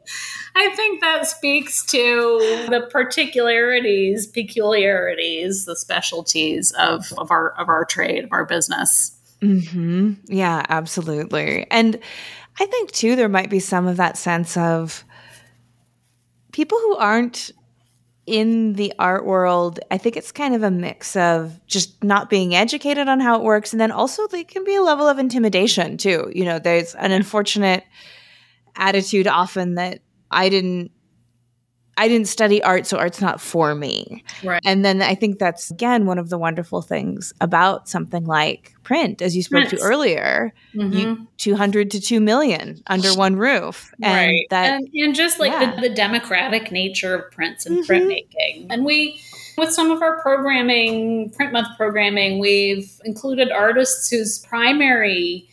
I 0.55 0.71
think 0.75 1.01
that 1.01 1.27
speaks 1.27 1.85
to 1.87 2.67
the 2.71 2.89
particularities, 2.91 4.27
peculiarities, 4.27 5.65
the 5.67 5.77
specialties 5.77 6.73
of, 6.73 7.13
of 7.19 7.31
our 7.31 7.51
of 7.59 7.69
our 7.69 7.85
trade, 7.85 8.25
of 8.25 8.33
our 8.33 8.47
business. 8.47 9.15
Mm-hmm. 9.43 10.15
Yeah, 10.27 10.65
absolutely. 10.69 11.67
And 11.71 11.99
I 12.59 12.67
think 12.67 12.93
too 12.93 13.17
there 13.17 13.29
might 13.29 13.51
be 13.51 13.61
some 13.61 13.87
of 13.87 13.97
that 13.99 14.17
sense 14.17 14.57
of 14.57 15.05
people 16.53 16.79
who 16.79 16.97
aren't 16.97 17.51
in 18.29 18.75
the 18.75 18.93
art 18.99 19.25
world, 19.25 19.81
I 19.91 19.97
think 19.97 20.17
it's 20.17 20.33
kind 20.33 20.55
of 20.55 20.63
a 20.63 20.71
mix 20.71 21.17
of 21.17 21.59
just 21.67 22.05
not 22.05 22.29
being 22.29 22.55
educated 22.55 23.09
on 23.09 23.21
how 23.21 23.37
it 23.37 23.43
works. 23.43 23.73
And 23.73 23.81
then 23.81 23.91
also, 23.91 24.27
there 24.29 24.45
can 24.45 24.65
be 24.65 24.75
a 24.75 24.83
level 24.83 25.09
of 25.09 25.19
intimidation 25.19 25.97
too. 25.97 26.31
You 26.35 26.45
know, 26.45 26.59
there's 26.59 26.95
an 26.95 27.11
unfortunate 27.11 27.85
attitude 28.77 29.27
often 29.27 29.77
that 29.77 30.01
I 30.31 30.51
didn't 30.51 30.91
I 31.99 32.07
didn't 32.07 32.29
study 32.29 32.63
art, 32.63 32.87
so 32.87 32.97
art's 32.97 33.21
not 33.21 33.41
for 33.41 33.75
me. 33.75 34.25
Right. 34.45 34.63
And 34.65 34.85
then 34.85 35.03
I 35.03 35.17
think 35.17 35.39
that's 35.39 35.71
again 35.71 36.07
one 36.07 36.19
of 36.19 36.31
the 36.31 36.39
wonderful 36.39 36.81
things 36.81 37.35
about 37.41 37.89
something 37.89 38.25
like 38.25 38.75
print, 38.85 39.21
as 39.21 39.37
you 39.37 39.43
spoke 39.43 39.69
to 39.69 39.79
earlier. 39.81 40.55
Mm-hmm. 40.75 40.93
You, 40.97 41.27
200 41.37 41.91
to 41.91 42.01
2 42.01 42.21
million 42.21 42.81
under 42.87 43.13
one 43.15 43.37
roof. 43.37 43.93
And 44.01 44.15
right. 44.15 44.47
That, 44.51 44.73
and, 44.73 44.89
and 44.95 45.15
just 45.15 45.41
like 45.41 45.51
yeah. 45.51 45.75
the, 45.75 45.89
the, 45.89 45.95
democratic 45.95 46.71
nature 46.71 47.17
of 47.17 47.31
prints 47.33 47.67
and 47.67 47.79
mm-hmm. 47.79 47.93
printmaking. 47.93 48.67
And 48.71 48.85
we, 48.85 49.21
with 49.57 49.73
some 49.73 49.91
of 49.91 50.01
our 50.01 50.23
programming, 50.23 51.31
print 51.31 51.53
month 51.53 51.69
programming, 51.77 52.39
we've 52.39 53.01
included 53.05 53.51
artists 53.51 54.09
whose 54.09 54.39
primary 54.39 55.48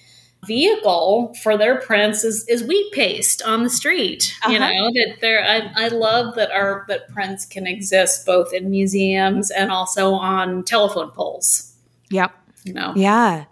vehicle 0.46 1.34
for 1.42 1.58
their 1.58 1.80
prints 1.82 2.24
is, 2.24 2.48
is 2.48 2.64
wheat 2.64 2.92
paste 2.92 3.42
on 3.44 3.64
the 3.64 3.70
street. 3.70 4.34
Uh-huh. 4.44 4.54
You 4.54 4.60
know 4.60 4.92
that 4.94 5.18
there. 5.22 5.44
I, 5.44 5.86
I 5.86 5.88
love 5.90 6.36
that 6.36 6.52
our 6.52 6.86
that 6.88 7.10
prints 7.10 7.46
can 7.46 7.68
exist 7.68 8.26
both 8.26 8.54
in 8.54 8.70
museums 8.70 9.52
and 9.52 9.72
also 9.72 10.14
on 10.14 10.64
telephone 10.64 11.12
poles. 11.12 11.74
Yep. 12.10 12.32
You 12.64 12.74
know. 12.74 12.94
Yeah. 12.96 13.46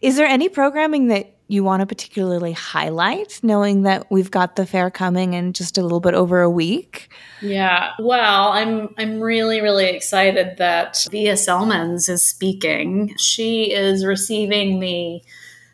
Is 0.00 0.16
there 0.16 0.26
any 0.26 0.48
programming 0.48 1.08
that 1.08 1.32
you 1.48 1.62
want 1.62 1.80
to 1.80 1.86
particularly 1.86 2.52
highlight, 2.52 3.38
knowing 3.42 3.82
that 3.82 4.10
we've 4.10 4.30
got 4.30 4.56
the 4.56 4.64
fair 4.64 4.90
coming 4.90 5.34
in 5.34 5.52
just 5.52 5.76
a 5.76 5.82
little 5.82 6.00
bit 6.00 6.14
over 6.14 6.40
a 6.40 6.48
week? 6.50 7.10
Yeah. 7.42 7.90
Well, 7.98 8.48
I'm 8.48 8.94
I'm 8.96 9.20
really 9.20 9.60
really 9.60 9.86
excited 9.86 10.56
that 10.58 10.94
Vija 10.94 11.32
Celmins 11.32 12.08
is 12.08 12.26
speaking. 12.26 13.14
She 13.18 13.72
is 13.72 14.06
receiving 14.06 14.80
the 14.80 15.22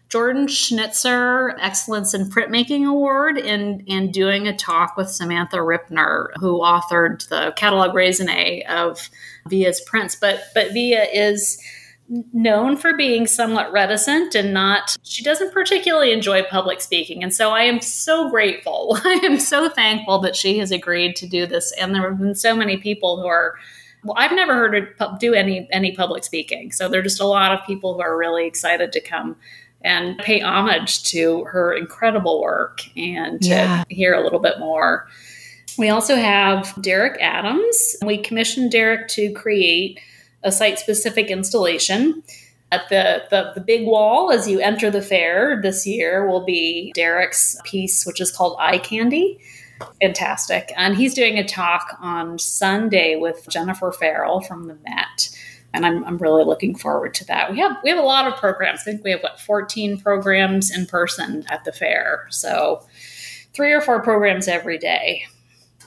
Jordan 0.09 0.49
Schnitzer 0.49 1.55
Excellence 1.61 2.14
in 2.14 2.31
Printmaking 2.31 2.88
Award 2.88 3.37
and, 3.37 3.83
and 3.88 4.12
doing 4.12 4.49
a 4.49 4.57
talk 4.57 4.97
with 4.97 5.11
Samantha 5.11 5.59
Rippner, 5.59 6.29
who 6.40 6.61
authored 6.61 7.29
the 7.29 7.53
catalog 7.57 7.94
raisonné 7.94 8.66
of 8.66 9.11
Vija's 9.49 9.81
prints. 9.83 10.16
But 10.16 10.44
but 10.55 10.68
Vija 10.68 11.07
is 11.12 11.62
known 12.33 12.77
for 12.77 12.97
being 12.97 13.27
somewhat 13.27 13.71
reticent 13.71 14.35
and 14.35 14.55
not 14.55 14.97
she 15.03 15.23
doesn't 15.23 15.53
particularly 15.53 16.12
enjoy 16.12 16.42
public 16.42 16.81
speaking. 16.81 17.23
And 17.23 17.35
so 17.35 17.51
i 17.51 17.62
am 17.62 17.81
so 17.81 18.31
grateful. 18.31 18.99
I 19.05 19.21
am 19.25 19.38
so 19.38 19.68
thankful 19.68 20.18
that 20.21 20.35
she 20.35 20.59
has 20.59 20.71
agreed 20.71 21.16
to 21.16 21.27
do 21.27 21.44
this. 21.44 21.71
And 21.73 21.94
there 21.94 22.09
have 22.09 22.18
been 22.18 22.35
so 22.35 22.57
many 22.57 22.79
people 22.79 23.21
who 23.21 23.27
are 23.27 23.57
well 24.05 24.14
i've 24.16 24.33
never 24.33 24.55
heard 24.55 24.75
her 24.75 25.16
do 25.21 25.35
any 25.35 25.68
any 25.71 25.94
public 25.94 26.25
speaking. 26.25 26.73
So 26.73 26.88
there 26.88 27.01
are 27.01 27.05
just 27.05 27.21
a 27.21 27.27
lot 27.27 27.53
of 27.53 27.66
people 27.66 27.94
who 27.94 28.01
are 28.01 28.16
really 28.16 28.47
excited 28.47 28.90
to 28.92 29.01
come 29.01 29.37
and 29.83 30.19
pay 30.19 30.41
homage 30.41 31.05
to 31.05 31.45
her 31.45 31.73
incredible 31.73 32.41
work 32.43 32.81
and 32.97 33.41
to 33.43 33.49
yeah. 33.49 33.85
hear 33.88 34.14
a 34.14 34.23
little 34.23 34.41
bit 34.41 34.59
more. 34.59 35.07
We 35.79 35.88
also 35.88 36.17
have 36.17 36.75
Derek 36.83 37.21
Adams. 37.21 37.97
We 38.05 38.19
commissioned 38.19 38.73
Derek 38.73 39.09
to 39.09 39.33
create 39.33 40.01
a 40.43 40.51
site 40.51 40.79
specific 40.79 41.29
installation. 41.29 42.23
At 42.71 42.88
the, 42.91 43.23
the, 43.31 43.53
the 43.55 43.61
big 43.61 43.87
wall 43.87 44.31
as 44.31 44.47
you 44.47 44.61
enter 44.61 44.91
the 44.91 45.01
fair 45.01 45.61
this 45.62 45.87
year 45.87 46.29
will 46.29 46.45
be 46.45 46.93
Derek's 46.95 47.59
piece, 47.64 48.05
which 48.05 48.21
is 48.21 48.31
called 48.31 48.57
Eye 48.59 48.79
Candy. 48.79 49.38
Fantastic. 50.03 50.73
And 50.77 50.97
he's 50.97 51.14
doing 51.14 51.38
a 51.38 51.47
talk 51.47 51.97
on 52.01 52.38
Sunday 52.38 53.17
with 53.17 53.47
Jennifer 53.49 53.93
Farrell 53.93 54.41
from 54.41 54.67
the 54.67 54.77
Met 54.85 55.31
and 55.74 55.85
I'm, 55.85 56.04
I'm 56.04 56.18
really 56.18 56.44
looking 56.44 56.74
forward 56.74 57.14
to 57.14 57.26
that. 57.26 57.50
We 57.50 57.59
have 57.59 57.76
we 57.83 57.90
have 57.90 57.98
a 57.98 58.07
lot 58.07 58.26
of 58.26 58.37
programs. 58.37 58.81
I 58.81 58.85
think 58.85 59.04
we 59.04 59.11
have 59.11 59.22
what 59.22 59.40
14 59.40 60.00
programs 60.00 60.74
in 60.74 60.87
person 60.87 61.44
at 61.48 61.64
the 61.64 61.72
fair, 61.72 62.26
so 62.31 62.83
three 63.52 63.72
or 63.72 63.81
four 63.81 64.02
programs 64.02 64.48
every 64.48 64.78
day. 64.78 65.26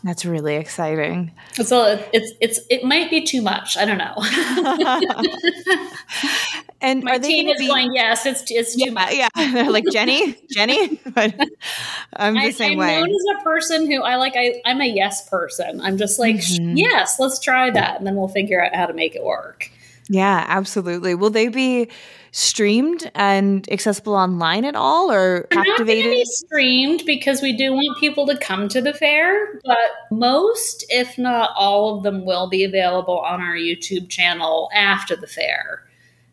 That's 0.03 0.25
really 0.25 0.55
exciting. 0.55 1.31
So 1.53 2.03
it's 2.11 2.33
it's 2.41 2.59
it 2.69 2.83
might 2.83 3.09
be 3.09 3.23
too 3.23 3.41
much. 3.41 3.77
I 3.77 3.85
don't 3.85 3.97
know. 3.97 4.15
and 6.81 7.03
my 7.03 7.17
team 7.17 7.47
is 7.47 7.59
be... 7.59 7.67
going, 7.67 7.93
yes, 7.93 8.25
it's 8.25 8.43
it's 8.49 8.75
too 8.75 8.85
yeah, 8.85 8.91
much. 8.91 9.13
Yeah, 9.13 9.29
they're 9.35 9.71
like 9.71 9.85
Jenny, 9.91 10.35
Jenny. 10.51 10.99
I'm 11.15 12.33
the 12.33 12.39
I, 12.39 12.51
same 12.51 12.73
I'm 12.73 12.77
way. 12.77 12.95
I'm 12.95 13.01
known 13.01 13.09
as 13.09 13.39
a 13.39 13.43
person 13.43 13.89
who 13.89 14.01
I 14.01 14.15
like. 14.15 14.33
I 14.35 14.61
I'm 14.65 14.81
a 14.81 14.87
yes 14.87 15.29
person. 15.29 15.81
I'm 15.81 15.97
just 15.97 16.19
like, 16.19 16.37
mm-hmm. 16.37 16.77
yes, 16.77 17.19
let's 17.19 17.39
try 17.39 17.69
that, 17.69 17.97
and 17.97 18.07
then 18.07 18.15
we'll 18.15 18.27
figure 18.27 18.63
out 18.63 18.75
how 18.75 18.87
to 18.87 18.93
make 18.93 19.15
it 19.15 19.23
work. 19.23 19.69
Yeah, 20.09 20.45
absolutely. 20.49 21.15
Will 21.15 21.29
they 21.29 21.47
be 21.47 21.87
streamed 22.31 23.09
and 23.15 23.69
accessible 23.71 24.13
online 24.13 24.65
at 24.65 24.75
all 24.75 25.09
or 25.09 25.47
They're 25.51 25.59
activated? 25.59 26.11
Be 26.11 26.25
streamed 26.25 27.03
because 27.05 27.41
we 27.41 27.55
do 27.55 27.71
want 27.71 27.97
people 27.99 28.27
to 28.27 28.37
come 28.37 28.67
to 28.69 28.81
the 28.81 28.93
fair, 28.93 29.59
but 29.63 29.77
most, 30.11 30.83
if 30.89 31.17
not 31.17 31.51
all 31.55 31.95
of 31.95 32.03
them, 32.03 32.25
will 32.25 32.49
be 32.49 32.65
available 32.65 33.19
on 33.19 33.39
our 33.39 33.55
YouTube 33.55 34.09
channel 34.09 34.69
after 34.73 35.15
the 35.15 35.27
fair. 35.27 35.83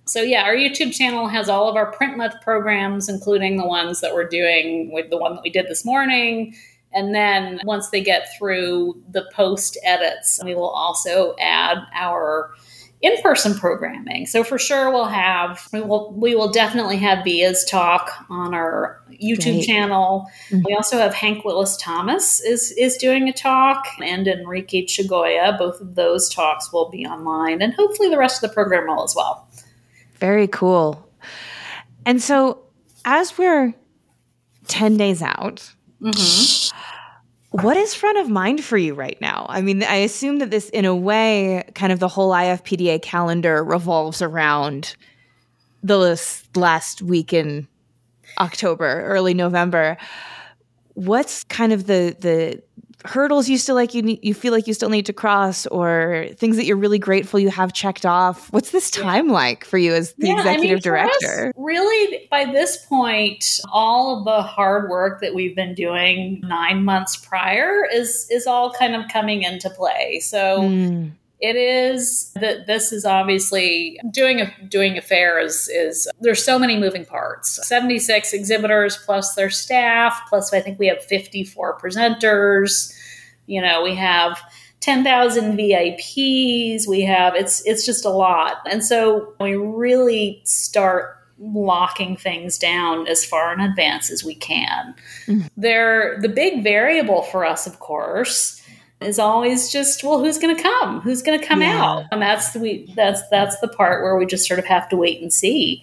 So 0.08 0.22
yeah, 0.22 0.42
our 0.42 0.54
YouTube 0.54 0.92
channel 0.92 1.28
has 1.28 1.48
all 1.48 1.68
of 1.68 1.76
our 1.76 1.92
print 1.92 2.16
month 2.16 2.34
programs, 2.42 3.08
including 3.08 3.56
the 3.56 3.66
ones 3.66 4.00
that 4.00 4.14
we're 4.14 4.28
doing 4.28 4.90
with 4.92 5.10
the 5.10 5.18
one 5.18 5.34
that 5.34 5.42
we 5.42 5.50
did 5.50 5.66
this 5.68 5.84
morning. 5.84 6.54
And 6.92 7.14
then 7.14 7.60
once 7.64 7.90
they 7.90 8.02
get 8.02 8.28
through 8.38 9.02
the 9.10 9.28
post 9.34 9.76
edits, 9.84 10.40
we 10.42 10.54
will 10.54 10.70
also 10.70 11.36
add 11.38 11.78
our 11.94 12.50
in-person 13.00 13.54
programming. 13.54 14.26
So 14.26 14.42
for 14.42 14.58
sure 14.58 14.90
we'll 14.90 15.04
have 15.04 15.68
we 15.72 15.80
will 15.80 16.12
we 16.14 16.34
will 16.34 16.50
definitely 16.50 16.96
have 16.96 17.24
Vija's 17.24 17.64
talk 17.64 18.10
on 18.28 18.54
our 18.54 19.00
YouTube 19.12 19.54
Great. 19.56 19.66
channel. 19.66 20.26
Mm-hmm. 20.48 20.62
We 20.64 20.74
also 20.74 20.98
have 20.98 21.14
Hank 21.14 21.44
Willis 21.44 21.76
Thomas 21.76 22.40
is 22.40 22.72
is 22.72 22.96
doing 22.96 23.28
a 23.28 23.32
talk 23.32 23.86
and 24.02 24.26
Enrique 24.26 24.84
Chagoya. 24.84 25.56
Both 25.56 25.80
of 25.80 25.94
those 25.94 26.28
talks 26.28 26.72
will 26.72 26.90
be 26.90 27.06
online 27.06 27.62
and 27.62 27.72
hopefully 27.74 28.08
the 28.08 28.18
rest 28.18 28.42
of 28.42 28.50
the 28.50 28.54
program 28.54 28.88
will 28.88 29.04
as 29.04 29.14
well. 29.14 29.47
Very 30.20 30.48
cool. 30.48 31.08
And 32.04 32.22
so 32.22 32.62
as 33.04 33.36
we're 33.38 33.74
10 34.66 34.96
days 34.96 35.22
out, 35.22 35.72
mm-hmm 36.00 36.76
what 37.50 37.76
is 37.76 37.94
front 37.94 38.18
of 38.18 38.28
mind 38.28 38.62
for 38.62 38.76
you 38.76 38.94
right 38.94 39.18
now? 39.20 39.46
I 39.48 39.62
mean, 39.62 39.82
I 39.82 39.96
assume 39.96 40.38
that 40.40 40.50
this, 40.50 40.68
in 40.70 40.84
a 40.84 40.94
way, 40.94 41.64
kind 41.74 41.92
of 41.92 41.98
the 41.98 42.08
whole 42.08 42.30
IFPDA 42.30 43.00
calendar 43.02 43.64
revolves 43.64 44.20
around 44.20 44.94
the 45.82 46.20
last 46.54 47.02
week 47.02 47.32
in 47.32 47.66
October, 48.38 49.02
early 49.04 49.32
November. 49.32 49.96
What's 50.94 51.44
kind 51.44 51.72
of 51.72 51.86
the 51.86 52.16
the 52.18 52.62
hurdles 53.04 53.48
you 53.48 53.58
still 53.58 53.74
like 53.74 53.94
you 53.94 54.02
need, 54.02 54.18
you 54.22 54.34
feel 54.34 54.52
like 54.52 54.66
you 54.66 54.74
still 54.74 54.88
need 54.88 55.06
to 55.06 55.12
cross 55.12 55.66
or 55.66 56.28
things 56.34 56.56
that 56.56 56.64
you're 56.66 56.76
really 56.76 56.98
grateful 56.98 57.38
you 57.38 57.50
have 57.50 57.72
checked 57.72 58.04
off. 58.04 58.52
What's 58.52 58.70
this 58.70 58.90
time 58.90 59.28
yeah. 59.28 59.32
like 59.32 59.64
for 59.64 59.78
you 59.78 59.94
as 59.94 60.14
the 60.14 60.28
yeah, 60.28 60.38
executive 60.38 60.70
I 60.70 60.74
mean, 60.74 60.82
director 60.82 61.48
us, 61.48 61.54
really 61.56 62.26
by 62.30 62.44
this 62.44 62.84
point 62.86 63.44
all 63.72 64.18
of 64.18 64.24
the 64.24 64.42
hard 64.42 64.90
work 64.90 65.20
that 65.20 65.34
we've 65.34 65.54
been 65.54 65.74
doing 65.74 66.40
9 66.44 66.84
months 66.84 67.16
prior 67.16 67.84
is 67.92 68.26
is 68.30 68.46
all 68.46 68.72
kind 68.72 68.94
of 68.94 69.08
coming 69.12 69.42
into 69.42 69.70
play. 69.70 70.20
So 70.20 70.60
mm 70.62 71.12
it 71.40 71.56
is 71.56 72.32
that 72.34 72.66
this 72.66 72.92
is 72.92 73.04
obviously 73.04 73.98
doing 74.10 74.40
a 74.40 74.52
doing 74.68 74.98
a 74.98 75.02
fair 75.02 75.38
is 75.38 75.68
is 75.68 76.08
there's 76.20 76.44
so 76.44 76.58
many 76.58 76.76
moving 76.76 77.04
parts 77.04 77.66
76 77.66 78.32
exhibitors 78.32 78.96
plus 79.04 79.34
their 79.34 79.50
staff 79.50 80.20
plus 80.28 80.52
i 80.52 80.60
think 80.60 80.78
we 80.78 80.86
have 80.86 81.02
54 81.04 81.78
presenters 81.78 82.92
you 83.46 83.60
know 83.60 83.82
we 83.82 83.94
have 83.94 84.40
10,000 84.80 85.56
VIPs 85.56 86.86
we 86.88 87.02
have 87.02 87.34
it's 87.34 87.64
it's 87.66 87.84
just 87.84 88.04
a 88.04 88.10
lot 88.10 88.56
and 88.70 88.84
so 88.84 89.34
we 89.40 89.54
really 89.54 90.40
start 90.44 91.18
locking 91.40 92.16
things 92.16 92.58
down 92.58 93.06
as 93.06 93.24
far 93.24 93.52
in 93.52 93.60
advance 93.60 94.10
as 94.10 94.24
we 94.24 94.34
can. 94.34 94.94
Mm-hmm. 95.26 95.46
There 95.56 96.18
the 96.20 96.28
big 96.28 96.62
variable 96.64 97.22
for 97.22 97.44
us 97.44 97.66
of 97.66 97.78
course 97.78 98.57
is 99.00 99.18
always 99.18 99.70
just 99.70 100.02
well 100.02 100.18
who's 100.18 100.38
going 100.38 100.56
to 100.56 100.62
come? 100.62 101.00
Who's 101.00 101.22
going 101.22 101.38
to 101.38 101.46
come 101.46 101.62
yeah. 101.62 101.82
out? 101.82 102.04
And 102.10 102.20
that's 102.20 102.52
the 102.52 102.60
we 102.60 102.92
that's 102.96 103.26
that's 103.28 103.58
the 103.60 103.68
part 103.68 104.02
where 104.02 104.16
we 104.16 104.26
just 104.26 104.46
sort 104.46 104.58
of 104.58 104.66
have 104.66 104.88
to 104.88 104.96
wait 104.96 105.20
and 105.22 105.32
see. 105.32 105.82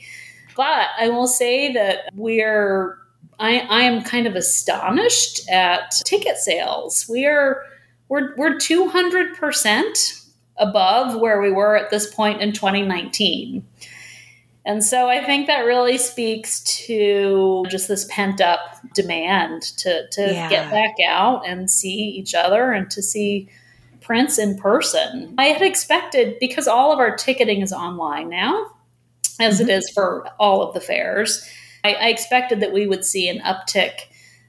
But 0.56 0.88
i 0.98 1.10
will 1.10 1.28
say 1.28 1.74
that 1.74 2.10
we're 2.14 2.98
i 3.40 3.60
i 3.70 3.82
am 3.82 4.04
kind 4.04 4.28
of 4.28 4.36
astonished 4.36 5.50
at 5.50 5.92
ticket 6.06 6.38
sales. 6.38 7.08
We 7.10 7.26
are 7.26 7.64
we're 8.10 8.36
we're 8.38 8.56
200% 8.56 10.26
above 10.58 11.20
where 11.20 11.42
we 11.42 11.52
were 11.52 11.76
at 11.76 11.90
this 11.90 12.14
point 12.14 12.42
in 12.42 12.54
2019 12.54 13.66
and 14.66 14.84
so 14.84 15.08
I 15.08 15.24
think 15.24 15.46
that 15.46 15.60
really 15.60 15.98
speaks 16.00 16.62
to 16.62 17.66
just 17.70 17.88
this 17.88 18.08
pent 18.10 18.42
up 18.42 18.60
demand 18.96 19.62
to, 19.78 20.08
to 20.10 20.22
yeah. 20.22 20.50
get 20.50 20.72
back 20.72 20.96
out 21.08 21.48
and 21.48 21.70
see 21.70 21.90
each 21.90 22.34
other 22.34 22.72
and 22.72 22.90
to 22.90 23.02
see 23.04 23.48
prints 24.02 24.40
in 24.40 24.58
person. 24.58 25.36
I 25.38 25.46
had 25.46 25.62
expected, 25.62 26.38
because 26.40 26.68
all 26.68 26.92
of 26.92 26.98
our 26.98 27.16
ticketing 27.16 27.62
is 27.62 27.72
online 27.72 28.30
now, 28.30 28.72
as 29.40 29.60
mm-hmm. 29.60 29.70
it 29.70 29.74
is 29.74 29.90
for 29.92 30.28
all 30.40 30.64
of 30.64 30.74
the 30.74 30.82
fairs, 30.82 31.48
I, 31.84 31.94
I 31.94 32.08
expected 32.08 32.60
that 32.62 32.74
we 32.74 32.88
would 32.88 33.06
see 33.06 33.30
an 33.30 33.40
uptick 33.40 34.00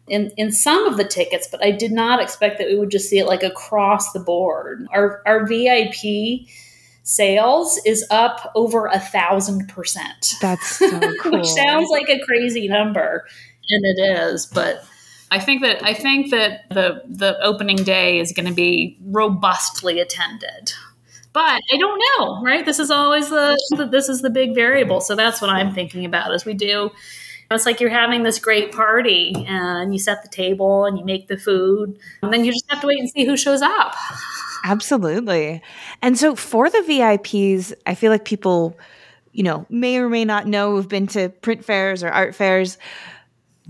in, 0.08 0.30
in 0.38 0.50
some 0.50 0.86
of 0.86 0.96
the 0.96 1.04
tickets, 1.04 1.48
but 1.50 1.62
I 1.62 1.72
did 1.72 1.92
not 1.92 2.22
expect 2.22 2.58
that 2.58 2.68
we 2.68 2.78
would 2.78 2.90
just 2.90 3.10
see 3.10 3.18
it 3.18 3.26
like 3.26 3.42
across 3.42 4.12
the 4.12 4.20
board. 4.20 4.86
Our, 4.92 5.20
our 5.26 5.46
VIP 5.46 6.46
sales 7.06 7.80
is 7.86 8.04
up 8.10 8.50
over 8.56 8.86
a 8.86 8.98
thousand 8.98 9.68
percent. 9.68 10.34
That's 10.42 10.76
so 10.78 11.00
cool. 11.20 11.38
Which 11.38 11.46
sounds 11.46 11.88
like 11.90 12.08
a 12.10 12.18
crazy 12.20 12.68
number, 12.68 13.24
and 13.70 13.84
it 13.84 14.18
is, 14.18 14.46
but 14.46 14.84
I 15.30 15.40
think 15.40 15.62
that 15.62 15.82
I 15.84 15.94
think 15.94 16.30
that 16.32 16.68
the 16.70 17.02
the 17.06 17.40
opening 17.42 17.76
day 17.76 18.18
is 18.18 18.32
going 18.32 18.46
to 18.46 18.54
be 18.54 18.98
robustly 19.02 20.00
attended. 20.00 20.72
But 21.32 21.60
I 21.72 21.76
don't 21.78 22.02
know, 22.18 22.42
right? 22.42 22.64
This 22.64 22.78
is 22.78 22.90
always 22.90 23.28
the 23.30 23.56
this 23.90 24.08
is 24.08 24.22
the 24.22 24.30
big 24.30 24.54
variable. 24.54 25.00
So 25.00 25.14
that's 25.14 25.40
what 25.40 25.50
I'm 25.50 25.74
thinking 25.74 26.04
about 26.04 26.32
as 26.34 26.44
we 26.44 26.54
do 26.54 26.90
it's 27.54 27.66
like 27.66 27.80
you're 27.80 27.90
having 27.90 28.22
this 28.22 28.38
great 28.38 28.72
party 28.72 29.44
and 29.46 29.92
you 29.92 29.98
set 29.98 30.22
the 30.22 30.28
table 30.28 30.84
and 30.84 30.98
you 30.98 31.04
make 31.04 31.28
the 31.28 31.36
food, 31.36 31.98
and 32.22 32.32
then 32.32 32.44
you 32.44 32.52
just 32.52 32.64
have 32.68 32.80
to 32.80 32.86
wait 32.86 32.98
and 32.98 33.08
see 33.08 33.24
who 33.24 33.36
shows 33.36 33.62
up. 33.62 33.94
Absolutely. 34.64 35.62
And 36.02 36.18
so 36.18 36.34
for 36.34 36.68
the 36.68 36.78
VIPs, 36.78 37.72
I 37.86 37.94
feel 37.94 38.10
like 38.10 38.24
people, 38.24 38.76
you 39.32 39.44
know, 39.44 39.64
may 39.70 39.98
or 39.98 40.08
may 40.08 40.24
not 40.24 40.46
know 40.46 40.74
who've 40.74 40.88
been 40.88 41.06
to 41.08 41.28
print 41.28 41.64
fairs 41.64 42.02
or 42.02 42.08
art 42.08 42.34
fairs 42.34 42.78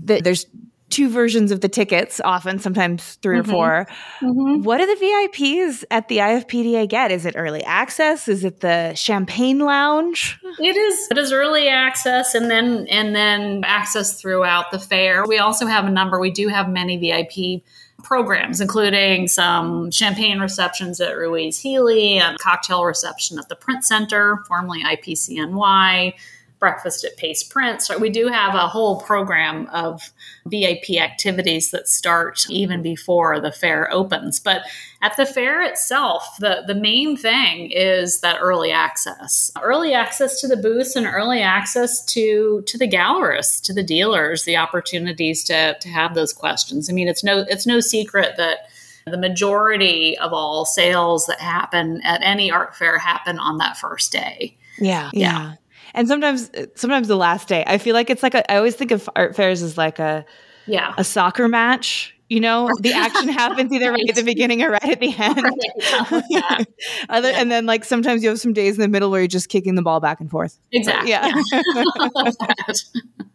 that 0.03 0.23
there's 0.23 0.47
two 0.89 1.09
versions 1.09 1.51
of 1.51 1.61
the 1.61 1.69
tickets, 1.69 2.21
often, 2.23 2.59
sometimes 2.59 3.15
3 3.15 3.39
mm-hmm. 3.39 3.51
or 3.51 3.85
4 3.85 3.87
mm-hmm. 4.21 4.63
What 4.63 4.77
do 4.77 4.85
the 4.85 5.05
VIPs 5.05 5.83
at 5.91 6.07
the 6.07 6.17
IFPDA 6.17 6.87
get? 6.87 7.11
Is 7.11 7.25
it 7.25 7.35
early 7.37 7.63
access? 7.63 8.27
Is 8.27 8.45
it 8.45 8.61
the 8.61 8.93
champagne 8.95 9.59
lounge? 9.59 10.39
It 10.59 10.75
is. 10.75 11.07
It 11.11 11.17
is 11.17 11.31
early 11.31 11.67
access, 11.67 12.33
and 12.33 12.49
then 12.49 12.87
and 12.87 13.15
then 13.15 13.63
access 13.65 14.19
throughout 14.19 14.71
the 14.71 14.79
fair. 14.79 15.25
We 15.25 15.37
also 15.37 15.67
have 15.67 15.85
a 15.85 15.91
number. 15.91 16.19
We 16.19 16.31
do 16.31 16.47
have 16.47 16.69
many 16.69 16.97
VIP 16.97 17.63
programs, 18.03 18.61
including 18.61 19.27
some 19.27 19.91
champagne 19.91 20.39
receptions 20.39 20.99
at 21.01 21.15
Ruiz 21.15 21.59
Healy 21.59 22.17
and 22.19 22.37
cocktail 22.39 22.85
reception 22.85 23.39
at 23.39 23.49
the 23.49 23.55
Print 23.55 23.83
Center, 23.83 24.43
formerly 24.47 24.83
IPCNY 24.83 26.13
breakfast 26.59 27.03
at 27.03 27.17
Pace 27.17 27.43
Prints. 27.43 27.89
We 27.99 28.09
do 28.09 28.27
have 28.27 28.55
a 28.55 28.67
whole 28.67 28.99
program 29.01 29.67
of 29.67 30.11
VIP 30.45 30.99
activities 30.99 31.71
that 31.71 31.87
start 31.87 32.49
even 32.49 32.81
before 32.81 33.39
the 33.39 33.51
fair 33.51 33.91
opens. 33.91 34.39
But 34.39 34.63
at 35.01 35.15
the 35.17 35.25
fair 35.25 35.61
itself, 35.61 36.37
the, 36.39 36.63
the 36.65 36.75
main 36.75 37.15
thing 37.15 37.71
is 37.71 38.21
that 38.21 38.39
early 38.41 38.71
access. 38.71 39.51
Early 39.61 39.93
access 39.93 40.41
to 40.41 40.47
the 40.47 40.57
booths 40.57 40.95
and 40.95 41.05
early 41.05 41.41
access 41.41 42.03
to 42.05 42.63
to 42.65 42.77
the 42.77 42.87
gallerists, 42.87 43.61
to 43.63 43.73
the 43.73 43.83
dealers, 43.83 44.43
the 44.43 44.57
opportunities 44.57 45.43
to, 45.45 45.77
to 45.79 45.89
have 45.89 46.15
those 46.15 46.33
questions. 46.33 46.89
I 46.89 46.93
mean, 46.93 47.07
it's 47.07 47.23
no 47.23 47.45
it's 47.47 47.67
no 47.67 47.79
secret 47.79 48.35
that 48.37 48.69
the 49.05 49.17
majority 49.17 50.17
of 50.17 50.33
all 50.33 50.65
sales 50.65 51.27
that 51.27 51.39
happen 51.39 52.01
at 52.03 52.21
any 52.23 52.51
art 52.51 52.75
fair 52.75 52.97
happen 52.97 53.39
on 53.39 53.57
that 53.59 53.77
first 53.77 54.11
day. 54.11 54.55
Yeah. 54.79 55.09
Yeah. 55.13 55.31
yeah. 55.31 55.53
And 55.97 56.07
sometimes, 56.07 56.51
sometimes 56.75 57.07
the 57.07 57.17
last 57.17 57.47
day, 57.47 57.63
I 57.65 57.79
feel 57.79 57.95
like 57.95 58.11
it's 58.11 58.21
like 58.21 58.35
a, 58.35 58.49
I 58.51 58.57
always 58.57 58.75
think 58.75 58.91
of 58.91 59.09
art 59.15 59.35
fairs 59.35 59.63
as 59.63 59.79
like 59.79 59.97
a, 59.97 60.25
yeah, 60.67 60.93
a 60.95 61.03
soccer 61.03 61.47
match. 61.47 62.13
You 62.29 62.39
know, 62.39 62.69
the 62.81 62.93
action 62.93 63.29
happens 63.29 63.73
either 63.73 63.91
right 63.91 64.05
at 64.07 64.15
the 64.15 64.21
beginning 64.21 64.61
or 64.61 64.69
right 64.69 64.83
at 64.83 64.99
the 64.99 65.15
end. 65.17 66.67
Other, 67.09 67.31
yeah. 67.31 67.39
And 67.39 67.51
then, 67.51 67.65
like, 67.65 67.83
sometimes 67.83 68.21
you 68.21 68.29
have 68.29 68.39
some 68.39 68.53
days 68.53 68.75
in 68.75 68.81
the 68.81 68.87
middle 68.87 69.09
where 69.09 69.21
you're 69.21 69.27
just 69.27 69.49
kicking 69.49 69.73
the 69.73 69.81
ball 69.81 69.99
back 69.99 70.19
and 70.19 70.29
forth. 70.29 70.59
Exactly. 70.71 71.09
yeah. 71.09 71.33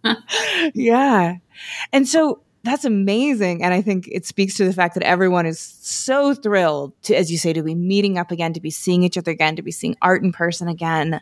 Yeah. 0.05 0.15
yeah. 0.75 1.37
And 1.93 2.07
so 2.07 2.43
that's 2.63 2.85
amazing. 2.85 3.65
And 3.65 3.75
I 3.75 3.83
think 3.83 4.09
it 4.13 4.25
speaks 4.25 4.55
to 4.59 4.65
the 4.65 4.73
fact 4.73 4.95
that 4.95 5.03
everyone 5.03 5.47
is 5.47 5.59
so 5.59 6.33
thrilled 6.33 6.93
to, 7.05 7.17
as 7.17 7.33
you 7.33 7.39
say, 7.39 7.53
to 7.53 7.63
be 7.63 7.75
meeting 7.75 8.19
up 8.19 8.31
again, 8.31 8.53
to 8.53 8.61
be 8.61 8.71
seeing 8.71 9.03
each 9.03 9.19
other 9.19 9.33
again, 9.33 9.57
to 9.57 9.63
be 9.63 9.73
seeing 9.73 9.97
art 10.01 10.23
in 10.23 10.31
person 10.31 10.69
again. 10.69 11.21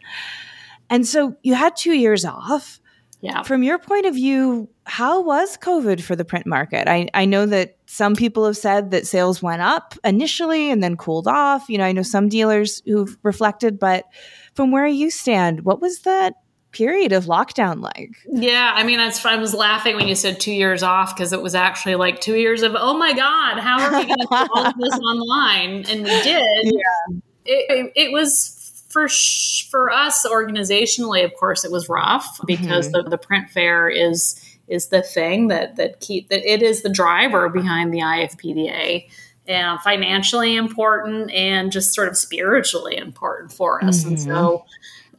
And 0.90 1.06
so 1.06 1.36
you 1.42 1.54
had 1.54 1.76
two 1.76 1.94
years 1.94 2.24
off. 2.24 2.80
Yeah. 3.22 3.42
From 3.42 3.62
your 3.62 3.78
point 3.78 4.06
of 4.06 4.14
view, 4.14 4.68
how 4.84 5.20
was 5.20 5.58
COVID 5.58 6.02
for 6.02 6.16
the 6.16 6.24
print 6.24 6.46
market? 6.46 6.88
I, 6.88 7.08
I 7.12 7.26
know 7.26 7.44
that 7.46 7.76
some 7.84 8.16
people 8.16 8.46
have 8.46 8.56
said 8.56 8.90
that 8.92 9.06
sales 9.06 9.42
went 9.42 9.60
up 9.60 9.94
initially 10.04 10.70
and 10.70 10.82
then 10.82 10.96
cooled 10.96 11.28
off. 11.28 11.68
You 11.68 11.78
know, 11.78 11.84
I 11.84 11.92
know 11.92 12.02
some 12.02 12.30
dealers 12.30 12.82
who've 12.86 13.16
reflected, 13.22 13.78
but 13.78 14.06
from 14.54 14.70
where 14.70 14.86
you 14.86 15.10
stand, 15.10 15.66
what 15.66 15.82
was 15.82 16.00
that 16.00 16.34
period 16.72 17.12
of 17.12 17.26
lockdown 17.26 17.82
like? 17.82 18.16
Yeah, 18.26 18.72
I 18.74 18.84
mean, 18.84 19.00
I 19.00 19.36
was 19.36 19.54
laughing 19.54 19.96
when 19.96 20.08
you 20.08 20.14
said 20.14 20.40
two 20.40 20.52
years 20.52 20.82
off 20.82 21.14
because 21.14 21.32
it 21.32 21.42
was 21.42 21.54
actually 21.54 21.96
like 21.96 22.20
two 22.20 22.36
years 22.36 22.62
of, 22.62 22.72
oh 22.74 22.96
my 22.96 23.12
God, 23.12 23.58
how 23.58 23.80
are 23.82 23.98
we 23.98 24.06
going 24.06 24.18
to 24.18 24.26
do 24.30 24.48
all 24.54 24.72
this 24.78 24.98
online? 24.98 25.84
And 25.90 26.04
we 26.04 26.22
did. 26.22 26.64
Yeah. 26.64 27.18
It, 27.44 27.66
it, 27.70 27.92
it 27.96 28.12
was 28.12 28.59
for 28.90 29.08
sh- 29.08 29.68
for 29.70 29.90
us 29.90 30.26
organizationally, 30.26 31.24
of 31.24 31.32
course, 31.34 31.64
it 31.64 31.70
was 31.70 31.88
rough 31.88 32.40
because 32.46 32.88
mm-hmm. 32.88 33.04
the, 33.04 33.10
the 33.10 33.18
print 33.18 33.48
fair 33.48 33.88
is 33.88 34.44
is 34.68 34.88
the 34.88 35.02
thing 35.02 35.48
that 35.48 35.76
that 35.76 36.00
keep 36.00 36.28
that 36.28 36.44
it 36.44 36.62
is 36.62 36.82
the 36.82 36.90
driver 36.90 37.48
behind 37.48 37.92
the 37.94 37.98
IFPDA 37.98 39.08
and 39.46 39.80
financially 39.80 40.56
important 40.56 41.30
and 41.32 41.72
just 41.72 41.94
sort 41.94 42.08
of 42.08 42.16
spiritually 42.16 42.96
important 42.96 43.52
for 43.52 43.82
us. 43.84 44.00
Mm-hmm. 44.00 44.08
And 44.10 44.20
so 44.20 44.64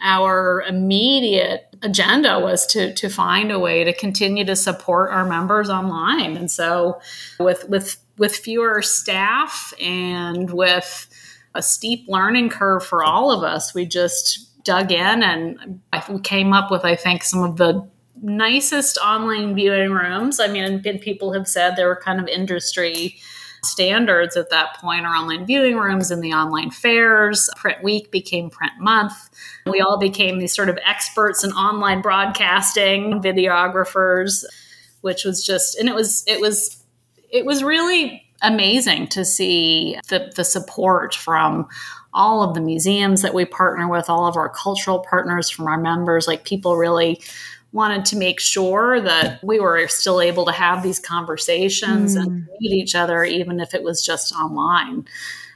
our 0.01 0.63
immediate 0.63 1.75
agenda 1.81 2.39
was 2.39 2.65
to 2.67 2.93
to 2.93 3.09
find 3.09 3.51
a 3.51 3.59
way 3.59 3.83
to 3.83 3.93
continue 3.93 4.45
to 4.45 4.55
support 4.55 5.11
our 5.11 5.25
members 5.25 5.69
online. 5.69 6.37
And 6.37 6.49
so 6.51 7.01
with 7.39 7.67
with 7.69 7.97
with 8.17 8.35
fewer 8.35 8.81
staff 8.81 9.73
and 9.81 10.51
with 10.51 11.07
a 11.55 11.61
steep 11.61 12.05
learning 12.07 12.49
curve 12.49 12.85
for 12.85 13.03
all 13.03 13.31
of 13.31 13.43
us, 13.43 13.73
we 13.73 13.85
just 13.85 14.47
dug 14.63 14.91
in 14.91 15.23
and 15.23 15.81
we 16.09 16.19
came 16.19 16.53
up 16.53 16.69
with 16.69 16.85
I 16.85 16.95
think 16.95 17.23
some 17.23 17.43
of 17.43 17.57
the 17.57 17.87
nicest 18.21 18.97
online 18.99 19.55
viewing 19.55 19.91
rooms. 19.91 20.39
I 20.39 20.47
mean, 20.47 20.81
people 20.99 21.33
have 21.33 21.47
said 21.47 21.75
there 21.75 21.87
were 21.87 21.95
kind 21.95 22.19
of 22.19 22.27
industry 22.27 23.19
standards 23.63 24.35
at 24.35 24.49
that 24.49 24.75
point 24.77 25.05
are 25.05 25.15
online 25.15 25.45
viewing 25.45 25.77
rooms 25.77 26.09
and 26.09 26.23
the 26.23 26.33
online 26.33 26.71
fairs. 26.71 27.49
Print 27.57 27.83
Week 27.83 28.11
became 28.11 28.49
Print 28.49 28.73
Month. 28.79 29.13
We 29.67 29.81
all 29.81 29.99
became 29.99 30.39
these 30.39 30.55
sort 30.55 30.69
of 30.69 30.79
experts 30.85 31.43
in 31.43 31.51
online 31.51 32.01
broadcasting, 32.01 33.21
videographers, 33.21 34.43
which 35.01 35.23
was 35.23 35.45
just 35.45 35.77
and 35.77 35.87
it 35.87 35.95
was 35.95 36.23
it 36.27 36.39
was 36.39 36.83
it 37.29 37.45
was 37.45 37.63
really 37.63 38.23
amazing 38.41 39.07
to 39.07 39.25
see 39.25 39.97
the, 40.09 40.31
the 40.35 40.43
support 40.43 41.15
from 41.15 41.67
all 42.13 42.43
of 42.43 42.53
the 42.53 42.61
museums 42.61 43.21
that 43.21 43.33
we 43.33 43.45
partner 43.45 43.89
with, 43.89 44.09
all 44.09 44.27
of 44.27 44.35
our 44.35 44.49
cultural 44.49 44.99
partners, 44.99 45.49
from 45.49 45.67
our 45.67 45.79
members. 45.79 46.27
Like 46.27 46.43
people 46.43 46.77
really 46.77 47.21
wanted 47.71 48.03
to 48.03 48.17
make 48.17 48.39
sure 48.39 48.99
that 48.99 49.41
we 49.43 49.59
were 49.59 49.87
still 49.87 50.19
able 50.19 50.45
to 50.45 50.51
have 50.51 50.83
these 50.83 50.99
conversations 50.99 52.15
mm. 52.15 52.21
and 52.21 52.47
meet 52.59 52.73
each 52.73 52.95
other, 52.95 53.23
even 53.23 53.59
if 53.59 53.73
it 53.73 53.83
was 53.83 54.05
just 54.05 54.33
online. 54.33 55.05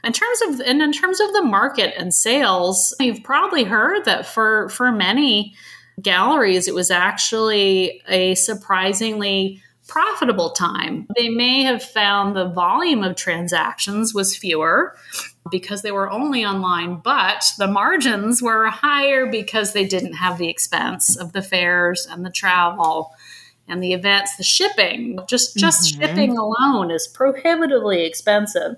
In 0.02 0.12
terms 0.12 0.40
of 0.48 0.60
and 0.60 0.80
in 0.80 0.92
terms 0.92 1.20
of 1.20 1.32
the 1.32 1.42
market 1.42 1.94
and 1.98 2.14
sales, 2.14 2.94
you've 3.00 3.24
probably 3.24 3.64
heard 3.64 4.04
that 4.04 4.24
for 4.24 4.68
for 4.68 4.92
many 4.92 5.54
galleries, 6.00 6.68
it 6.68 6.74
was 6.74 6.90
actually 6.90 8.02
a 8.08 8.34
surprisingly 8.36 9.62
profitable 9.86 10.50
time. 10.50 11.06
They 11.16 11.28
may 11.28 11.62
have 11.62 11.82
found 11.82 12.34
the 12.34 12.48
volume 12.48 13.04
of 13.04 13.16
transactions 13.16 14.12
was 14.12 14.36
fewer 14.36 14.96
because 15.50 15.82
they 15.82 15.92
were 15.92 16.10
only 16.10 16.44
online, 16.44 16.96
but 16.96 17.44
the 17.58 17.68
margins 17.68 18.42
were 18.42 18.66
higher 18.68 19.26
because 19.26 19.72
they 19.72 19.86
didn't 19.86 20.14
have 20.14 20.38
the 20.38 20.48
expense 20.48 21.16
of 21.16 21.32
the 21.32 21.42
fairs 21.42 22.06
and 22.10 22.24
the 22.24 22.30
travel 22.30 23.12
and 23.68 23.82
the 23.82 23.92
events, 23.92 24.36
the 24.36 24.44
shipping. 24.44 25.18
Just 25.28 25.56
just 25.56 25.94
mm-hmm. 25.94 26.02
shipping 26.02 26.38
alone 26.38 26.90
is 26.90 27.06
prohibitively 27.06 28.04
expensive. 28.04 28.76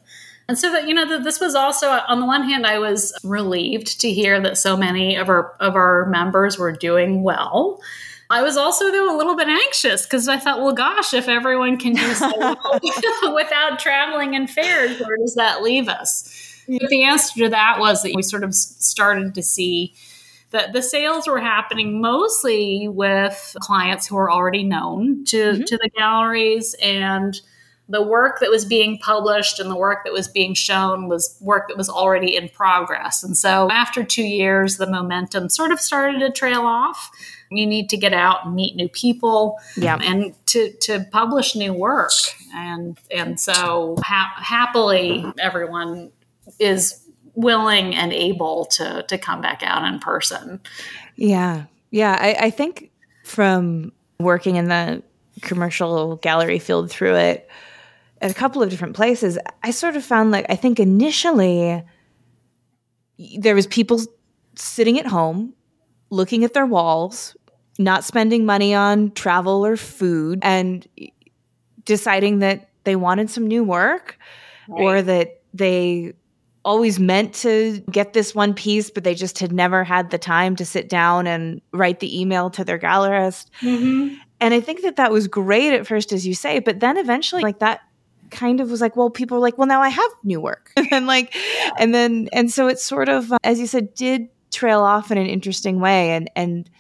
And 0.49 0.59
so 0.59 0.73
that 0.73 0.89
you 0.89 0.95
know 0.95 1.09
that 1.09 1.25
this 1.25 1.41
was 1.41 1.55
also 1.55 1.89
on 1.89 2.21
the 2.21 2.27
one 2.27 2.43
hand 2.43 2.67
I 2.67 2.79
was 2.79 3.19
relieved 3.23 4.01
to 4.01 4.11
hear 4.11 4.41
that 4.41 4.57
so 4.57 4.77
many 4.77 5.17
of 5.17 5.29
our 5.29 5.55
of 5.61 5.75
our 5.75 6.07
members 6.07 6.59
were 6.59 6.73
doing 6.73 7.23
well 7.23 7.81
I 8.31 8.43
was 8.43 8.57
also 8.57 8.91
though 8.91 9.15
a 9.15 9.17
little 9.17 9.37
bit 9.37 9.49
anxious 9.49 10.05
because 10.05 10.29
I 10.29 10.37
thought, 10.39 10.61
well, 10.61 10.75
gosh, 10.75 11.15
if 11.15 11.29
everyone 11.29 11.79
can 11.79 11.95
do 11.95 12.15
so 12.15 12.31
well 12.39 12.81
without 13.35 13.79
traveling 13.79 14.37
and 14.37 14.51
fairs, 14.51 15.01
where 15.01 15.17
does 15.17 15.35
that 15.37 15.63
leave 15.63 15.89
us? 15.89 16.45
But 16.69 16.91
the 16.91 17.05
answer 17.05 17.45
to 17.45 17.49
that 17.49 17.79
was 17.79 18.03
that 18.03 18.13
we 18.15 18.23
sort 18.23 18.45
of 18.45 18.55
started 18.55 19.35
to 19.35 19.43
see 19.43 19.95
that 20.51 20.73
the 20.73 20.83
sales 20.83 21.27
were 21.27 21.41
happening 21.41 22.01
mostly 22.01 22.89
with 22.89 23.57
clients 23.61 24.07
who 24.07 24.17
are 24.17 24.31
already 24.31 24.65
known 24.65 25.25
to, 25.27 25.37
mm-hmm. 25.37 25.63
to 25.63 25.77
the 25.79 25.91
galleries 25.97 26.75
and 26.83 27.41
the 27.89 28.03
work 28.03 28.41
that 28.41 28.51
was 28.51 28.65
being 28.65 28.99
published 28.99 29.59
and 29.59 29.71
the 29.71 29.77
work 29.77 30.05
that 30.05 30.13
was 30.13 30.29
being 30.29 30.53
shown 30.53 31.09
was 31.09 31.37
work 31.41 31.69
that 31.69 31.77
was 31.77 31.89
already 31.89 32.37
in 32.37 32.49
progress. 32.51 33.23
And 33.23 33.37
so 33.37 33.71
after 33.71 34.05
two 34.05 34.27
years, 34.27 34.77
the 34.77 34.87
momentum 34.87 35.49
sort 35.49 35.73
of 35.73 35.81
started 35.81 36.19
to 36.21 36.31
trail 36.31 36.63
off. 36.63 37.11
You 37.51 37.67
need 37.67 37.89
to 37.89 37.97
get 37.97 38.13
out 38.13 38.45
and 38.45 38.55
meet 38.55 38.77
new 38.77 38.91
people 38.91 39.59
yeah. 39.75 39.99
and 40.03 40.35
to, 40.49 40.71
to 40.83 41.07
publish 41.11 41.57
new 41.57 41.73
work. 41.73 42.13
And, 42.55 42.99
and 43.11 43.41
so 43.41 43.97
ha- 44.03 44.35
happily, 44.37 45.25
everyone 45.39 46.13
is 46.59 47.03
willing 47.35 47.95
and 47.95 48.13
able 48.13 48.67
to, 48.67 49.03
to 49.09 49.17
come 49.17 49.41
back 49.41 49.63
out 49.63 49.91
in 49.91 49.99
person. 49.99 50.61
Yeah. 51.17 51.65
Yeah. 51.91 52.19
I, 52.21 52.37
I 52.39 52.51
think 52.51 52.91
from 53.25 53.93
working 54.21 54.57
in 54.57 54.69
the 54.69 55.03
commercial 55.41 56.17
gallery 56.17 56.59
field 56.59 56.91
through 56.91 57.15
it, 57.15 57.49
at 58.21 58.31
a 58.31 58.35
couple 58.35 58.63
of 58.63 58.71
different 58.71 58.97
places, 58.97 59.39
I 59.63 59.71
sort 59.71 59.97
of 59.97 60.05
found 60.05 60.31
like 60.31 60.47
I 60.49 60.57
think 60.57 60.81
initially 60.81 61.83
there 63.39 63.55
was 63.55 63.67
people 63.67 64.01
sitting 64.57 64.99
at 64.99 65.07
home 65.07 65.55
looking 66.11 66.45
at 66.45 66.55
their 66.55 66.67
walls, 66.67 67.37
not 67.79 68.05
spending 68.05 68.47
money 68.47 68.75
on 68.75 69.11
travel 69.13 69.65
or 69.65 69.77
food 69.77 70.41
and 70.43 70.87
deciding 71.85 72.41
that 72.41 72.69
they 72.85 72.97
wanted 72.97 73.31
some 73.31 73.47
new 73.47 73.63
work 73.63 74.19
right. 74.69 74.81
or 74.81 75.03
that 75.03 75.43
they 75.55 76.13
always 76.65 76.99
meant 76.99 77.33
to 77.35 77.83
get 77.91 78.13
this 78.13 78.35
one 78.35 78.53
piece 78.53 78.91
but 78.91 79.05
they 79.05 79.15
just 79.15 79.39
had 79.39 79.53
never 79.53 79.85
had 79.85 80.11
the 80.11 80.19
time 80.19 80.55
to 80.57 80.67
sit 80.67 80.89
down 80.89 81.27
and 81.27 81.63
write 81.73 82.01
the 82.01 82.21
email 82.21 82.51
to 82.51 82.65
their 82.65 82.79
gallerist. 82.79 83.47
Mm-hmm. 83.61 84.15
And 84.41 84.55
I 84.55 84.61
think 84.61 84.83
that 84.83 84.97
that 84.97 85.11
was 85.11 85.29
great 85.29 85.73
at 85.73 85.87
first 85.87 86.13
as 86.13 86.27
you 86.27 86.35
say, 86.35 86.59
but 86.59 86.81
then 86.81 86.97
eventually 86.97 87.43
like 87.43 87.61
that 87.61 87.81
kind 88.31 88.61
of 88.61 88.71
was 88.71 88.81
like, 88.81 88.97
well, 88.97 89.11
people 89.11 89.37
were 89.37 89.43
like, 89.43 89.59
well, 89.59 89.67
now 89.67 89.81
I 89.81 89.89
have 89.89 90.11
new 90.25 90.41
work. 90.41 90.73
and 90.91 91.07
like, 91.07 91.35
and 91.79 91.95
then, 91.95 92.29
and 92.33 92.51
so 92.51 92.69
it 92.69 92.79
sort 92.79 93.09
of, 93.09 93.33
uh, 93.33 93.39
as 93.45 93.61
you 93.61 93.67
said, 93.67 93.95
did 93.95 94.29
trail 94.53 94.81
off 94.81 95.11
in 95.11 95.19
an 95.19 95.27
interesting 95.27 95.81
way. 95.81 96.11
And, 96.11 96.31
and, 96.37 96.71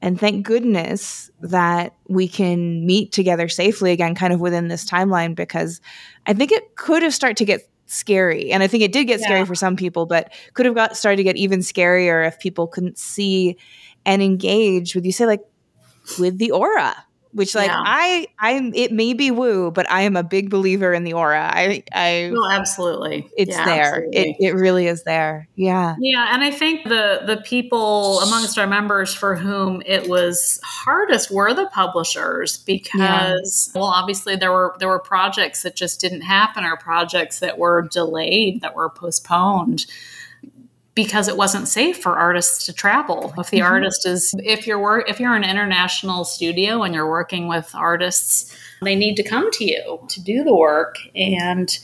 and 0.00 0.18
thank 0.18 0.46
goodness 0.46 1.30
that 1.40 1.94
we 2.08 2.28
can 2.28 2.86
meet 2.86 3.12
together 3.12 3.48
safely 3.48 3.90
again, 3.90 4.14
kind 4.14 4.32
of 4.32 4.40
within 4.40 4.68
this 4.68 4.88
timeline, 4.88 5.34
because 5.34 5.80
I 6.26 6.34
think 6.34 6.52
it 6.52 6.76
could 6.76 7.02
have 7.02 7.14
started 7.14 7.36
to 7.38 7.44
get 7.44 7.68
scary. 7.86 8.52
And 8.52 8.62
I 8.62 8.68
think 8.68 8.84
it 8.84 8.92
did 8.92 9.06
get 9.06 9.20
yeah. 9.20 9.26
scary 9.26 9.44
for 9.44 9.54
some 9.54 9.74
people, 9.74 10.06
but 10.06 10.32
could 10.54 10.66
have 10.66 10.74
got 10.74 10.96
started 10.96 11.16
to 11.16 11.24
get 11.24 11.36
even 11.36 11.60
scarier 11.60 12.26
if 12.26 12.38
people 12.38 12.66
couldn't 12.66 12.98
see 12.98 13.56
and 14.04 14.22
engage 14.22 14.94
with 14.94 15.04
you 15.04 15.12
say 15.12 15.26
like 15.26 15.44
with 16.18 16.38
the 16.38 16.50
aura 16.50 16.96
which 17.38 17.54
like 17.54 17.68
yeah. 17.68 17.82
I 17.86 18.26
I'm 18.40 18.74
it 18.74 18.92
may 18.92 19.14
be 19.14 19.30
woo, 19.30 19.70
but 19.70 19.88
I 19.90 20.02
am 20.02 20.16
a 20.16 20.24
big 20.24 20.50
believer 20.50 20.92
in 20.92 21.04
the 21.04 21.12
aura. 21.12 21.48
I 21.54 21.84
I 21.92 22.32
oh, 22.34 22.50
absolutely. 22.50 23.28
It's 23.36 23.56
yeah, 23.56 23.64
there. 23.64 23.94
Absolutely. 23.94 24.20
It 24.20 24.36
it 24.40 24.52
really 24.54 24.88
is 24.88 25.04
there. 25.04 25.48
Yeah. 25.54 25.94
Yeah, 26.00 26.34
and 26.34 26.42
I 26.42 26.50
think 26.50 26.82
the 26.88 27.22
the 27.24 27.36
people 27.38 28.18
amongst 28.20 28.58
our 28.58 28.66
members 28.66 29.14
for 29.14 29.36
whom 29.36 29.82
it 29.86 30.08
was 30.08 30.60
hardest 30.64 31.30
were 31.30 31.54
the 31.54 31.68
publishers 31.68 32.58
because 32.58 33.70
yeah. 33.72 33.80
well 33.80 33.88
obviously 33.88 34.34
there 34.34 34.50
were 34.50 34.74
there 34.80 34.88
were 34.88 34.98
projects 34.98 35.62
that 35.62 35.76
just 35.76 36.00
didn't 36.00 36.22
happen 36.22 36.64
or 36.64 36.76
projects 36.76 37.38
that 37.38 37.56
were 37.56 37.82
delayed 37.82 38.60
that 38.62 38.74
were 38.74 38.90
postponed 38.90 39.86
because 40.98 41.28
it 41.28 41.36
wasn't 41.36 41.68
safe 41.68 42.02
for 42.02 42.18
artists 42.18 42.66
to 42.66 42.72
travel. 42.72 43.32
If 43.38 43.50
the 43.50 43.58
mm-hmm. 43.58 43.72
artist 43.72 44.04
is 44.04 44.34
if 44.42 44.66
you're 44.66 44.80
work 44.80 45.08
if 45.08 45.20
you're 45.20 45.36
an 45.36 45.44
international 45.44 46.24
studio 46.24 46.82
and 46.82 46.92
you're 46.92 47.08
working 47.08 47.46
with 47.46 47.72
artists, 47.72 48.52
they 48.82 48.96
need 48.96 49.14
to 49.14 49.22
come 49.22 49.48
to 49.52 49.64
you 49.64 50.00
to 50.08 50.20
do 50.20 50.42
the 50.42 50.52
work 50.52 50.96
and 51.14 51.78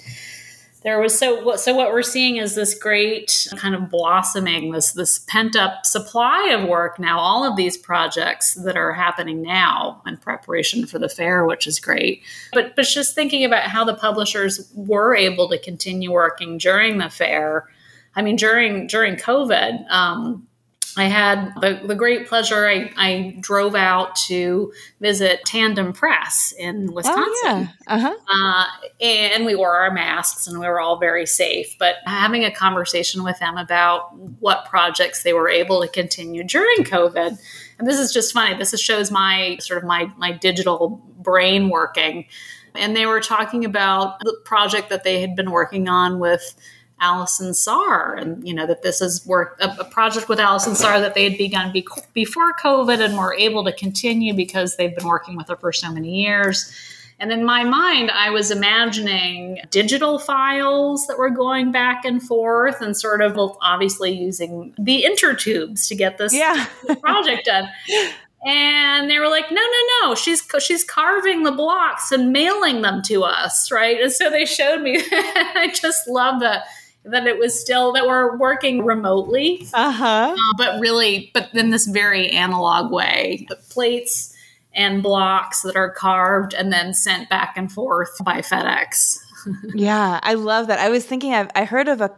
there 0.83 0.99
was 0.99 1.17
so 1.17 1.55
so 1.55 1.73
what 1.75 1.93
we're 1.93 2.03
seeing 2.03 2.39
is 2.39 2.57
this 2.57 2.77
great 2.77 3.47
kind 3.57 3.77
of 3.77 3.89
blossoming 3.89 4.73
this 4.73 4.91
this 4.93 5.21
pent 5.29 5.55
up 5.55 5.87
supply 5.87 6.51
of 6.51 6.69
work 6.69 6.99
now 6.99 7.21
all 7.21 7.49
of 7.49 7.57
these 7.57 7.77
projects 7.77 8.55
that 8.55 8.77
are 8.77 8.93
happening 8.93 9.43
now 9.43 10.03
in 10.09 10.17
preparation 10.17 10.87
for 10.87 10.99
the 10.99 11.09
fair 11.09 11.47
which 11.47 11.69
is 11.69 11.79
great 11.79 12.21
but 12.53 12.75
but 12.75 12.85
just 12.85 13.15
thinking 13.15 13.45
about 13.45 13.63
how 13.63 13.85
the 13.85 13.95
publishers 13.95 14.69
were 14.75 15.15
able 15.15 15.49
to 15.49 15.59
continue 15.59 16.11
working 16.11 16.59
during 16.59 16.99
the 16.99 17.09
fair 17.09 17.69
I 18.17 18.23
mean, 18.23 18.37
during 18.37 18.87
during 18.87 19.17
COVID, 19.17 19.91
um, 19.91 20.47
I 20.97 21.05
had 21.05 21.53
the, 21.61 21.81
the 21.85 21.95
great 21.95 22.29
pleasure. 22.29 22.69
I, 22.69 22.93
I 22.97 23.37
drove 23.41 23.75
out 23.75 24.15
to 24.27 24.73
visit 25.01 25.41
Tandem 25.45 25.93
Press 25.93 26.55
in 26.57 26.93
Wisconsin. 26.93 27.33
Oh, 27.45 27.49
yeah. 27.49 27.69
uh-huh. 27.89 28.15
uh, 28.29 28.67
and 29.01 29.45
we 29.45 29.57
wore 29.57 29.77
our 29.77 29.91
masks 29.91 30.47
and 30.47 30.59
we 30.61 30.67
were 30.67 30.81
all 30.81 30.99
very 30.99 31.27
safe. 31.27 31.75
But 31.79 31.97
having 32.07 32.45
a 32.45 32.51
conversation 32.51 33.25
with 33.25 33.39
them 33.41 33.57
about 33.57 34.17
what 34.41 34.67
projects 34.67 35.23
they 35.23 35.33
were 35.33 35.49
able 35.49 35.83
to 35.83 35.89
continue 35.89 36.45
during 36.45 36.85
COVID. 36.85 37.39
And 37.79 37.89
this 37.89 37.99
is 37.99 38.13
just 38.13 38.33
funny. 38.33 38.57
This 38.57 38.79
shows 38.81 39.11
my 39.11 39.57
sort 39.61 39.79
of 39.79 39.85
my, 39.85 40.13
my 40.17 40.31
digital 40.31 41.03
brain 41.19 41.71
working. 41.71 42.27
And 42.77 42.95
they 42.97 43.07
were 43.07 43.21
talking 43.21 43.65
about 43.65 44.21
the 44.21 44.37
project 44.45 44.91
that 44.91 45.03
they 45.03 45.21
had 45.21 45.35
been 45.35 45.51
working 45.51 45.89
on 45.89 46.19
with 46.21 46.55
Alison 47.05 47.53
Saar, 47.53 48.15
and 48.15 48.47
you 48.49 48.55
know 48.55 48.67
that 48.67 48.83
this 48.83 49.03
is 49.03 49.27
work 49.27 49.59
a, 49.61 49.69
a 49.79 49.85
project 49.85 50.29
with 50.29 50.41
Alison 50.41 50.75
Saar 50.75 51.01
that 51.01 51.15
they 51.15 51.25
had 51.29 51.37
begun 51.37 51.71
be, 51.71 51.87
before 52.15 52.55
COVID 52.55 53.05
and 53.05 53.19
were 53.19 53.35
able 53.35 53.63
to 53.65 53.73
continue 53.73 54.33
because 54.33 54.77
they've 54.77 54.97
been 54.97 55.07
working 55.07 55.37
with 55.37 55.49
her 55.49 55.57
for 55.57 55.71
so 55.71 55.93
many 55.93 56.23
years. 56.23 56.73
And 57.21 57.31
in 57.31 57.45
my 57.45 57.63
mind, 57.63 58.11
I 58.11 58.31
was 58.31 58.51
imagining 58.51 59.61
digital 59.71 60.19
files 60.19 61.07
that 61.07 61.19
were 61.19 61.31
going 61.31 61.71
back 61.71 62.05
and 62.05 62.21
forth 62.23 62.81
and 62.81 62.97
sort 62.97 63.23
of 63.23 63.39
obviously 63.61 64.11
using 64.13 64.75
the 64.79 65.05
intertubes 65.09 65.87
to 65.89 65.95
get 65.95 66.19
this 66.19 66.35
yeah. 66.35 66.67
project 67.01 67.45
done. 67.45 67.69
And 68.47 69.09
they 69.09 69.19
were 69.19 69.29
like, 69.29 69.51
no, 69.51 69.61
no, 69.61 70.09
no, 70.09 70.15
she's 70.15 70.43
she's 70.61 70.85
carving 70.85 71.45
the 71.45 71.53
blocks 71.53 72.13
and 72.13 72.33
mailing 72.33 72.83
them 72.83 73.01
to 73.07 73.25
us, 73.25 73.71
right? 73.71 74.01
And 74.01 74.13
so 74.13 74.29
they 74.29 74.45
showed 74.45 74.83
me. 74.83 74.97
I 75.13 75.71
just 75.75 76.09
love 76.09 76.41
that 76.41 76.65
that 77.05 77.27
it 77.27 77.39
was 77.39 77.59
still 77.59 77.93
that 77.93 78.07
we're 78.07 78.37
working 78.37 78.85
remotely, 78.85 79.67
uh-huh. 79.73 80.35
Uh, 80.37 80.55
but 80.57 80.81
really, 80.81 81.31
but 81.35 81.55
in 81.55 81.71
this 81.71 81.87
very 81.87 82.31
analog 82.31 82.93
way. 82.93 83.47
The 83.49 83.57
plates 83.57 84.35
and 84.75 85.03
blocks 85.03 85.63
that 85.63 85.77
are 85.77 85.91
carved 85.91 86.55
and 86.55 86.73
then 86.73 86.95
sent 86.95 87.29
back 87.29 87.55
and 87.57 87.71
forth 87.71 88.17
by 88.25 88.41
FedEx. 88.41 89.19
yeah, 89.75 90.21
I 90.23 90.35
love 90.35 90.69
that. 90.69 90.79
I 90.79 90.89
was 90.89 91.05
thinking, 91.05 91.35
I've, 91.35 91.51
I 91.55 91.65
heard 91.65 91.89
of 91.89 92.01
a, 92.01 92.11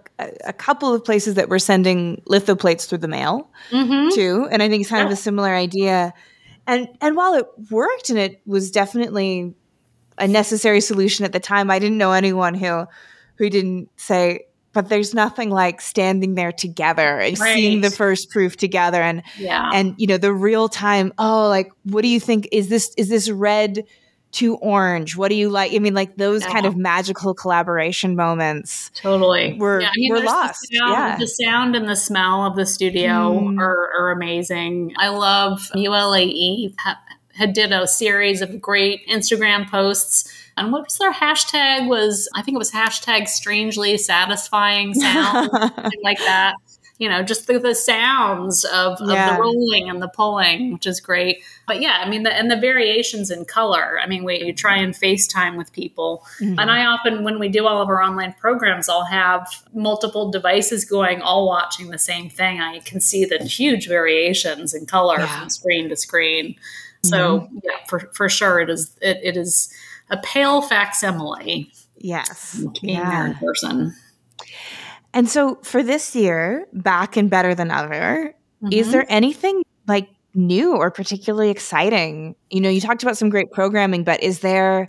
a 0.44 0.52
couple 0.52 0.94
of 0.94 1.04
places 1.04 1.34
that 1.34 1.48
were 1.48 1.58
sending 1.58 2.22
lithoplates 2.28 2.86
through 2.88 2.98
the 2.98 3.08
mail 3.08 3.50
mm-hmm. 3.70 4.14
too, 4.14 4.48
and 4.50 4.62
I 4.62 4.68
think 4.68 4.82
it's 4.82 4.90
kind 4.90 5.00
yeah. 5.00 5.06
of 5.06 5.12
a 5.12 5.16
similar 5.16 5.54
idea. 5.54 6.14
And 6.66 6.88
and 7.00 7.16
while 7.16 7.34
it 7.34 7.46
worked 7.70 8.10
and 8.10 8.18
it 8.18 8.40
was 8.46 8.70
definitely 8.70 9.54
a 10.18 10.26
necessary 10.26 10.80
solution 10.80 11.24
at 11.24 11.32
the 11.32 11.40
time, 11.40 11.70
I 11.70 11.78
didn't 11.78 11.98
know 11.98 12.12
anyone 12.12 12.54
who 12.54 12.86
who 13.36 13.50
didn't 13.50 13.90
say, 13.96 14.46
but 14.76 14.90
there's 14.90 15.14
nothing 15.14 15.48
like 15.48 15.80
standing 15.80 16.34
there 16.34 16.52
together 16.52 17.18
and 17.18 17.38
right. 17.38 17.54
seeing 17.54 17.80
the 17.80 17.90
first 17.90 18.28
proof 18.28 18.58
together 18.58 19.00
and 19.00 19.22
yeah. 19.38 19.70
and 19.72 19.94
you 19.96 20.06
know 20.06 20.18
the 20.18 20.32
real 20.32 20.68
time 20.68 21.14
oh 21.16 21.48
like 21.48 21.72
what 21.84 22.02
do 22.02 22.08
you 22.08 22.20
think 22.20 22.46
is 22.52 22.68
this 22.68 22.92
is 22.98 23.08
this 23.08 23.30
red 23.30 23.84
to 24.32 24.56
orange 24.56 25.16
what 25.16 25.30
do 25.30 25.34
you 25.34 25.48
like 25.48 25.72
i 25.72 25.78
mean 25.78 25.94
like 25.94 26.14
those 26.18 26.42
yeah. 26.42 26.52
kind 26.52 26.66
of 26.66 26.76
magical 26.76 27.32
collaboration 27.32 28.16
moments 28.16 28.90
totally 28.94 29.54
were, 29.54 29.80
yeah, 29.80 29.88
I 29.88 29.92
mean, 29.96 30.12
were 30.12 30.20
lost 30.20 30.60
the 30.70 30.76
sound, 30.76 30.92
yeah. 30.92 31.16
the 31.16 31.26
sound 31.26 31.74
and 31.74 31.88
the 31.88 31.96
smell 31.96 32.44
of 32.44 32.54
the 32.54 32.66
studio 32.66 33.40
mm. 33.40 33.58
are, 33.58 33.90
are 33.98 34.10
amazing 34.10 34.92
i 34.98 35.08
love 35.08 35.70
ulae 35.74 36.74
had 37.32 37.54
did 37.54 37.72
a 37.72 37.86
series 37.86 38.42
of 38.42 38.60
great 38.60 39.08
instagram 39.08 39.70
posts 39.70 40.30
and 40.56 40.72
what 40.72 40.84
was 40.84 40.96
their 40.98 41.12
hashtag? 41.12 41.88
Was 41.88 42.28
I 42.34 42.42
think 42.42 42.54
it 42.54 42.58
was 42.58 42.70
hashtag 42.70 43.28
strangely 43.28 43.98
satisfying 43.98 44.94
sound, 44.94 45.50
something 45.52 46.00
like 46.02 46.18
that. 46.18 46.54
You 46.98 47.10
know, 47.10 47.22
just 47.22 47.46
the, 47.46 47.58
the 47.58 47.74
sounds 47.74 48.64
of, 48.64 48.98
of 49.02 49.10
yeah. 49.10 49.34
the 49.34 49.42
rolling 49.42 49.90
and 49.90 50.00
the 50.00 50.08
pulling, 50.08 50.72
which 50.72 50.86
is 50.86 50.98
great. 50.98 51.42
But 51.66 51.82
yeah, 51.82 52.00
I 52.02 52.08
mean, 52.08 52.22
the, 52.22 52.32
and 52.32 52.50
the 52.50 52.56
variations 52.56 53.30
in 53.30 53.44
color. 53.44 53.98
I 54.02 54.06
mean, 54.06 54.24
we 54.24 54.42
you 54.42 54.54
try 54.54 54.78
and 54.78 54.94
FaceTime 54.94 55.58
with 55.58 55.74
people, 55.74 56.24
mm-hmm. 56.40 56.58
and 56.58 56.70
I 56.70 56.86
often, 56.86 57.22
when 57.22 57.38
we 57.38 57.50
do 57.50 57.66
all 57.66 57.82
of 57.82 57.90
our 57.90 58.02
online 58.02 58.34
programs, 58.40 58.88
I'll 58.88 59.04
have 59.04 59.46
multiple 59.74 60.30
devices 60.30 60.86
going, 60.86 61.20
all 61.20 61.46
watching 61.46 61.90
the 61.90 61.98
same 61.98 62.30
thing. 62.30 62.62
I 62.62 62.78
can 62.78 63.00
see 63.02 63.26
the 63.26 63.44
huge 63.44 63.88
variations 63.88 64.72
in 64.72 64.86
color 64.86 65.18
yeah. 65.18 65.40
from 65.40 65.50
screen 65.50 65.90
to 65.90 65.96
screen. 65.96 66.56
So 67.02 67.40
mm-hmm. 67.40 67.58
yeah, 67.62 67.84
for, 67.88 68.10
for 68.14 68.30
sure, 68.30 68.58
it 68.60 68.70
is 68.70 68.96
it, 69.02 69.20
it 69.22 69.36
is 69.36 69.70
a 70.10 70.16
pale 70.18 70.62
facsimile. 70.62 71.70
Yes. 71.98 72.62
Being 72.80 72.98
yeah. 72.98 73.10
there 73.10 73.26
in 73.26 73.34
person. 73.34 73.94
And 75.14 75.28
so 75.28 75.58
for 75.62 75.82
this 75.82 76.14
year, 76.14 76.66
back 76.72 77.16
and 77.16 77.30
better 77.30 77.54
than 77.54 77.70
ever, 77.70 78.34
mm-hmm. 78.62 78.72
is 78.72 78.92
there 78.92 79.06
anything 79.08 79.62
like 79.86 80.08
new 80.34 80.76
or 80.76 80.90
particularly 80.90 81.50
exciting? 81.50 82.36
You 82.50 82.60
know, 82.60 82.68
you 82.68 82.80
talked 82.80 83.02
about 83.02 83.16
some 83.16 83.30
great 83.30 83.50
programming, 83.50 84.04
but 84.04 84.22
is 84.22 84.40
there 84.40 84.88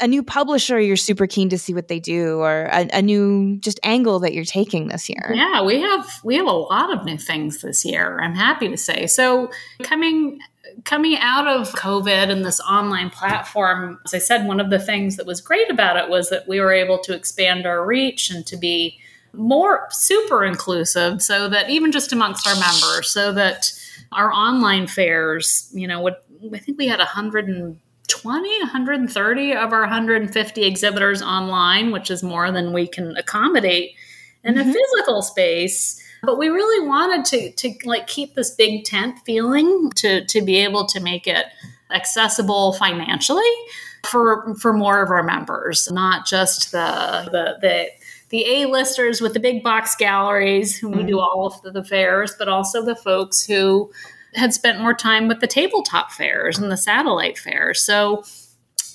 a 0.00 0.06
new 0.06 0.22
publisher 0.22 0.80
you're 0.80 0.96
super 0.96 1.26
keen 1.26 1.48
to 1.48 1.58
see 1.58 1.72
what 1.72 1.88
they 1.88 2.00
do 2.00 2.38
or 2.40 2.68
a, 2.72 2.88
a, 2.92 3.02
new 3.02 3.56
just 3.58 3.78
angle 3.84 4.18
that 4.18 4.34
you're 4.34 4.44
taking 4.44 4.88
this 4.88 5.08
year 5.08 5.30
yeah 5.32 5.62
we 5.62 5.80
have 5.80 6.06
we 6.24 6.34
have 6.34 6.46
a 6.46 6.52
lot 6.52 6.92
of 6.92 7.04
new 7.04 7.16
things 7.16 7.62
this 7.62 7.84
year 7.84 8.18
i'm 8.20 8.34
happy 8.34 8.68
to 8.68 8.76
say 8.76 9.06
so 9.06 9.50
coming 9.82 10.40
coming 10.84 11.16
out 11.18 11.46
of 11.46 11.72
COVID 11.72 12.30
and 12.30 12.44
this 12.44 12.60
online 12.60 13.10
platform, 13.10 14.00
as 14.04 14.14
I 14.14 14.18
said, 14.18 14.46
one 14.46 14.60
of 14.60 14.70
the 14.70 14.78
things 14.78 15.16
that 15.16 15.26
was 15.26 15.40
great 15.40 15.70
about 15.70 15.96
it 15.96 16.08
was 16.08 16.30
that 16.30 16.48
we 16.48 16.60
were 16.60 16.72
able 16.72 16.98
to 17.00 17.14
expand 17.14 17.66
our 17.66 17.84
reach 17.84 18.30
and 18.30 18.46
to 18.46 18.56
be 18.56 18.98
more 19.32 19.88
super 19.90 20.44
inclusive 20.44 21.22
so 21.22 21.48
that 21.48 21.70
even 21.70 21.92
just 21.92 22.12
amongst 22.12 22.46
our 22.46 22.54
members, 22.54 23.10
so 23.10 23.32
that 23.32 23.72
our 24.12 24.32
online 24.32 24.86
fairs, 24.86 25.70
you 25.72 25.86
know, 25.86 26.00
would 26.00 26.16
I 26.52 26.58
think 26.58 26.76
we 26.76 26.88
had 26.88 26.98
120, 26.98 28.48
130 28.60 29.52
of 29.52 29.72
our 29.72 29.80
150 29.80 30.64
exhibitors 30.64 31.22
online, 31.22 31.92
which 31.92 32.10
is 32.10 32.22
more 32.22 32.50
than 32.50 32.72
we 32.72 32.88
can 32.88 33.16
accommodate 33.16 33.92
in 34.42 34.54
mm-hmm. 34.54 34.68
a 34.68 34.72
physical 34.72 35.22
space 35.22 36.01
but 36.22 36.38
we 36.38 36.48
really 36.48 36.86
wanted 36.86 37.24
to 37.24 37.52
to 37.52 37.88
like 37.88 38.06
keep 38.06 38.34
this 38.34 38.54
big 38.54 38.84
tent 38.84 39.18
feeling 39.24 39.90
to 39.96 40.24
to 40.26 40.40
be 40.42 40.56
able 40.56 40.86
to 40.86 41.00
make 41.00 41.26
it 41.26 41.46
accessible 41.90 42.72
financially 42.74 43.42
for 44.06 44.54
for 44.56 44.72
more 44.72 45.02
of 45.02 45.10
our 45.10 45.22
members, 45.22 45.90
not 45.90 46.26
just 46.26 46.72
the 46.72 47.28
the 47.30 47.58
the 47.60 47.88
the 48.30 48.46
A-listers 48.46 49.20
with 49.20 49.34
the 49.34 49.40
big 49.40 49.62
box 49.62 49.94
galleries 49.94 50.76
who 50.78 50.90
mm-hmm. 50.90 51.06
do 51.06 51.20
all 51.20 51.46
of 51.46 51.60
the, 51.62 51.70
the 51.70 51.84
fairs, 51.84 52.34
but 52.38 52.48
also 52.48 52.82
the 52.82 52.96
folks 52.96 53.44
who 53.44 53.92
had 54.34 54.54
spent 54.54 54.80
more 54.80 54.94
time 54.94 55.28
with 55.28 55.40
the 55.40 55.46
tabletop 55.46 56.10
fairs 56.10 56.58
and 56.58 56.72
the 56.72 56.76
satellite 56.78 57.36
fairs. 57.36 57.82
So 57.82 58.24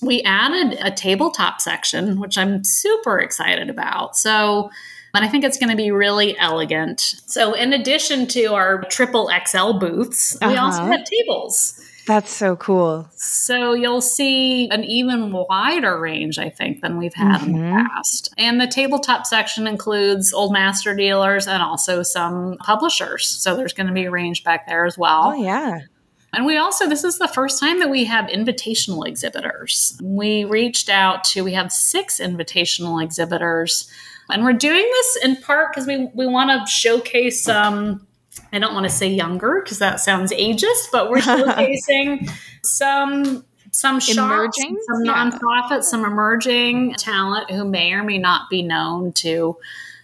we 0.02 0.24
added 0.24 0.80
a 0.82 0.90
tabletop 0.90 1.62
section, 1.62 2.20
which 2.20 2.36
I'm 2.36 2.64
super 2.64 3.20
excited 3.20 3.70
about. 3.70 4.18
So 4.18 4.72
and 5.14 5.26
I 5.26 5.28
think 5.28 5.44
it's 5.44 5.58
going 5.58 5.70
to 5.70 5.76
be 5.76 5.92
really 5.92 6.38
elegant. 6.38 7.16
So, 7.26 7.54
in 7.54 7.74
addition 7.74 8.28
to 8.28 8.54
our 8.54 8.84
triple 8.84 9.30
XL 9.46 9.74
booths, 9.74 10.38
uh-huh. 10.42 10.52
we 10.52 10.58
also 10.58 10.84
have 10.84 11.04
tables. 11.06 11.82
That's 12.08 12.32
so 12.32 12.56
cool. 12.56 13.10
So 13.18 13.74
you'll 13.74 14.00
see 14.00 14.70
an 14.70 14.86
even 14.86 15.34
wider 15.34 16.00
range, 16.00 16.40
I 16.40 16.50
think, 16.50 16.82
than 16.82 16.98
we've 16.98 17.14
had 17.14 17.42
mm-hmm. 17.42 17.50
in 17.50 17.54
the 17.54 17.60
mm-hmm. 17.60 17.88
past. 17.88 18.34
And 18.38 18.62
the 18.62 18.68
tabletop 18.68 19.26
section 19.26 19.68
includes 19.68 20.34
old 20.34 20.54
master 20.54 20.96
dealers 20.96 21.48
and 21.48 21.62
also 21.62 22.04
some 22.04 22.56
publishers. 22.60 23.28
So 23.28 23.58
there's 23.58 23.74
going 23.74 23.88
to 23.88 23.94
be 23.94 24.06
a 24.06 24.12
range 24.12 24.46
back 24.46 24.68
there 24.68 24.86
as 24.86 24.98
well. 24.98 25.34
Oh, 25.36 25.44
yeah. 25.44 25.82
And 26.32 26.46
we 26.46 26.56
also, 26.56 26.88
this 26.88 27.04
is 27.04 27.18
the 27.20 27.28
first 27.28 27.60
time 27.60 27.80
that 27.80 27.90
we 27.90 28.06
have 28.06 28.28
invitational 28.28 29.06
exhibitors. 29.06 30.00
We 30.02 30.46
reached 30.46 30.88
out 30.88 31.26
to, 31.26 31.44
we 31.44 31.54
have 31.54 31.74
six 31.74 32.22
invitational 32.22 33.04
exhibitors 33.04 33.92
and 34.30 34.44
we're 34.44 34.54
doing 34.54 34.88
this 34.92 35.18
in 35.24 35.36
part 35.38 35.72
because 35.72 35.88
we, 35.88 36.10
we 36.14 36.28
want 36.28 36.50
to 36.50 36.72
showcase 36.72 37.48
um, 37.48 38.06
I 38.52 38.60
don't 38.60 38.74
want 38.74 38.86
to 38.86 38.90
say 38.90 39.08
younger 39.08 39.62
because 39.64 39.80
that 39.80 40.00
sounds 40.00 40.32
ageist, 40.32 40.92
but 40.92 41.10
we're 41.10 41.18
showcasing 41.18 42.30
some 42.64 43.46
some 43.72 44.00
shops, 44.00 44.18
emerging, 44.18 44.80
some 44.88 45.06
yeah. 45.06 45.30
nonprofits, 45.30 45.84
some 45.84 46.06
emerging 46.06 46.94
talent 46.96 47.52
who 47.52 47.64
may 47.64 47.94
or 47.94 48.04
may 48.04 48.18
not 48.18 48.50
be 48.50 48.64
known 48.64 49.14
to 49.14 49.58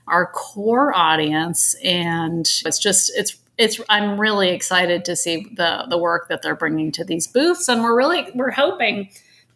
our 0.07 0.27
core 0.27 0.95
audience, 0.95 1.75
and 1.83 2.47
it's 2.65 2.79
just 2.79 3.11
it's 3.15 3.37
it's 3.57 3.79
I'm 3.89 4.19
really 4.19 4.49
excited 4.49 5.05
to 5.05 5.15
see 5.15 5.47
the 5.55 5.85
the 5.89 5.97
work 5.97 6.27
that 6.29 6.41
they're 6.41 6.55
bringing 6.55 6.91
to 6.93 7.03
these 7.03 7.27
booths, 7.27 7.67
and 7.67 7.83
we're 7.83 7.97
really 7.97 8.27
we're 8.35 8.51
hoping 8.51 9.09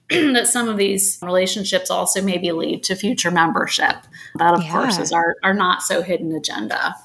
that 0.33 0.47
some 0.47 0.69
of 0.69 0.77
these 0.77 1.19
relationships 1.21 1.89
also 1.89 2.21
maybe 2.21 2.51
lead 2.51 2.83
to 2.83 2.95
future 2.95 3.31
membership. 3.31 3.95
That, 4.35 4.53
of 4.53 4.63
yeah. 4.63 4.71
course, 4.71 4.97
is 4.97 5.11
our, 5.11 5.35
our 5.43 5.53
not 5.53 5.83
so 5.83 6.01
hidden 6.01 6.31
agenda. 6.33 6.95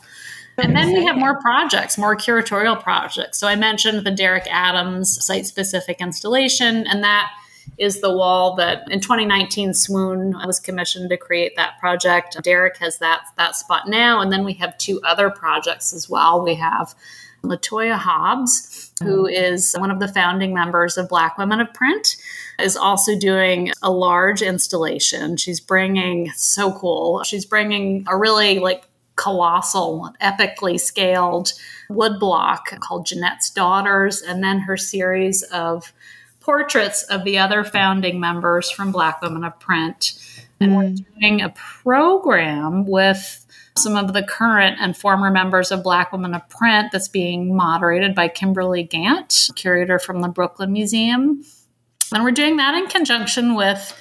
And 0.59 0.76
then 0.76 0.92
we 0.92 1.05
have 1.07 1.16
more 1.16 1.40
projects, 1.40 1.96
more 1.96 2.14
curatorial 2.14 2.80
projects. 2.80 3.38
So 3.38 3.48
I 3.48 3.57
mentioned 3.57 4.07
the 4.07 4.11
Derrick 4.11 4.46
Adams 4.50 5.24
site 5.24 5.46
specific 5.46 6.00
installation, 6.00 6.86
and 6.86 7.03
that 7.03 7.30
is 7.78 8.00
the 8.00 8.14
wall 8.14 8.55
that 8.57 8.84
in 8.90 9.00
2019 9.00 9.72
Swoon 9.72 10.36
was 10.46 10.61
commissioned 10.61 11.11
to 11.11 11.16
create 11.16 11.57
that 11.57 11.78
project. 11.78 12.36
Derek 12.42 12.76
has 12.78 12.98
that 12.98 13.22
that 13.36 13.57
spot 13.57 13.88
now, 13.88 14.20
and 14.20 14.30
then 14.30 14.44
we 14.44 14.53
have 14.55 14.76
two 14.78 15.00
other 15.05 15.30
projects 15.30 15.92
as 15.92 16.09
well. 16.09 16.42
We 16.42 16.55
have 16.57 16.94
Latoya 17.42 17.96
Hobbs, 17.96 18.92
who 19.03 19.24
mm-hmm. 19.24 19.44
is 19.44 19.74
one 19.78 19.90
of 19.90 20.00
the 20.00 20.09
founding 20.09 20.55
members 20.55 20.96
of 20.96 21.09
Black 21.09 21.38
Women 21.38 21.61
of 21.61 21.72
Print, 21.74 22.16
is 22.59 22.76
also 22.76 23.18
doing 23.18 23.72
a 23.82 23.90
large 23.90 24.42
installation. 24.42 25.36
She's 25.36 25.61
bringing, 25.61 26.30
so 26.32 26.72
cool, 26.72 27.22
she's 27.24 27.44
bringing 27.44 28.05
a 28.09 28.16
really 28.16 28.59
like 28.59 28.84
colossal, 29.16 30.12
epically 30.20 30.80
scaled 30.80 31.53
woodblock 31.90 32.80
called 32.80 33.07
Jeanette's 33.07 33.50
Daughters, 33.50 34.22
and 34.22 34.42
then 34.42 34.61
her 34.61 34.76
series 34.76 35.42
of 35.44 35.92
portraits 36.40 37.03
of 37.05 37.24
the 37.24 37.38
other 37.38 37.64
founding 37.64 38.18
members 38.18 38.70
from 38.70 38.92
Black 38.92 39.22
Women 39.22 39.44
of 39.44 39.59
Print. 39.61 40.14
And 40.61 40.72
mm. 40.72 40.76
we're 40.76 41.20
doing 41.20 41.40
a 41.40 41.50
program 41.50 42.86
with 42.86 43.46
some 43.76 43.96
of 43.96 44.12
the 44.12 44.22
current 44.22 44.78
and 44.80 44.96
former 44.96 45.30
members 45.30 45.70
of 45.70 45.82
Black 45.82 46.12
Women 46.12 46.34
of 46.34 46.46
Print 46.48 46.90
that's 46.92 47.09
being 47.09 47.55
moderated 47.57 48.14
by 48.14 48.28
Kimberli 48.28 48.82
Gant, 48.82 49.50
curator 49.57 49.98
from 49.98 50.20
the 50.20 50.28
Brooklyn 50.28 50.72
Museum. 50.72 51.44
And 52.12 52.24
we're 52.24 52.30
doing 52.30 52.56
that 52.56 52.74
in 52.74 52.86
conjunction 52.86 53.54
with 53.54 53.96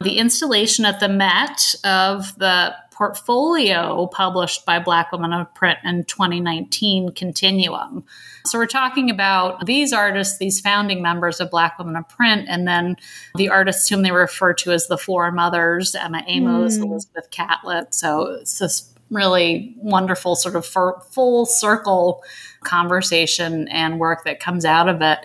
the 0.00 0.18
installation 0.18 0.84
at 0.84 1.00
the 1.00 1.08
Met 1.08 1.74
of 1.84 2.36
the 2.38 2.74
portfolio 2.96 4.06
published 4.06 4.64
by 4.64 4.78
Black 4.78 5.12
Women 5.12 5.32
of 5.32 5.52
Print 5.54 5.78
in 5.84 6.04
2019 6.04 7.12
Continuum. 7.12 8.04
So 8.46 8.58
we're 8.58 8.66
talking 8.66 9.10
about 9.10 9.66
these 9.66 9.92
artists, 9.92 10.38
these 10.38 10.60
founding 10.60 11.02
members 11.02 11.38
of 11.38 11.50
Black 11.50 11.78
Women 11.78 11.96
of 11.96 12.08
Print, 12.08 12.46
and 12.48 12.66
then 12.66 12.96
the 13.34 13.50
artists 13.50 13.88
whom 13.88 14.02
they 14.02 14.12
refer 14.12 14.54
to 14.54 14.72
as 14.72 14.86
the 14.86 14.96
Four 14.96 15.30
Mothers 15.30 15.94
Emma 15.94 16.22
Amos, 16.26 16.78
mm. 16.78 16.84
Elizabeth 16.84 17.30
Catlett. 17.30 17.92
So 17.92 18.38
it's 18.40 18.58
this 18.58 18.90
really 19.10 19.74
wonderful 19.76 20.34
sort 20.34 20.56
of 20.56 20.66
full 20.66 21.46
circle 21.46 22.24
conversation 22.64 23.68
and 23.68 24.00
work 24.00 24.24
that 24.24 24.40
comes 24.40 24.64
out 24.64 24.88
of 24.88 25.02
it. 25.02 25.18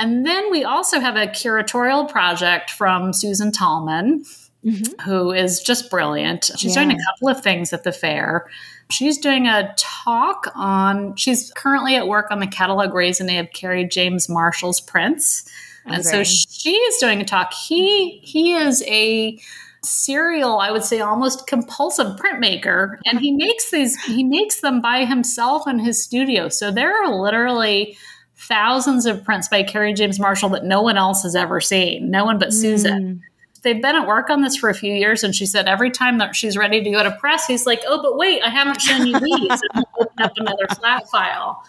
And 0.00 0.26
then 0.26 0.50
we 0.50 0.64
also 0.64 0.98
have 0.98 1.14
a 1.14 1.26
curatorial 1.26 2.08
project 2.10 2.70
from 2.70 3.12
Susan 3.12 3.52
Tallman, 3.52 4.24
mm-hmm. 4.64 5.00
who 5.08 5.30
is 5.30 5.60
just 5.60 5.90
brilliant. 5.90 6.50
She's 6.56 6.74
yeah. 6.74 6.82
doing 6.82 6.96
a 6.96 7.04
couple 7.04 7.28
of 7.28 7.42
things 7.42 7.72
at 7.72 7.84
the 7.84 7.92
fair. 7.92 8.48
She's 8.90 9.18
doing 9.18 9.46
a 9.46 9.72
talk 9.76 10.50
on, 10.56 11.14
she's 11.14 11.52
currently 11.54 11.94
at 11.94 12.08
work 12.08 12.32
on 12.32 12.40
the 12.40 12.46
catalog 12.48 12.90
raisonné 12.90 13.38
of 13.38 13.52
Kerry 13.52 13.84
James 13.84 14.28
Marshall's 14.28 14.80
prints. 14.80 15.48
Okay. 15.86 15.94
And 15.94 16.04
so 16.04 16.24
she 16.24 16.72
is 16.72 16.98
doing 16.98 17.20
a 17.20 17.24
talk. 17.24 17.52
He 17.52 18.20
he 18.22 18.54
is 18.54 18.82
a 18.86 19.38
serial, 19.82 20.58
I 20.58 20.70
would 20.70 20.84
say 20.84 21.00
almost 21.00 21.46
compulsive 21.46 22.18
printmaker. 22.18 22.98
And 23.06 23.18
he 23.18 23.32
makes 23.32 23.70
these, 23.70 24.02
he 24.04 24.24
makes 24.24 24.60
them 24.60 24.80
by 24.80 25.04
himself 25.04 25.66
in 25.66 25.78
his 25.78 26.02
studio. 26.02 26.48
So 26.48 26.70
there 26.70 27.02
are 27.02 27.14
literally 27.14 27.96
thousands 28.40 29.06
of 29.06 29.22
prints 29.22 29.48
by 29.48 29.62
Kerry 29.62 29.92
James 29.92 30.18
Marshall 30.18 30.48
that 30.50 30.64
no 30.64 30.80
one 30.82 30.96
else 30.96 31.22
has 31.22 31.36
ever 31.36 31.60
seen, 31.60 32.10
no 32.10 32.24
one 32.24 32.38
but 32.38 32.52
Susan. 32.52 33.02
Mm. 33.02 33.20
They've 33.62 33.82
been 33.82 33.94
at 33.94 34.06
work 34.06 34.30
on 34.30 34.40
this 34.40 34.56
for 34.56 34.70
a 34.70 34.74
few 34.74 34.94
years, 34.94 35.22
and 35.22 35.34
she 35.34 35.44
said 35.44 35.68
every 35.68 35.90
time 35.90 36.16
that 36.18 36.34
she's 36.34 36.56
ready 36.56 36.82
to 36.82 36.90
go 36.90 37.02
to 37.02 37.10
press, 37.10 37.46
he's 37.46 37.66
like, 37.66 37.82
"Oh, 37.86 38.00
but 38.02 38.16
wait, 38.16 38.42
I 38.42 38.48
haven't 38.48 38.80
shown 38.80 39.06
you 39.06 39.20
these." 39.20 39.60
open 40.00 40.22
up 40.22 40.32
another 40.38 40.66
flat 40.78 41.08
file. 41.10 41.62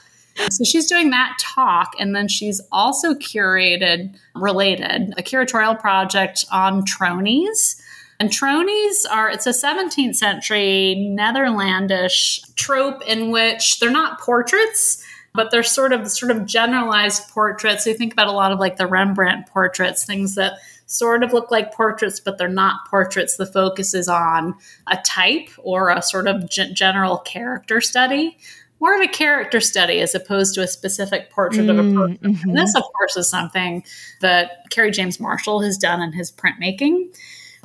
So 0.50 0.64
she's 0.64 0.88
doing 0.88 1.10
that 1.10 1.38
talk, 1.40 1.92
and 2.00 2.16
then 2.16 2.30
she's 2.30 2.62
also 2.72 3.14
curated, 3.14 4.16
related, 4.34 5.14
a 5.18 5.22
curatorial 5.22 5.78
project 5.78 6.46
on 6.52 6.86
tronies. 6.86 7.82
And 8.20 8.30
tronies 8.30 9.04
are, 9.12 9.30
it's 9.30 9.48
a 9.48 9.50
17th 9.50 10.16
century 10.16 10.96
Netherlandish 11.10 12.42
trope 12.56 13.02
in 13.08 13.32
which 13.32 13.80
they're 13.80 13.92
not 13.92 14.22
portraits, 14.22 15.01
but 15.34 15.52
they're 15.52 15.64
sort 15.64 15.94
of 15.94 16.10
sort 16.10 16.32
of 16.32 16.46
generalized 16.46 17.30
portraits. 17.30 17.84
So 17.84 17.92
you 17.92 17.98
think 17.98 18.14
about 18.14 18.28
a 18.28 18.34
lot 18.34 18.52
of 18.52 18.60
like 18.60 18.78
the 18.78 18.88
Rembrandt 18.88 19.48
portraits, 19.48 20.06
things 20.06 20.36
that 20.36 20.54
sort 20.92 21.24
of 21.24 21.32
look 21.32 21.52
like 21.52 21.74
portraits, 21.74 22.20
but 22.20 22.38
they're 22.38 22.50
not 22.50 22.86
portraits. 22.90 23.38
The 23.38 23.46
focus 23.46 23.94
is 23.94 24.08
on 24.08 24.56
a 24.88 24.98
type 24.98 25.50
or 25.60 25.90
a 25.90 26.02
sort 26.02 26.28
of 26.28 26.50
g- 26.50 26.74
general 26.74 27.18
character 27.18 27.80
study. 27.80 28.38
More 28.82 28.96
of 28.96 29.02
a 29.02 29.08
character 29.08 29.62
study 29.62 30.02
as 30.02 30.16
opposed 30.16 30.56
to 30.56 30.64
a 30.64 30.68
specific 30.68 31.30
portrait 31.30 31.68
mm, 31.68 31.70
of 31.70 31.80
a 31.80 31.84
mm, 31.84 31.96
person. 31.96 32.34
Mm-hmm. 32.34 32.50
And 32.50 32.58
this, 32.58 32.76
of 32.76 32.84
course, 32.84 33.16
is 33.16 33.30
something 33.30 33.86
that 34.22 34.70
Kerry 34.70 34.92
James 34.92 35.20
Marshall 35.20 35.62
has 35.62 35.78
done 35.78 36.02
in 36.02 36.12
his 36.12 36.32
printmaking. 36.32 37.16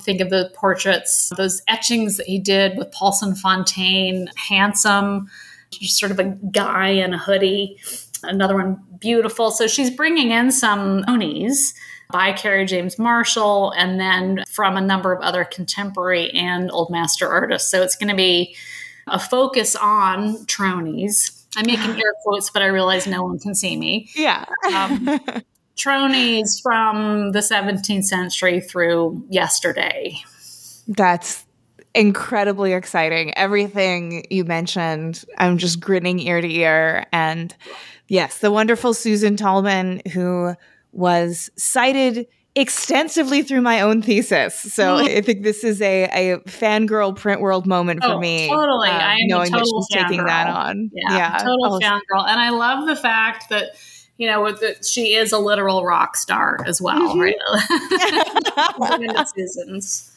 Think 0.02 0.20
of 0.20 0.28
the 0.28 0.52
portraits, 0.54 1.32
those 1.36 1.62
etchings 1.66 2.18
that 2.18 2.26
he 2.26 2.38
did 2.38 2.76
with 2.76 2.92
Paulson 2.92 3.34
Fontaine, 3.34 4.28
handsome, 4.36 5.30
just 5.70 5.98
sort 5.98 6.12
of 6.12 6.18
a 6.18 6.24
guy 6.24 6.88
in 6.88 7.14
a 7.14 7.18
hoodie. 7.18 7.78
Another 8.22 8.54
one, 8.54 8.82
beautiful. 8.98 9.50
So 9.50 9.66
she's 9.66 9.90
bringing 9.90 10.30
in 10.30 10.50
some 10.50 11.02
tronies 11.04 11.74
by 12.10 12.32
Kerry 12.32 12.66
James 12.66 12.98
Marshall 12.98 13.72
and 13.72 14.00
then 14.00 14.44
from 14.48 14.76
a 14.76 14.80
number 14.80 15.12
of 15.12 15.20
other 15.22 15.44
contemporary 15.44 16.30
and 16.30 16.70
old 16.70 16.90
master 16.90 17.28
artists. 17.28 17.70
So 17.70 17.82
it's 17.82 17.96
going 17.96 18.08
to 18.08 18.16
be 18.16 18.56
a 19.06 19.18
focus 19.18 19.76
on 19.76 20.46
tronies. 20.46 21.44
I'm 21.56 21.66
making 21.66 21.90
air 21.90 22.14
quotes, 22.22 22.50
but 22.50 22.62
I 22.62 22.66
realize 22.66 23.06
no 23.06 23.22
one 23.22 23.38
can 23.38 23.54
see 23.54 23.76
me. 23.76 24.10
Yeah. 24.14 24.44
um, 24.74 25.06
tronies 25.76 26.60
from 26.62 27.32
the 27.32 27.38
17th 27.38 28.04
century 28.04 28.60
through 28.60 29.24
yesterday. 29.30 30.18
That's 30.86 31.45
incredibly 31.96 32.74
exciting. 32.74 33.36
Everything 33.36 34.24
you 34.30 34.44
mentioned, 34.44 35.24
I'm 35.38 35.58
just 35.58 35.80
grinning 35.80 36.20
ear 36.20 36.40
to 36.40 36.48
ear. 36.48 37.06
And 37.12 37.52
yes, 38.08 38.38
the 38.38 38.52
wonderful 38.52 38.94
Susan 38.94 39.36
Tallman, 39.36 40.02
who 40.12 40.54
was 40.92 41.50
cited 41.56 42.28
extensively 42.54 43.42
through 43.42 43.62
my 43.62 43.80
own 43.80 44.02
thesis. 44.02 44.54
So 44.54 44.96
I 44.96 45.22
think 45.22 45.42
this 45.42 45.64
is 45.64 45.82
a, 45.82 46.04
a 46.04 46.38
fangirl 46.40 47.16
print 47.16 47.40
world 47.40 47.66
moment 47.66 48.02
for 48.02 48.12
oh, 48.12 48.20
me. 48.20 48.48
Totally. 48.48 48.88
Um, 48.88 49.00
I 49.00 49.14
am 49.14 49.28
knowing 49.28 49.50
that 49.52 49.66
she's 49.66 49.88
taking 49.88 50.18
girl. 50.18 50.26
that 50.26 50.48
on. 50.48 50.90
Yeah. 50.92 51.16
yeah. 51.16 51.38
Total 51.38 51.74
oh. 51.74 51.80
fangirl. 51.80 52.28
And 52.28 52.40
I 52.40 52.50
love 52.50 52.86
the 52.86 52.96
fact 52.96 53.48
that 53.48 53.76
you 54.18 54.26
know, 54.26 54.42
with 54.42 54.62
she 54.86 55.14
is 55.14 55.32
a 55.32 55.38
literal 55.38 55.84
rock 55.84 56.16
star 56.16 56.58
as 56.66 56.80
well, 56.80 57.14
mm-hmm. 57.14 57.20
right? 57.20 57.36
Seasons. 59.34 60.15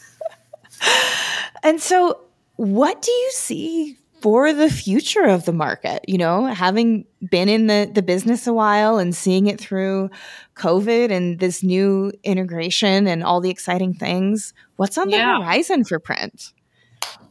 And 1.64 1.82
so, 1.82 2.22
what 2.56 3.02
do 3.02 3.12
you 3.12 3.32
see 3.32 3.98
for 4.22 4.54
the 4.54 4.70
future 4.70 5.24
of 5.24 5.46
the 5.46 5.54
market? 5.54 6.04
You 6.08 6.18
know, 6.18 6.46
having 6.46 7.06
been 7.30 7.50
in 7.50 7.68
the 7.68 7.90
the 7.92 8.02
business 8.02 8.48
a 8.48 8.54
while 8.54 8.98
and 8.98 9.16
seeing 9.16 9.48
it 9.48 9.60
through 9.60 10.10
COVID 10.56 11.12
and 11.12 11.40
this 11.40 11.64
new 11.64 12.12
integration 12.24 13.08
and 13.08 13.24
all 13.24 13.42
the 13.42 13.50
exciting 13.50 13.94
things, 13.94 14.54
what's 14.78 14.98
on 14.98 15.10
yeah. 15.10 15.38
the 15.38 15.44
horizon 15.44 15.84
for 15.84 16.00
print? 16.00 16.54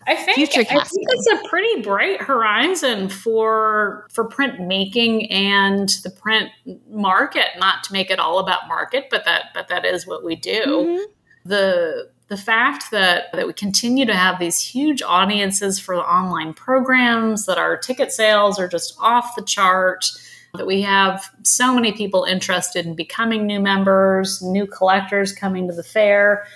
I 0.06 0.14
think, 0.14 0.38
I 0.38 0.64
think 0.64 1.06
it's 1.10 1.26
a 1.26 1.48
pretty 1.48 1.82
bright 1.82 2.22
horizon 2.22 3.10
for 3.10 4.06
for 4.10 4.24
print 4.24 4.66
making 4.66 5.30
and 5.30 5.90
the 6.02 6.10
print 6.10 6.50
market. 6.88 7.46
Not 7.58 7.84
to 7.84 7.92
make 7.92 8.10
it 8.10 8.18
all 8.18 8.38
about 8.38 8.68
market, 8.68 9.08
but 9.10 9.26
that 9.26 9.50
but 9.52 9.68
that 9.68 9.84
is 9.84 10.06
what 10.06 10.24
we 10.24 10.34
do. 10.34 10.62
Mm-hmm. 10.64 11.02
The 11.44 12.10
the 12.28 12.36
fact 12.36 12.90
that 12.90 13.32
that 13.32 13.46
we 13.46 13.52
continue 13.52 14.06
to 14.06 14.14
have 14.14 14.38
these 14.38 14.60
huge 14.60 15.02
audiences 15.02 15.80
for 15.80 15.96
the 15.96 16.02
online 16.02 16.54
programs, 16.54 17.46
that 17.46 17.58
our 17.58 17.76
ticket 17.76 18.12
sales 18.12 18.58
are 18.58 18.68
just 18.68 18.96
off 19.00 19.34
the 19.34 19.42
chart, 19.42 20.10
that 20.54 20.66
we 20.66 20.82
have 20.82 21.30
so 21.42 21.74
many 21.74 21.92
people 21.92 22.24
interested 22.24 22.86
in 22.86 22.94
becoming 22.94 23.46
new 23.46 23.60
members, 23.60 24.42
new 24.42 24.66
collectors 24.66 25.32
coming 25.32 25.68
to 25.68 25.74
the 25.74 25.82
fair. 25.82 26.46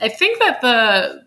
I 0.00 0.08
think 0.08 0.38
that 0.40 0.60
the 0.60 1.24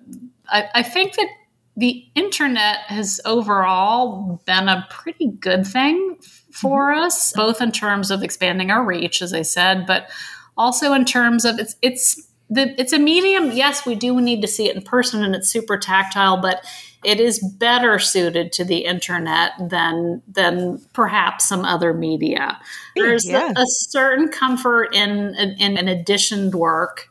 I, 0.50 0.70
I 0.76 0.84
think 0.84 1.16
that 1.16 1.28
the 1.76 2.06
internet 2.16 2.78
has 2.88 3.22
overall 3.26 4.42
been 4.46 4.68
a 4.68 4.88
pretty 4.90 5.28
good 5.28 5.66
thing 5.66 6.18
for 6.52 6.92
mm-hmm. 6.92 7.02
us, 7.02 7.34
both 7.36 7.62
in 7.62 7.72
terms 7.72 8.10
of 8.12 8.24
expanding 8.24 8.72
our 8.72 8.84
reach, 8.84 9.22
as 9.22 9.34
I 9.34 9.44
said, 9.44 9.86
but 9.86 10.10
also 10.58 10.94
in 10.94 11.06
terms 11.06 11.46
of 11.46 11.60
it's 11.60 11.76
it's 11.82 12.27
the, 12.50 12.80
it's 12.80 12.94
a 12.94 13.00
medium. 13.00 13.52
Yes, 13.52 13.86
we 13.86 13.96
do 13.96 14.20
need 14.22 14.42
to 14.42 14.48
see 14.48 14.70
it 14.70 14.76
in 14.76 14.82
person, 14.82 15.24
and 15.24 15.36
it's 15.36 15.50
super 15.50 15.78
tactile, 15.78 16.38
but 16.38 16.64
it 17.04 17.20
is 17.20 17.40
better 17.40 18.00
suited 18.00 18.52
to 18.54 18.66
the 18.66 18.86
internet 18.86 19.52
than 19.60 20.22
than 20.28 20.82
perhaps 20.94 21.46
some 21.46 21.66
other 21.66 21.94
media. 21.94 22.60
There's 22.96 23.28
a, 23.28 23.54
a, 23.56 23.66
certain 23.68 24.30
comfort 24.30 24.96
in 24.96 25.36
in 25.36 25.78
an 25.78 25.88
editioned 25.88 26.56
work 26.56 27.10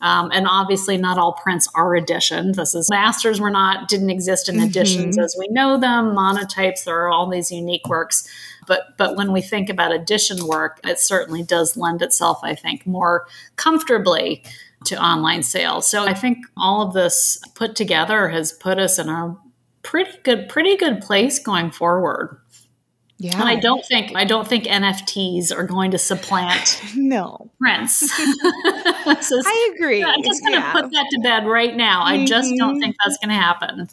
um, 0.00 0.30
and 0.32 0.46
obviously, 0.46 0.98
not 0.98 1.16
all 1.16 1.32
prints 1.32 1.68
are 1.74 1.96
editioned. 1.96 2.56
This 2.56 2.74
is 2.74 2.90
masters 2.90 3.40
were 3.40 3.50
not 3.50 3.88
didn't 3.88 4.10
exist 4.10 4.48
in 4.48 4.60
editions 4.60 5.16
mm-hmm. 5.16 5.24
as 5.24 5.34
we 5.38 5.48
know 5.48 5.78
them. 5.78 6.14
Monotypes, 6.14 6.84
there 6.84 6.98
are 6.98 7.10
all 7.10 7.28
these 7.28 7.50
unique 7.50 7.88
works. 7.88 8.28
But 8.66 8.96
but 8.98 9.16
when 9.16 9.32
we 9.32 9.40
think 9.40 9.70
about 9.70 9.92
edition 9.92 10.46
work, 10.46 10.80
it 10.84 10.98
certainly 10.98 11.42
does 11.42 11.78
lend 11.78 12.02
itself, 12.02 12.40
I 12.42 12.54
think, 12.54 12.86
more 12.86 13.26
comfortably 13.56 14.44
to 14.86 15.02
online 15.02 15.42
sales. 15.42 15.88
So 15.88 16.04
I 16.04 16.14
think 16.14 16.38
all 16.56 16.86
of 16.86 16.94
this 16.94 17.40
put 17.54 17.76
together 17.76 18.28
has 18.28 18.52
put 18.52 18.78
us 18.78 18.98
in 18.98 19.08
a 19.08 19.36
pretty 19.82 20.18
good 20.24 20.48
pretty 20.48 20.76
good 20.76 21.00
place 21.00 21.38
going 21.38 21.70
forward. 21.70 22.40
Yeah. 23.18 23.40
And 23.40 23.48
I 23.48 23.56
don't 23.56 23.84
think 23.84 24.14
I 24.14 24.24
don't 24.24 24.46
think 24.46 24.64
NFTs 24.64 25.56
are 25.56 25.64
going 25.64 25.92
to 25.92 25.98
supplant 25.98 26.80
no 26.96 27.50
prints. 27.58 28.00
so 28.10 29.40
I 29.44 29.72
agree. 29.74 30.04
I'm 30.04 30.22
just 30.22 30.42
going 30.42 30.54
to 30.54 30.60
yeah. 30.60 30.72
put 30.72 30.90
that 30.90 31.06
to 31.12 31.20
bed 31.22 31.46
right 31.46 31.74
now. 31.74 32.04
Mm-hmm. 32.04 32.22
I 32.22 32.26
just 32.26 32.52
don't 32.56 32.74
mm-hmm. 32.74 32.80
think 32.80 32.96
that's 33.02 33.16
going 33.18 33.30
to 33.30 33.34
happen. 33.34 33.88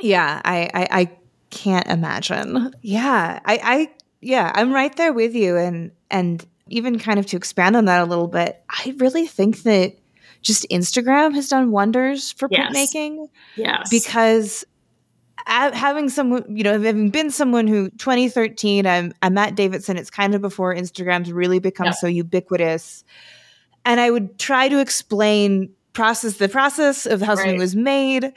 Yeah, 0.00 0.40
I, 0.44 0.70
I, 0.74 0.88
I 0.90 1.10
can't 1.50 1.86
imagine. 1.86 2.72
Yeah, 2.82 3.40
I, 3.44 3.60
I 3.62 3.90
yeah, 4.20 4.52
I'm 4.54 4.72
right 4.72 4.94
there 4.96 5.12
with 5.12 5.34
you, 5.34 5.56
and 5.56 5.90
and 6.10 6.44
even 6.68 6.98
kind 6.98 7.18
of 7.18 7.26
to 7.26 7.36
expand 7.36 7.76
on 7.76 7.86
that 7.86 8.02
a 8.02 8.06
little 8.06 8.28
bit, 8.28 8.62
I 8.68 8.94
really 8.98 9.26
think 9.26 9.62
that 9.62 9.94
just 10.46 10.64
Instagram 10.70 11.34
has 11.34 11.48
done 11.48 11.72
wonders 11.72 12.30
for 12.32 12.48
yes. 12.50 12.72
printmaking. 12.72 13.28
Yes, 13.56 13.88
because 13.90 14.64
having 15.46 16.08
someone, 16.08 16.44
you 16.48 16.62
know, 16.62 16.80
having 16.80 17.10
been 17.10 17.30
someone 17.30 17.66
who 17.66 17.90
2013, 17.90 18.86
I'm, 18.86 19.12
I'm 19.22 19.34
Matt 19.34 19.54
Davidson. 19.54 19.96
It's 19.96 20.10
kind 20.10 20.34
of 20.34 20.40
before 20.40 20.74
Instagram's 20.74 21.32
really 21.32 21.58
become 21.58 21.92
so 21.92 22.06
ubiquitous. 22.06 23.04
And 23.84 24.00
I 24.00 24.10
would 24.10 24.38
try 24.38 24.68
to 24.68 24.80
explain 24.80 25.70
process 25.92 26.36
the 26.36 26.48
process 26.48 27.06
of 27.06 27.20
how 27.20 27.34
right. 27.34 27.38
something 27.38 27.58
was 27.58 27.74
made 27.74 28.32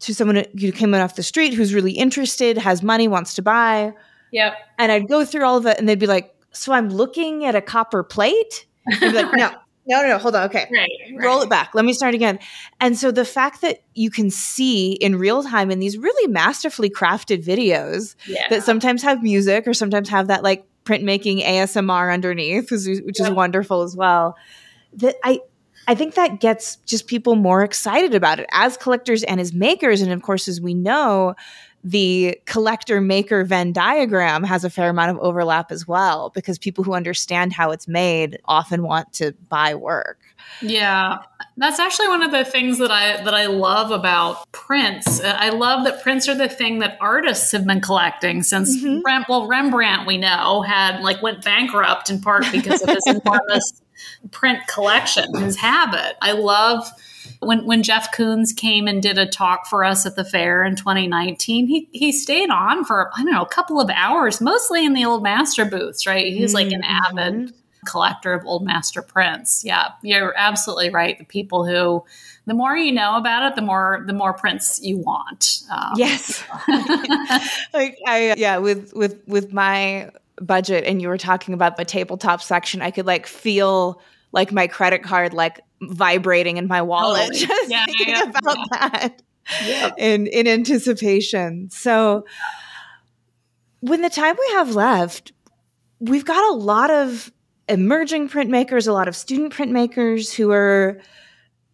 to 0.00 0.14
someone 0.14 0.44
who 0.58 0.72
came 0.72 0.94
out 0.94 1.00
off 1.00 1.16
the 1.16 1.22
street 1.22 1.52
who's 1.52 1.74
really 1.74 1.92
interested, 1.92 2.56
has 2.58 2.82
money, 2.82 3.06
wants 3.06 3.34
to 3.34 3.42
buy. 3.42 3.92
Yep. 4.32 4.54
And 4.78 4.90
I'd 4.90 5.08
go 5.08 5.24
through 5.24 5.44
all 5.44 5.58
of 5.58 5.66
it 5.66 5.78
and 5.78 5.88
they'd 5.88 5.98
be 5.98 6.06
like, 6.06 6.34
So 6.52 6.72
I'm 6.72 6.88
looking 6.88 7.44
at 7.44 7.54
a 7.54 7.60
copper 7.60 8.02
plate? 8.02 8.66
I'd 8.88 9.00
be 9.00 9.12
like, 9.12 9.32
No, 9.34 9.50
no, 9.86 10.02
no, 10.02 10.08
no, 10.08 10.18
hold 10.18 10.36
on. 10.36 10.44
Okay. 10.44 10.68
Right, 10.70 10.88
right. 11.16 11.24
Roll 11.24 11.42
it 11.42 11.48
back. 11.48 11.74
Let 11.74 11.84
me 11.84 11.92
start 11.92 12.14
again. 12.14 12.38
And 12.80 12.96
so 12.96 13.10
the 13.10 13.24
fact 13.24 13.62
that 13.62 13.82
you 13.94 14.10
can 14.10 14.30
see 14.30 14.92
in 14.92 15.16
real 15.16 15.42
time 15.42 15.70
in 15.70 15.78
these 15.78 15.96
really 15.96 16.30
masterfully 16.30 16.90
crafted 16.90 17.44
videos 17.44 18.14
yeah. 18.26 18.46
that 18.50 18.62
sometimes 18.62 19.02
have 19.02 19.22
music 19.22 19.66
or 19.66 19.74
sometimes 19.74 20.08
have 20.08 20.28
that 20.28 20.42
like 20.42 20.66
printmaking 20.84 21.44
ASMR 21.44 22.12
underneath, 22.12 22.70
which, 22.70 23.20
is 23.20 23.30
wonderful 23.30 23.82
as 23.82 23.96
well. 23.96 24.36
That 24.94 25.16
I 25.24 25.40
I 25.88 25.94
think 25.94 26.14
that 26.14 26.40
gets 26.40 26.76
just 26.86 27.06
people 27.06 27.34
more 27.34 27.62
excited 27.64 28.14
about 28.14 28.38
it 28.38 28.46
as 28.52 28.76
collectors 28.76 29.22
and 29.24 29.40
as 29.40 29.52
makers. 29.52 30.02
And 30.02 30.12
of 30.12 30.22
course, 30.22 30.46
as 30.46 30.60
we 30.60 30.74
know, 30.74 31.34
the 31.82 32.38
collector 32.44 33.00
maker 33.00 33.44
Venn 33.44 33.72
diagram 33.72 34.44
has 34.44 34.64
a 34.64 34.70
fair 34.70 34.90
amount 34.90 35.12
of 35.12 35.18
overlap 35.18 35.72
as 35.72 35.88
well 35.88 36.30
because 36.34 36.58
people 36.58 36.84
who 36.84 36.92
understand 36.92 37.52
how 37.52 37.70
it's 37.70 37.88
made 37.88 38.38
often 38.44 38.82
want 38.82 39.12
to 39.14 39.32
buy 39.48 39.74
work. 39.74 40.18
Yeah. 40.60 41.18
That's 41.56 41.78
actually 41.78 42.08
one 42.08 42.22
of 42.22 42.32
the 42.32 42.44
things 42.44 42.78
that 42.78 42.90
I 42.90 43.22
that 43.22 43.34
I 43.34 43.46
love 43.46 43.90
about 43.90 44.50
prints. 44.52 45.20
I 45.20 45.50
love 45.50 45.84
that 45.84 46.02
prints 46.02 46.28
are 46.28 46.34
the 46.34 46.48
thing 46.48 46.80
that 46.80 46.98
artists 47.00 47.52
have 47.52 47.66
been 47.66 47.80
collecting 47.80 48.42
since 48.42 48.76
mm-hmm. 48.76 49.00
Rem- 49.04 49.24
well 49.28 49.46
Rembrandt 49.46 50.06
we 50.06 50.18
know 50.18 50.62
had 50.62 51.00
like 51.00 51.22
went 51.22 51.44
bankrupt 51.44 52.10
in 52.10 52.20
part 52.20 52.44
because 52.52 52.82
of 52.82 52.90
his 52.90 53.06
enormous 53.06 53.82
print 54.30 54.66
collection, 54.66 55.34
his 55.36 55.56
habit. 55.56 56.16
I 56.20 56.32
love 56.32 56.90
when 57.40 57.64
when 57.66 57.82
Jeff 57.82 58.12
Koons 58.12 58.54
came 58.54 58.86
and 58.86 59.02
did 59.02 59.18
a 59.18 59.26
talk 59.26 59.66
for 59.66 59.84
us 59.84 60.06
at 60.06 60.14
the 60.14 60.24
fair 60.24 60.62
in 60.62 60.76
2019. 60.76 61.66
He 61.66 61.88
he 61.92 62.12
stayed 62.12 62.50
on 62.50 62.84
for 62.84 63.10
I 63.16 63.22
don't 63.22 63.32
know 63.32 63.42
a 63.42 63.48
couple 63.48 63.80
of 63.80 63.90
hours, 63.90 64.40
mostly 64.40 64.84
in 64.84 64.94
the 64.94 65.04
old 65.04 65.22
master 65.22 65.64
booths. 65.64 66.06
Right, 66.06 66.32
he's 66.32 66.54
like 66.54 66.70
an 66.70 66.82
mm-hmm. 66.82 67.18
avid 67.18 67.54
collector 67.86 68.34
of 68.34 68.44
old 68.44 68.64
master 68.64 69.00
prints. 69.02 69.64
Yeah, 69.64 69.88
you're 70.02 70.34
absolutely 70.36 70.90
right. 70.90 71.18
The 71.18 71.24
people 71.24 71.66
who 71.66 72.04
the 72.46 72.54
more 72.54 72.76
you 72.76 72.92
know 72.92 73.16
about 73.16 73.50
it, 73.50 73.56
the 73.56 73.62
more 73.62 74.04
the 74.06 74.12
more 74.12 74.34
prints 74.34 74.80
you 74.82 74.98
want. 74.98 75.62
Um, 75.70 75.92
yes, 75.96 76.44
like 77.72 77.98
I 78.06 78.34
yeah 78.36 78.58
with 78.58 78.92
with 78.92 79.26
with 79.26 79.52
my 79.52 80.10
budget 80.40 80.84
and 80.84 81.00
you 81.00 81.08
were 81.08 81.18
talking 81.18 81.54
about 81.54 81.76
the 81.76 81.84
tabletop 81.84 82.42
section, 82.42 82.82
I 82.82 82.90
could 82.90 83.06
like 83.06 83.26
feel 83.26 84.00
like 84.32 84.52
my 84.52 84.66
credit 84.66 85.02
card 85.02 85.34
like 85.34 85.60
vibrating 85.82 86.56
in 86.56 86.66
my 86.66 86.82
wallet 86.82 87.22
totally. 87.22 87.38
just 87.46 87.70
yeah, 87.70 87.84
thinking 87.86 88.08
yeah, 88.08 88.22
about 88.22 88.56
yeah. 88.56 88.64
that 88.70 89.22
yep. 89.64 89.94
in 89.98 90.26
in 90.26 90.46
anticipation. 90.46 91.68
So 91.70 92.24
when 93.80 94.02
the 94.02 94.10
time 94.10 94.36
we 94.38 94.54
have 94.54 94.74
left, 94.74 95.32
we've 95.98 96.24
got 96.24 96.52
a 96.52 96.56
lot 96.56 96.90
of 96.90 97.32
emerging 97.68 98.28
printmakers, 98.28 98.86
a 98.86 98.92
lot 98.92 99.08
of 99.08 99.16
student 99.16 99.52
printmakers 99.52 100.34
who 100.34 100.50
are 100.50 101.00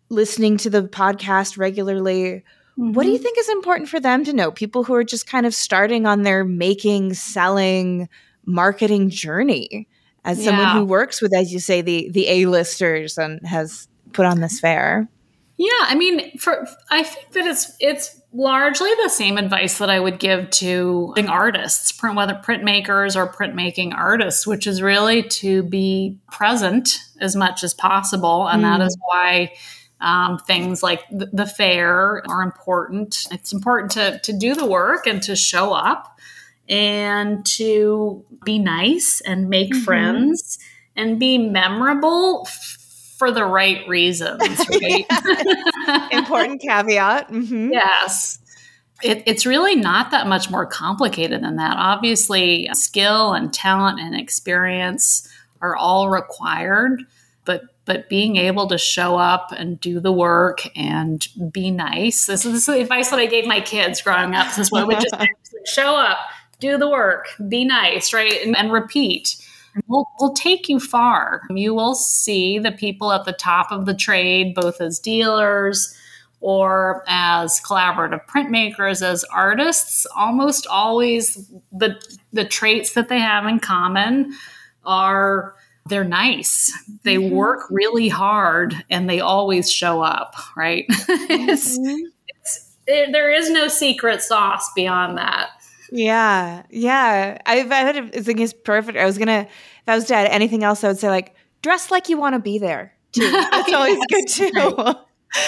listening 0.08 0.56
to 0.58 0.70
the 0.70 0.82
podcast 0.82 1.58
regularly. 1.58 2.44
Mm-hmm. 2.78 2.92
What 2.92 3.04
do 3.04 3.08
you 3.08 3.16
mm-hmm. 3.16 3.22
think 3.22 3.38
is 3.38 3.48
important 3.48 3.88
for 3.88 3.98
them 3.98 4.24
to 4.24 4.32
know? 4.32 4.50
People 4.50 4.84
who 4.84 4.94
are 4.94 5.04
just 5.04 5.26
kind 5.26 5.46
of 5.46 5.54
starting 5.54 6.06
on 6.06 6.22
their 6.22 6.44
making, 6.44 7.14
selling, 7.14 8.08
marketing 8.44 9.10
journey 9.10 9.88
as 10.26 10.44
someone 10.44 10.76
who 10.76 10.84
works 10.84 11.22
with, 11.22 11.34
as 11.34 11.52
you 11.52 11.60
say, 11.60 11.80
the 11.80 12.10
the 12.10 12.28
A-listers 12.28 13.16
and 13.16 13.40
has 13.46 13.88
put 14.12 14.26
on 14.26 14.40
this 14.40 14.60
fair. 14.60 15.08
Yeah, 15.56 15.68
I 15.82 15.94
mean, 15.94 16.36
for 16.38 16.66
I 16.90 17.02
think 17.04 17.30
that 17.32 17.46
it's 17.46 17.74
it's 17.80 18.20
largely 18.32 18.90
the 19.02 19.08
same 19.08 19.38
advice 19.38 19.78
that 19.78 19.88
I 19.88 20.00
would 20.00 20.18
give 20.18 20.50
to 20.50 21.14
artists, 21.28 21.92
print 21.92 22.16
whether 22.16 22.34
printmakers 22.34 23.16
or 23.16 23.32
printmaking 23.32 23.94
artists, 23.94 24.46
which 24.46 24.66
is 24.66 24.82
really 24.82 25.22
to 25.22 25.62
be 25.62 26.18
present 26.30 26.98
as 27.20 27.34
much 27.34 27.62
as 27.62 27.72
possible, 27.72 28.48
and 28.48 28.62
mm. 28.62 28.64
that 28.64 28.84
is 28.84 28.96
why 29.00 29.52
um, 30.00 30.38
things 30.40 30.82
like 30.82 31.08
the, 31.10 31.26
the 31.32 31.46
fair 31.46 32.22
are 32.28 32.42
important. 32.42 33.26
It's 33.30 33.52
important 33.52 33.92
to 33.92 34.18
to 34.24 34.32
do 34.36 34.54
the 34.54 34.66
work 34.66 35.06
and 35.06 35.22
to 35.22 35.36
show 35.36 35.72
up 35.72 36.15
and 36.68 37.44
to 37.46 38.24
be 38.44 38.58
nice 38.58 39.20
and 39.20 39.48
make 39.48 39.70
mm-hmm. 39.70 39.82
friends 39.82 40.58
and 40.94 41.18
be 41.18 41.38
memorable 41.38 42.46
for 43.16 43.30
the 43.30 43.44
right 43.44 43.86
reasons, 43.88 44.40
right? 44.70 45.06
Important 46.12 46.60
caveat. 46.60 47.30
Mm-hmm. 47.30 47.72
Yes. 47.72 48.38
It, 49.02 49.22
it's 49.26 49.44
really 49.44 49.74
not 49.74 50.10
that 50.10 50.26
much 50.26 50.50
more 50.50 50.66
complicated 50.66 51.42
than 51.42 51.56
that. 51.56 51.76
Obviously, 51.76 52.68
skill 52.72 53.34
and 53.34 53.52
talent 53.52 54.00
and 54.00 54.18
experience 54.18 55.30
are 55.60 55.76
all 55.76 56.08
required, 56.08 57.02
but 57.44 57.62
but 57.86 58.08
being 58.08 58.36
able 58.36 58.66
to 58.66 58.76
show 58.76 59.16
up 59.16 59.52
and 59.56 59.80
do 59.80 60.00
the 60.00 60.12
work 60.12 60.68
and 60.76 61.28
be 61.52 61.70
nice. 61.70 62.26
This, 62.26 62.42
this 62.42 62.52
is 62.52 62.66
the 62.66 62.80
advice 62.80 63.10
that 63.10 63.20
I 63.20 63.26
gave 63.26 63.46
my 63.46 63.60
kids 63.60 64.02
growing 64.02 64.34
up. 64.34 64.48
This 64.48 64.58
is 64.58 64.72
what 64.72 64.88
we 64.88 64.96
just 64.96 65.14
show 65.66 65.96
up, 65.96 66.18
do 66.60 66.78
the 66.78 66.88
work, 66.88 67.28
be 67.48 67.64
nice, 67.64 68.12
right? 68.12 68.32
And, 68.44 68.56
and 68.56 68.72
repeat. 68.72 69.36
Will 69.88 70.08
will 70.18 70.32
take 70.32 70.68
you 70.68 70.80
far. 70.80 71.42
You 71.50 71.74
will 71.74 71.94
see 71.94 72.58
the 72.58 72.72
people 72.72 73.12
at 73.12 73.24
the 73.26 73.32
top 73.32 73.70
of 73.70 73.84
the 73.84 73.94
trade, 73.94 74.54
both 74.54 74.80
as 74.80 74.98
dealers 74.98 75.94
or 76.40 77.04
as 77.08 77.60
collaborative 77.60 78.24
printmakers, 78.26 79.02
as 79.02 79.24
artists. 79.24 80.06
Almost 80.16 80.66
always, 80.66 81.50
the 81.72 82.00
the 82.32 82.44
traits 82.44 82.94
that 82.94 83.08
they 83.08 83.18
have 83.18 83.46
in 83.46 83.60
common 83.60 84.32
are 84.84 85.54
they're 85.86 86.04
nice. 86.04 86.72
They 87.02 87.16
mm-hmm. 87.16 87.34
work 87.34 87.66
really 87.70 88.08
hard, 88.08 88.74
and 88.90 89.08
they 89.08 89.20
always 89.20 89.70
show 89.70 90.02
up. 90.02 90.34
Right? 90.56 90.86
Mm-hmm. 91.26 91.50
it's, 91.50 91.78
it's, 92.28 92.72
it, 92.86 93.12
there 93.12 93.30
is 93.30 93.50
no 93.50 93.68
secret 93.68 94.22
sauce 94.22 94.70
beyond 94.74 95.18
that. 95.18 95.50
Yeah, 95.90 96.62
yeah. 96.70 97.38
I've 97.46 97.70
had 97.70 98.14
a 98.14 98.22
thing 98.22 98.46
perfect. 98.64 98.98
I 98.98 99.04
was 99.04 99.18
gonna 99.18 99.46
if 99.48 99.88
I 99.88 99.94
was 99.94 100.04
to 100.06 100.14
add 100.14 100.26
anything 100.28 100.64
else, 100.64 100.84
I 100.84 100.88
would 100.88 100.98
say 100.98 101.08
like 101.08 101.34
dress 101.62 101.90
like 101.90 102.08
you 102.08 102.18
want 102.18 102.34
to 102.34 102.40
be 102.40 102.58
there 102.58 102.92
too. 103.12 103.30
That's 103.50 103.72
always 103.72 103.98
good 104.08 104.28
too. 104.28 104.94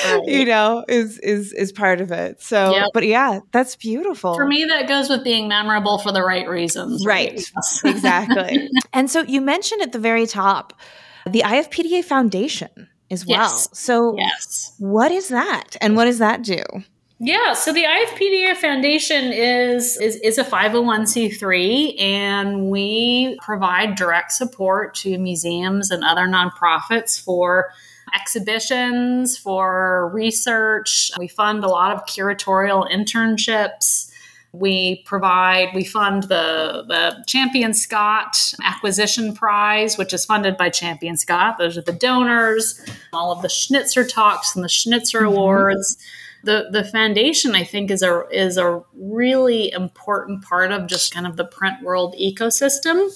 Right. 0.05 0.23
you 0.27 0.45
know, 0.45 0.85
is 0.89 1.19
is 1.21 1.53
is 1.53 1.73
part 1.73 2.01
of 2.01 2.11
it. 2.11 2.43
So, 2.43 2.73
yep. 2.73 2.89
but 2.93 3.07
yeah, 3.07 3.41
that's 3.53 3.77
beautiful. 3.77 4.35
For 4.35 4.47
me, 4.47 4.65
that 4.67 4.87
goes 4.87 5.09
with 5.09 5.25
being 5.25 5.49
memorable 5.49 5.99
for 5.99 6.13
the 6.13 6.23
right 6.23 6.47
reasons. 6.47 7.07
Right. 7.07 7.41
right. 7.85 7.85
exactly. 7.95 8.69
and 8.93 9.11
so 9.11 9.23
you 9.23 9.41
mentioned 9.41 9.81
at 9.81 9.93
the 9.93 9.99
very 9.99 10.27
top 10.27 10.79
the 11.27 11.43
IFPDA 11.43 12.05
Foundation 12.05 12.89
as 13.11 13.25
well. 13.25 13.41
Yes. 13.41 13.69
So, 13.73 14.17
yes. 14.19 14.75
what 14.79 15.13
is 15.13 15.29
that, 15.29 15.77
and 15.81 15.97
what 15.97 16.05
does 16.05 16.19
that 16.19 16.43
do? 16.43 16.63
Yeah, 17.21 17.55
so 17.55 17.73
the 17.73 17.83
IFPDA 17.83 18.57
Foundation 18.57 19.33
is, 19.33 19.97
is 19.97 20.17
is 20.17 20.39
a 20.39 20.45
501c3 20.45 22.01
and 22.01 22.71
we 22.71 23.37
provide 23.43 23.97
direct 23.97 24.31
support 24.31 24.95
to 24.97 25.19
museums 25.19 25.91
and 25.91 26.05
other 26.05 26.29
nonprofits 26.29 27.21
for 27.21 27.71
exhibitions, 28.15 29.37
for 29.37 30.11
research. 30.15 31.11
We 31.19 31.27
fund 31.27 31.65
a 31.65 31.69
lot 31.69 31.93
of 31.93 32.07
curatorial 32.07 32.89
internships. 32.89 34.13
We 34.53 35.03
provide, 35.05 35.75
we 35.75 35.85
fund 35.85 36.23
the, 36.25 36.85
the 36.87 37.23
Champion 37.27 37.75
Scott 37.75 38.55
Acquisition 38.65 39.35
Prize, 39.35 39.99
which 39.99 40.15
is 40.15 40.25
funded 40.25 40.57
by 40.57 40.71
Champion 40.71 41.17
Scott. 41.17 41.59
Those 41.59 41.77
are 41.77 41.83
the 41.83 41.93
donors, 41.93 42.81
all 43.13 43.31
of 43.31 43.43
the 43.43 43.49
Schnitzer 43.49 44.07
Talks 44.07 44.55
and 44.55 44.65
the 44.65 44.69
Schnitzer 44.69 45.23
mm-hmm. 45.23 45.37
The 46.45 46.69
the 46.71 46.85
foundation 46.85 47.55
I 47.55 47.65
think 47.65 47.91
is 47.91 48.03
a 48.03 48.25
is 48.31 48.57
a 48.57 48.83
really 48.95 49.73
important 49.73 50.43
part 50.43 50.73
of 50.73 50.87
just 50.87 51.13
kind 51.13 51.27
of 51.27 51.37
the 51.37 51.45
print 51.45 51.83
world 51.83 52.15
ecosystem. 52.21 53.11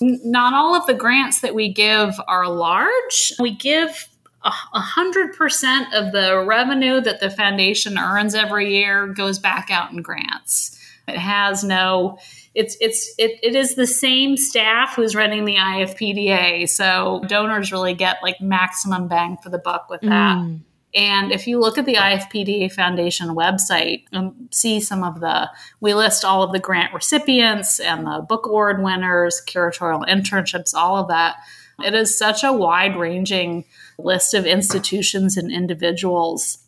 Not 0.00 0.54
all 0.54 0.76
of 0.76 0.86
the 0.86 0.94
grants 0.94 1.40
that 1.40 1.54
we 1.54 1.72
give 1.72 2.14
are 2.28 2.48
large. 2.48 3.32
We 3.40 3.54
give 3.54 4.08
a 4.44 4.50
hundred 4.50 5.36
percent 5.36 5.92
of 5.92 6.12
the 6.12 6.44
revenue 6.46 7.00
that 7.00 7.20
the 7.20 7.30
foundation 7.30 7.98
earns 7.98 8.34
every 8.34 8.70
year 8.70 9.08
goes 9.08 9.38
back 9.38 9.70
out 9.70 9.90
in 9.90 10.00
grants. 10.00 10.78
It 11.08 11.16
has 11.16 11.64
no 11.64 12.18
it's 12.54 12.76
it's 12.80 13.14
it, 13.18 13.38
it 13.42 13.54
is 13.54 13.74
the 13.74 13.86
same 13.86 14.36
staff 14.36 14.94
who's 14.94 15.14
running 15.14 15.44
the 15.44 15.56
IFPDA. 15.56 16.68
So 16.68 17.22
donors 17.26 17.72
really 17.72 17.94
get 17.94 18.18
like 18.22 18.40
maximum 18.40 19.08
bang 19.08 19.38
for 19.42 19.48
the 19.48 19.58
buck 19.58 19.88
with 19.88 20.00
that. 20.02 20.38
Mm. 20.38 20.60
And 20.94 21.32
if 21.32 21.46
you 21.46 21.60
look 21.60 21.76
at 21.76 21.84
the 21.84 21.96
IFPDA 21.96 22.72
Foundation 22.72 23.28
website 23.28 24.04
and 24.12 24.48
see 24.50 24.80
some 24.80 25.04
of 25.04 25.20
the, 25.20 25.50
we 25.80 25.92
list 25.94 26.24
all 26.24 26.42
of 26.42 26.52
the 26.52 26.58
grant 26.58 26.94
recipients 26.94 27.78
and 27.78 28.06
the 28.06 28.24
book 28.26 28.46
award 28.46 28.82
winners, 28.82 29.42
curatorial 29.46 30.06
internships, 30.08 30.74
all 30.74 30.96
of 30.96 31.08
that. 31.08 31.36
It 31.84 31.94
is 31.94 32.16
such 32.16 32.42
a 32.42 32.52
wide 32.52 32.96
ranging 32.96 33.64
list 33.98 34.34
of 34.34 34.46
institutions 34.46 35.36
and 35.36 35.52
individuals 35.52 36.58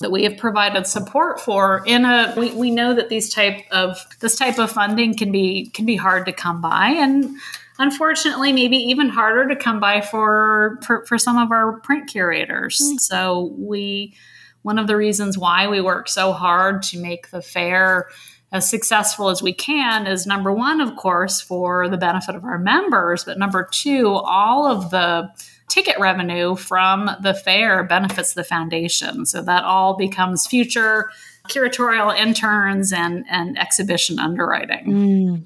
that 0.00 0.10
we 0.10 0.24
have 0.24 0.36
provided 0.36 0.86
support 0.86 1.40
for 1.40 1.82
in 1.86 2.04
a 2.04 2.34
we, 2.36 2.52
we 2.52 2.70
know 2.70 2.94
that 2.94 3.08
these 3.08 3.32
type 3.32 3.64
of 3.70 3.98
this 4.20 4.36
type 4.36 4.58
of 4.58 4.70
funding 4.70 5.16
can 5.16 5.30
be 5.30 5.70
can 5.70 5.86
be 5.86 5.96
hard 5.96 6.26
to 6.26 6.32
come 6.32 6.60
by 6.60 6.88
and 6.88 7.36
unfortunately 7.78 8.52
maybe 8.52 8.76
even 8.76 9.08
harder 9.08 9.48
to 9.48 9.56
come 9.56 9.80
by 9.80 10.00
for 10.00 10.78
for, 10.84 11.04
for 11.06 11.18
some 11.18 11.38
of 11.38 11.50
our 11.50 11.80
print 11.80 12.08
curators 12.08 12.80
mm-hmm. 12.82 12.96
so 12.98 13.54
we 13.58 14.14
one 14.62 14.78
of 14.78 14.86
the 14.86 14.96
reasons 14.96 15.36
why 15.36 15.68
we 15.68 15.80
work 15.80 16.08
so 16.08 16.32
hard 16.32 16.82
to 16.82 16.98
make 16.98 17.30
the 17.30 17.42
fair 17.42 18.08
as 18.50 18.68
successful 18.68 19.28
as 19.28 19.42
we 19.42 19.52
can 19.52 20.06
is 20.06 20.26
number 20.26 20.52
one 20.52 20.80
of 20.80 20.96
course 20.96 21.40
for 21.40 21.88
the 21.88 21.96
benefit 21.96 22.34
of 22.34 22.44
our 22.44 22.58
members 22.58 23.24
but 23.24 23.38
number 23.38 23.68
two 23.70 24.08
all 24.08 24.66
of 24.66 24.90
the 24.90 25.28
ticket 25.68 25.98
revenue 25.98 26.56
from 26.56 27.10
the 27.22 27.34
fair 27.34 27.84
benefits 27.84 28.34
the 28.34 28.44
foundation. 28.44 29.26
So 29.26 29.42
that 29.42 29.64
all 29.64 29.96
becomes 29.96 30.46
future 30.46 31.10
curatorial 31.48 32.16
interns 32.16 32.92
and 32.92 33.24
and 33.28 33.58
exhibition 33.58 34.18
underwriting. 34.18 34.86
Mm. 34.86 35.42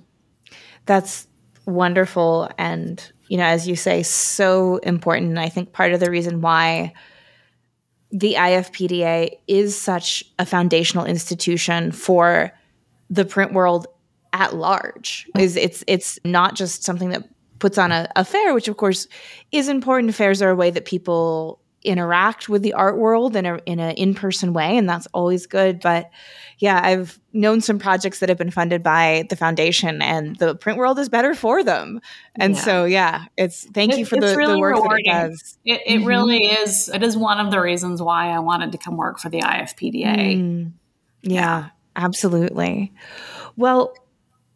that's 0.87 1.27
wonderful. 1.67 2.51
And 2.59 3.03
you 3.29 3.37
know 3.37 3.45
as 3.45 3.69
you 3.69 3.77
say 3.77 4.03
so 4.03 4.77
important. 4.79 5.31
And 5.31 5.41
i 5.41 5.49
think 5.49 5.73
part 5.73 5.93
of 5.93 6.01
the 6.01 6.11
reason 6.11 6.41
why 6.41 6.93
the 8.11 8.35
ifpda 8.35 9.31
is 9.47 9.79
such 9.79 10.25
a 10.39 10.47
foundational 10.47 11.05
institution 11.05 11.93
for 11.93 12.53
the 13.11 13.25
print 13.25 13.53
world 13.53 13.87
at 14.33 14.55
large 14.55 15.29
is 15.39 15.57
it's 15.57 15.85
it's 15.87 16.19
not 16.25 16.55
just 16.55 16.85
something 16.85 17.11
that 17.11 17.29
puts 17.59 17.79
on 17.79 17.93
a, 17.93 18.09
a 18.17 18.25
fair 18.25 18.55
which 18.55 18.69
of 18.69 18.77
course 18.77 19.07
is 19.53 19.69
important 19.69 20.15
fairs 20.15 20.43
are 20.43 20.51
a 20.51 20.57
way 20.57 20.71
that 20.71 20.85
people 20.85 21.61
interact 21.85 22.49
with 22.49 22.63
the 22.63 22.73
art 22.73 22.99
world 22.99 23.37
in 23.37 23.47
a 23.47 23.61
in 23.65 23.79
an 23.79 23.93
in-person 23.93 24.53
way 24.53 24.77
and 24.77 24.89
that's 24.89 25.07
always 25.15 25.47
good 25.47 25.79
but 25.81 26.11
yeah 26.59 26.81
i've 26.83 27.21
known 27.33 27.61
some 27.61 27.79
projects 27.79 28.19
that 28.19 28.29
have 28.29 28.37
been 28.37 28.51
funded 28.51 28.83
by 28.83 29.25
the 29.31 29.37
foundation 29.37 30.03
and 30.03 30.37
the 30.37 30.57
print 30.57 30.77
world 30.77 30.99
is 30.99 31.09
better 31.09 31.35
for 31.35 31.63
them 31.63 32.01
and 32.35 32.57
yeah. 32.57 32.61
so 32.61 32.85
yeah 32.85 33.25
it's 33.37 33.65
thank 33.71 33.93
it, 33.93 33.99
you 33.99 34.05
for 34.05 34.17
the, 34.17 34.37
really 34.37 34.55
the, 34.55 34.59
work 34.59 34.75
rewarding. 34.75 35.05
that 35.07 35.27
it 35.27 35.29
does 35.29 35.59
it, 35.65 35.81
it 35.87 35.99
mm-hmm. 35.99 36.09
really 36.09 36.47
is 36.47 36.89
it 36.93 37.03
is 37.05 37.17
one 37.17 37.39
of 37.39 37.53
the 37.53 37.61
reasons 37.61 38.03
why 38.03 38.31
i 38.31 38.41
wanted 38.41 38.73
to 38.73 38.79
come 38.79 38.97
work 38.97 39.21
for 39.21 39.29
the 39.29 39.41
ifpda 39.41 40.17
mm. 40.17 40.73
yeah, 41.23 41.33
yeah 41.33 41.69
absolutely 41.95 42.93
well 43.57 43.95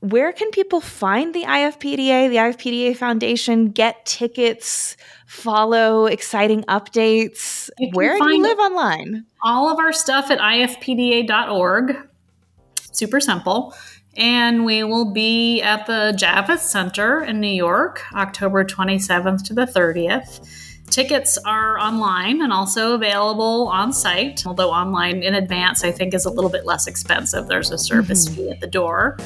where 0.03 0.33
can 0.33 0.51
people 0.51 0.81
find 0.81 1.33
the 1.33 1.45
IFPDA, 1.45 2.29
the 2.29 2.37
IFPDA 2.37 2.97
Foundation, 2.97 3.71
get 3.71 4.05
tickets, 4.05 4.97
follow 5.27 6.07
exciting 6.07 6.65
updates? 6.65 7.71
Where 7.93 8.19
do 8.19 8.29
you 8.35 8.43
live 8.43 8.59
online? 8.59 9.27
All 9.45 9.69
of 9.69 9.79
our 9.79 9.93
stuff 9.93 10.29
at 10.33 10.41
ifpda.org. 10.41 11.97
Super 12.91 13.21
simple. 13.21 13.75
And 14.17 14.65
we 14.65 14.83
will 14.83 15.13
be 15.13 15.63
at 15.63 15.87
the 15.87 16.13
Javits 16.19 16.59
Center 16.59 17.23
in 17.23 17.41
New 17.41 17.47
York, 17.47 18.03
October 18.13 18.65
27th 18.65 19.45
to 19.45 19.55
the 19.55 19.67
30th. 19.67 20.72
Tickets 20.93 21.38
are 21.47 21.78
online 21.78 22.43
and 22.43 22.53
also 22.53 22.93
available 22.93 23.68
on 23.68 23.95
site, 23.95 24.47
although 24.47 24.70
online 24.70 25.22
in 25.22 25.34
advance 25.34 25.84
I 25.84 25.90
think 25.90 26.12
is 26.12 26.26
a 26.26 26.30
little 26.30 26.51
bit 26.51 26.66
less 26.66 26.86
expensive. 26.86 27.49
There's 27.49 27.70
a 27.70 27.78
service 27.78 28.28
mm-hmm. 28.28 28.34
fee 28.34 28.51
at 28.51 28.61
the 28.61 28.66
door. 28.66 29.16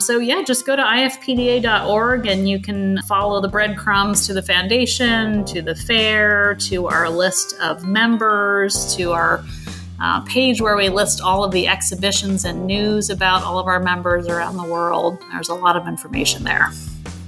So, 0.00 0.18
yeah, 0.18 0.42
just 0.42 0.66
go 0.66 0.76
to 0.76 0.82
ifpda.org 0.82 2.26
and 2.26 2.46
you 2.46 2.60
can 2.60 3.00
follow 3.08 3.40
the 3.40 3.48
breadcrumbs 3.48 4.26
to 4.26 4.34
the 4.34 4.42
foundation, 4.42 5.46
to 5.46 5.62
the 5.62 5.74
fair, 5.74 6.56
to 6.56 6.88
our 6.88 7.08
list 7.08 7.58
of 7.58 7.86
members, 7.86 8.94
to 8.96 9.12
our 9.12 9.42
uh, 10.02 10.20
page 10.26 10.60
where 10.60 10.76
we 10.76 10.90
list 10.90 11.22
all 11.22 11.42
of 11.42 11.52
the 11.52 11.66
exhibitions 11.66 12.44
and 12.44 12.66
news 12.66 13.08
about 13.08 13.42
all 13.42 13.58
of 13.58 13.66
our 13.66 13.80
members 13.80 14.28
around 14.28 14.58
the 14.58 14.64
world. 14.64 15.18
There's 15.32 15.48
a 15.48 15.54
lot 15.54 15.74
of 15.74 15.88
information 15.88 16.44
there. 16.44 16.68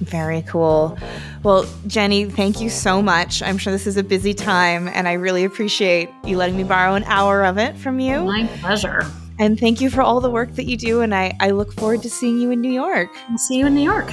Very 0.00 0.42
cool. 0.42 0.98
Well, 1.42 1.66
Jenny, 1.86 2.26
thank 2.26 2.60
you 2.60 2.68
so 2.68 3.00
much. 3.00 3.42
I'm 3.42 3.56
sure 3.56 3.72
this 3.72 3.86
is 3.86 3.96
a 3.96 4.04
busy 4.04 4.34
time, 4.34 4.88
and 4.88 5.08
I 5.08 5.14
really 5.14 5.44
appreciate 5.44 6.10
you 6.24 6.36
letting 6.36 6.56
me 6.56 6.64
borrow 6.64 6.94
an 6.94 7.04
hour 7.04 7.44
of 7.44 7.56
it 7.56 7.76
from 7.76 7.98
you. 7.98 8.24
My 8.24 8.46
pleasure. 8.60 9.06
And 9.38 9.58
thank 9.58 9.80
you 9.80 9.90
for 9.90 10.02
all 10.02 10.20
the 10.20 10.30
work 10.30 10.54
that 10.54 10.64
you 10.64 10.76
do. 10.76 11.02
And 11.02 11.14
I, 11.14 11.36
I 11.40 11.50
look 11.50 11.72
forward 11.74 12.02
to 12.02 12.10
seeing 12.10 12.38
you 12.38 12.50
in 12.50 12.60
New 12.60 12.72
York. 12.72 13.10
I'll 13.28 13.38
see 13.38 13.58
you 13.58 13.66
in 13.66 13.74
New 13.74 13.82
York. 13.82 14.10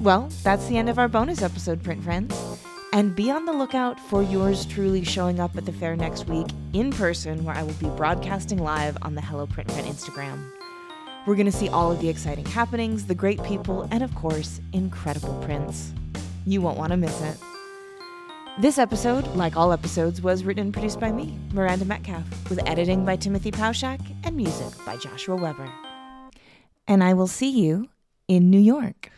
Well, 0.00 0.30
that's 0.42 0.66
the 0.66 0.78
end 0.78 0.88
of 0.88 0.98
our 0.98 1.08
bonus 1.08 1.42
episode, 1.42 1.82
Print 1.82 2.02
Friends. 2.02 2.34
And 2.92 3.14
be 3.14 3.30
on 3.30 3.44
the 3.44 3.52
lookout 3.52 4.00
for 4.00 4.22
yours 4.22 4.66
truly 4.66 5.04
showing 5.04 5.38
up 5.38 5.56
at 5.56 5.64
the 5.64 5.72
fair 5.72 5.94
next 5.94 6.26
week 6.26 6.48
in 6.72 6.90
person, 6.90 7.44
where 7.44 7.54
I 7.54 7.62
will 7.62 7.74
be 7.74 7.88
broadcasting 7.90 8.58
live 8.58 8.98
on 9.02 9.14
the 9.14 9.20
Hello 9.20 9.46
Print 9.46 9.70
Friend 9.70 9.86
Instagram. 9.86 10.44
We're 11.26 11.34
going 11.34 11.46
to 11.46 11.52
see 11.52 11.68
all 11.68 11.92
of 11.92 12.00
the 12.00 12.08
exciting 12.08 12.46
happenings, 12.46 13.06
the 13.06 13.14
great 13.14 13.42
people, 13.42 13.86
and 13.90 14.02
of 14.02 14.14
course, 14.14 14.60
incredible 14.72 15.34
prints. 15.44 15.92
You 16.46 16.62
won't 16.62 16.78
want 16.78 16.92
to 16.92 16.96
miss 16.96 17.20
it. 17.20 17.36
This 18.58 18.78
episode, 18.78 19.26
like 19.34 19.56
all 19.56 19.72
episodes, 19.72 20.22
was 20.22 20.44
written 20.44 20.64
and 20.64 20.72
produced 20.72 20.98
by 20.98 21.12
me, 21.12 21.38
Miranda 21.52 21.84
Metcalf, 21.84 22.24
with 22.48 22.66
editing 22.66 23.04
by 23.04 23.16
Timothy 23.16 23.50
Pauschak 23.50 24.00
and 24.24 24.34
music 24.34 24.72
by 24.86 24.96
Joshua 24.96 25.36
Weber. 25.36 25.70
And 26.88 27.04
I 27.04 27.12
will 27.12 27.26
see 27.26 27.50
you 27.50 27.88
in 28.26 28.50
New 28.50 28.58
York. 28.58 29.10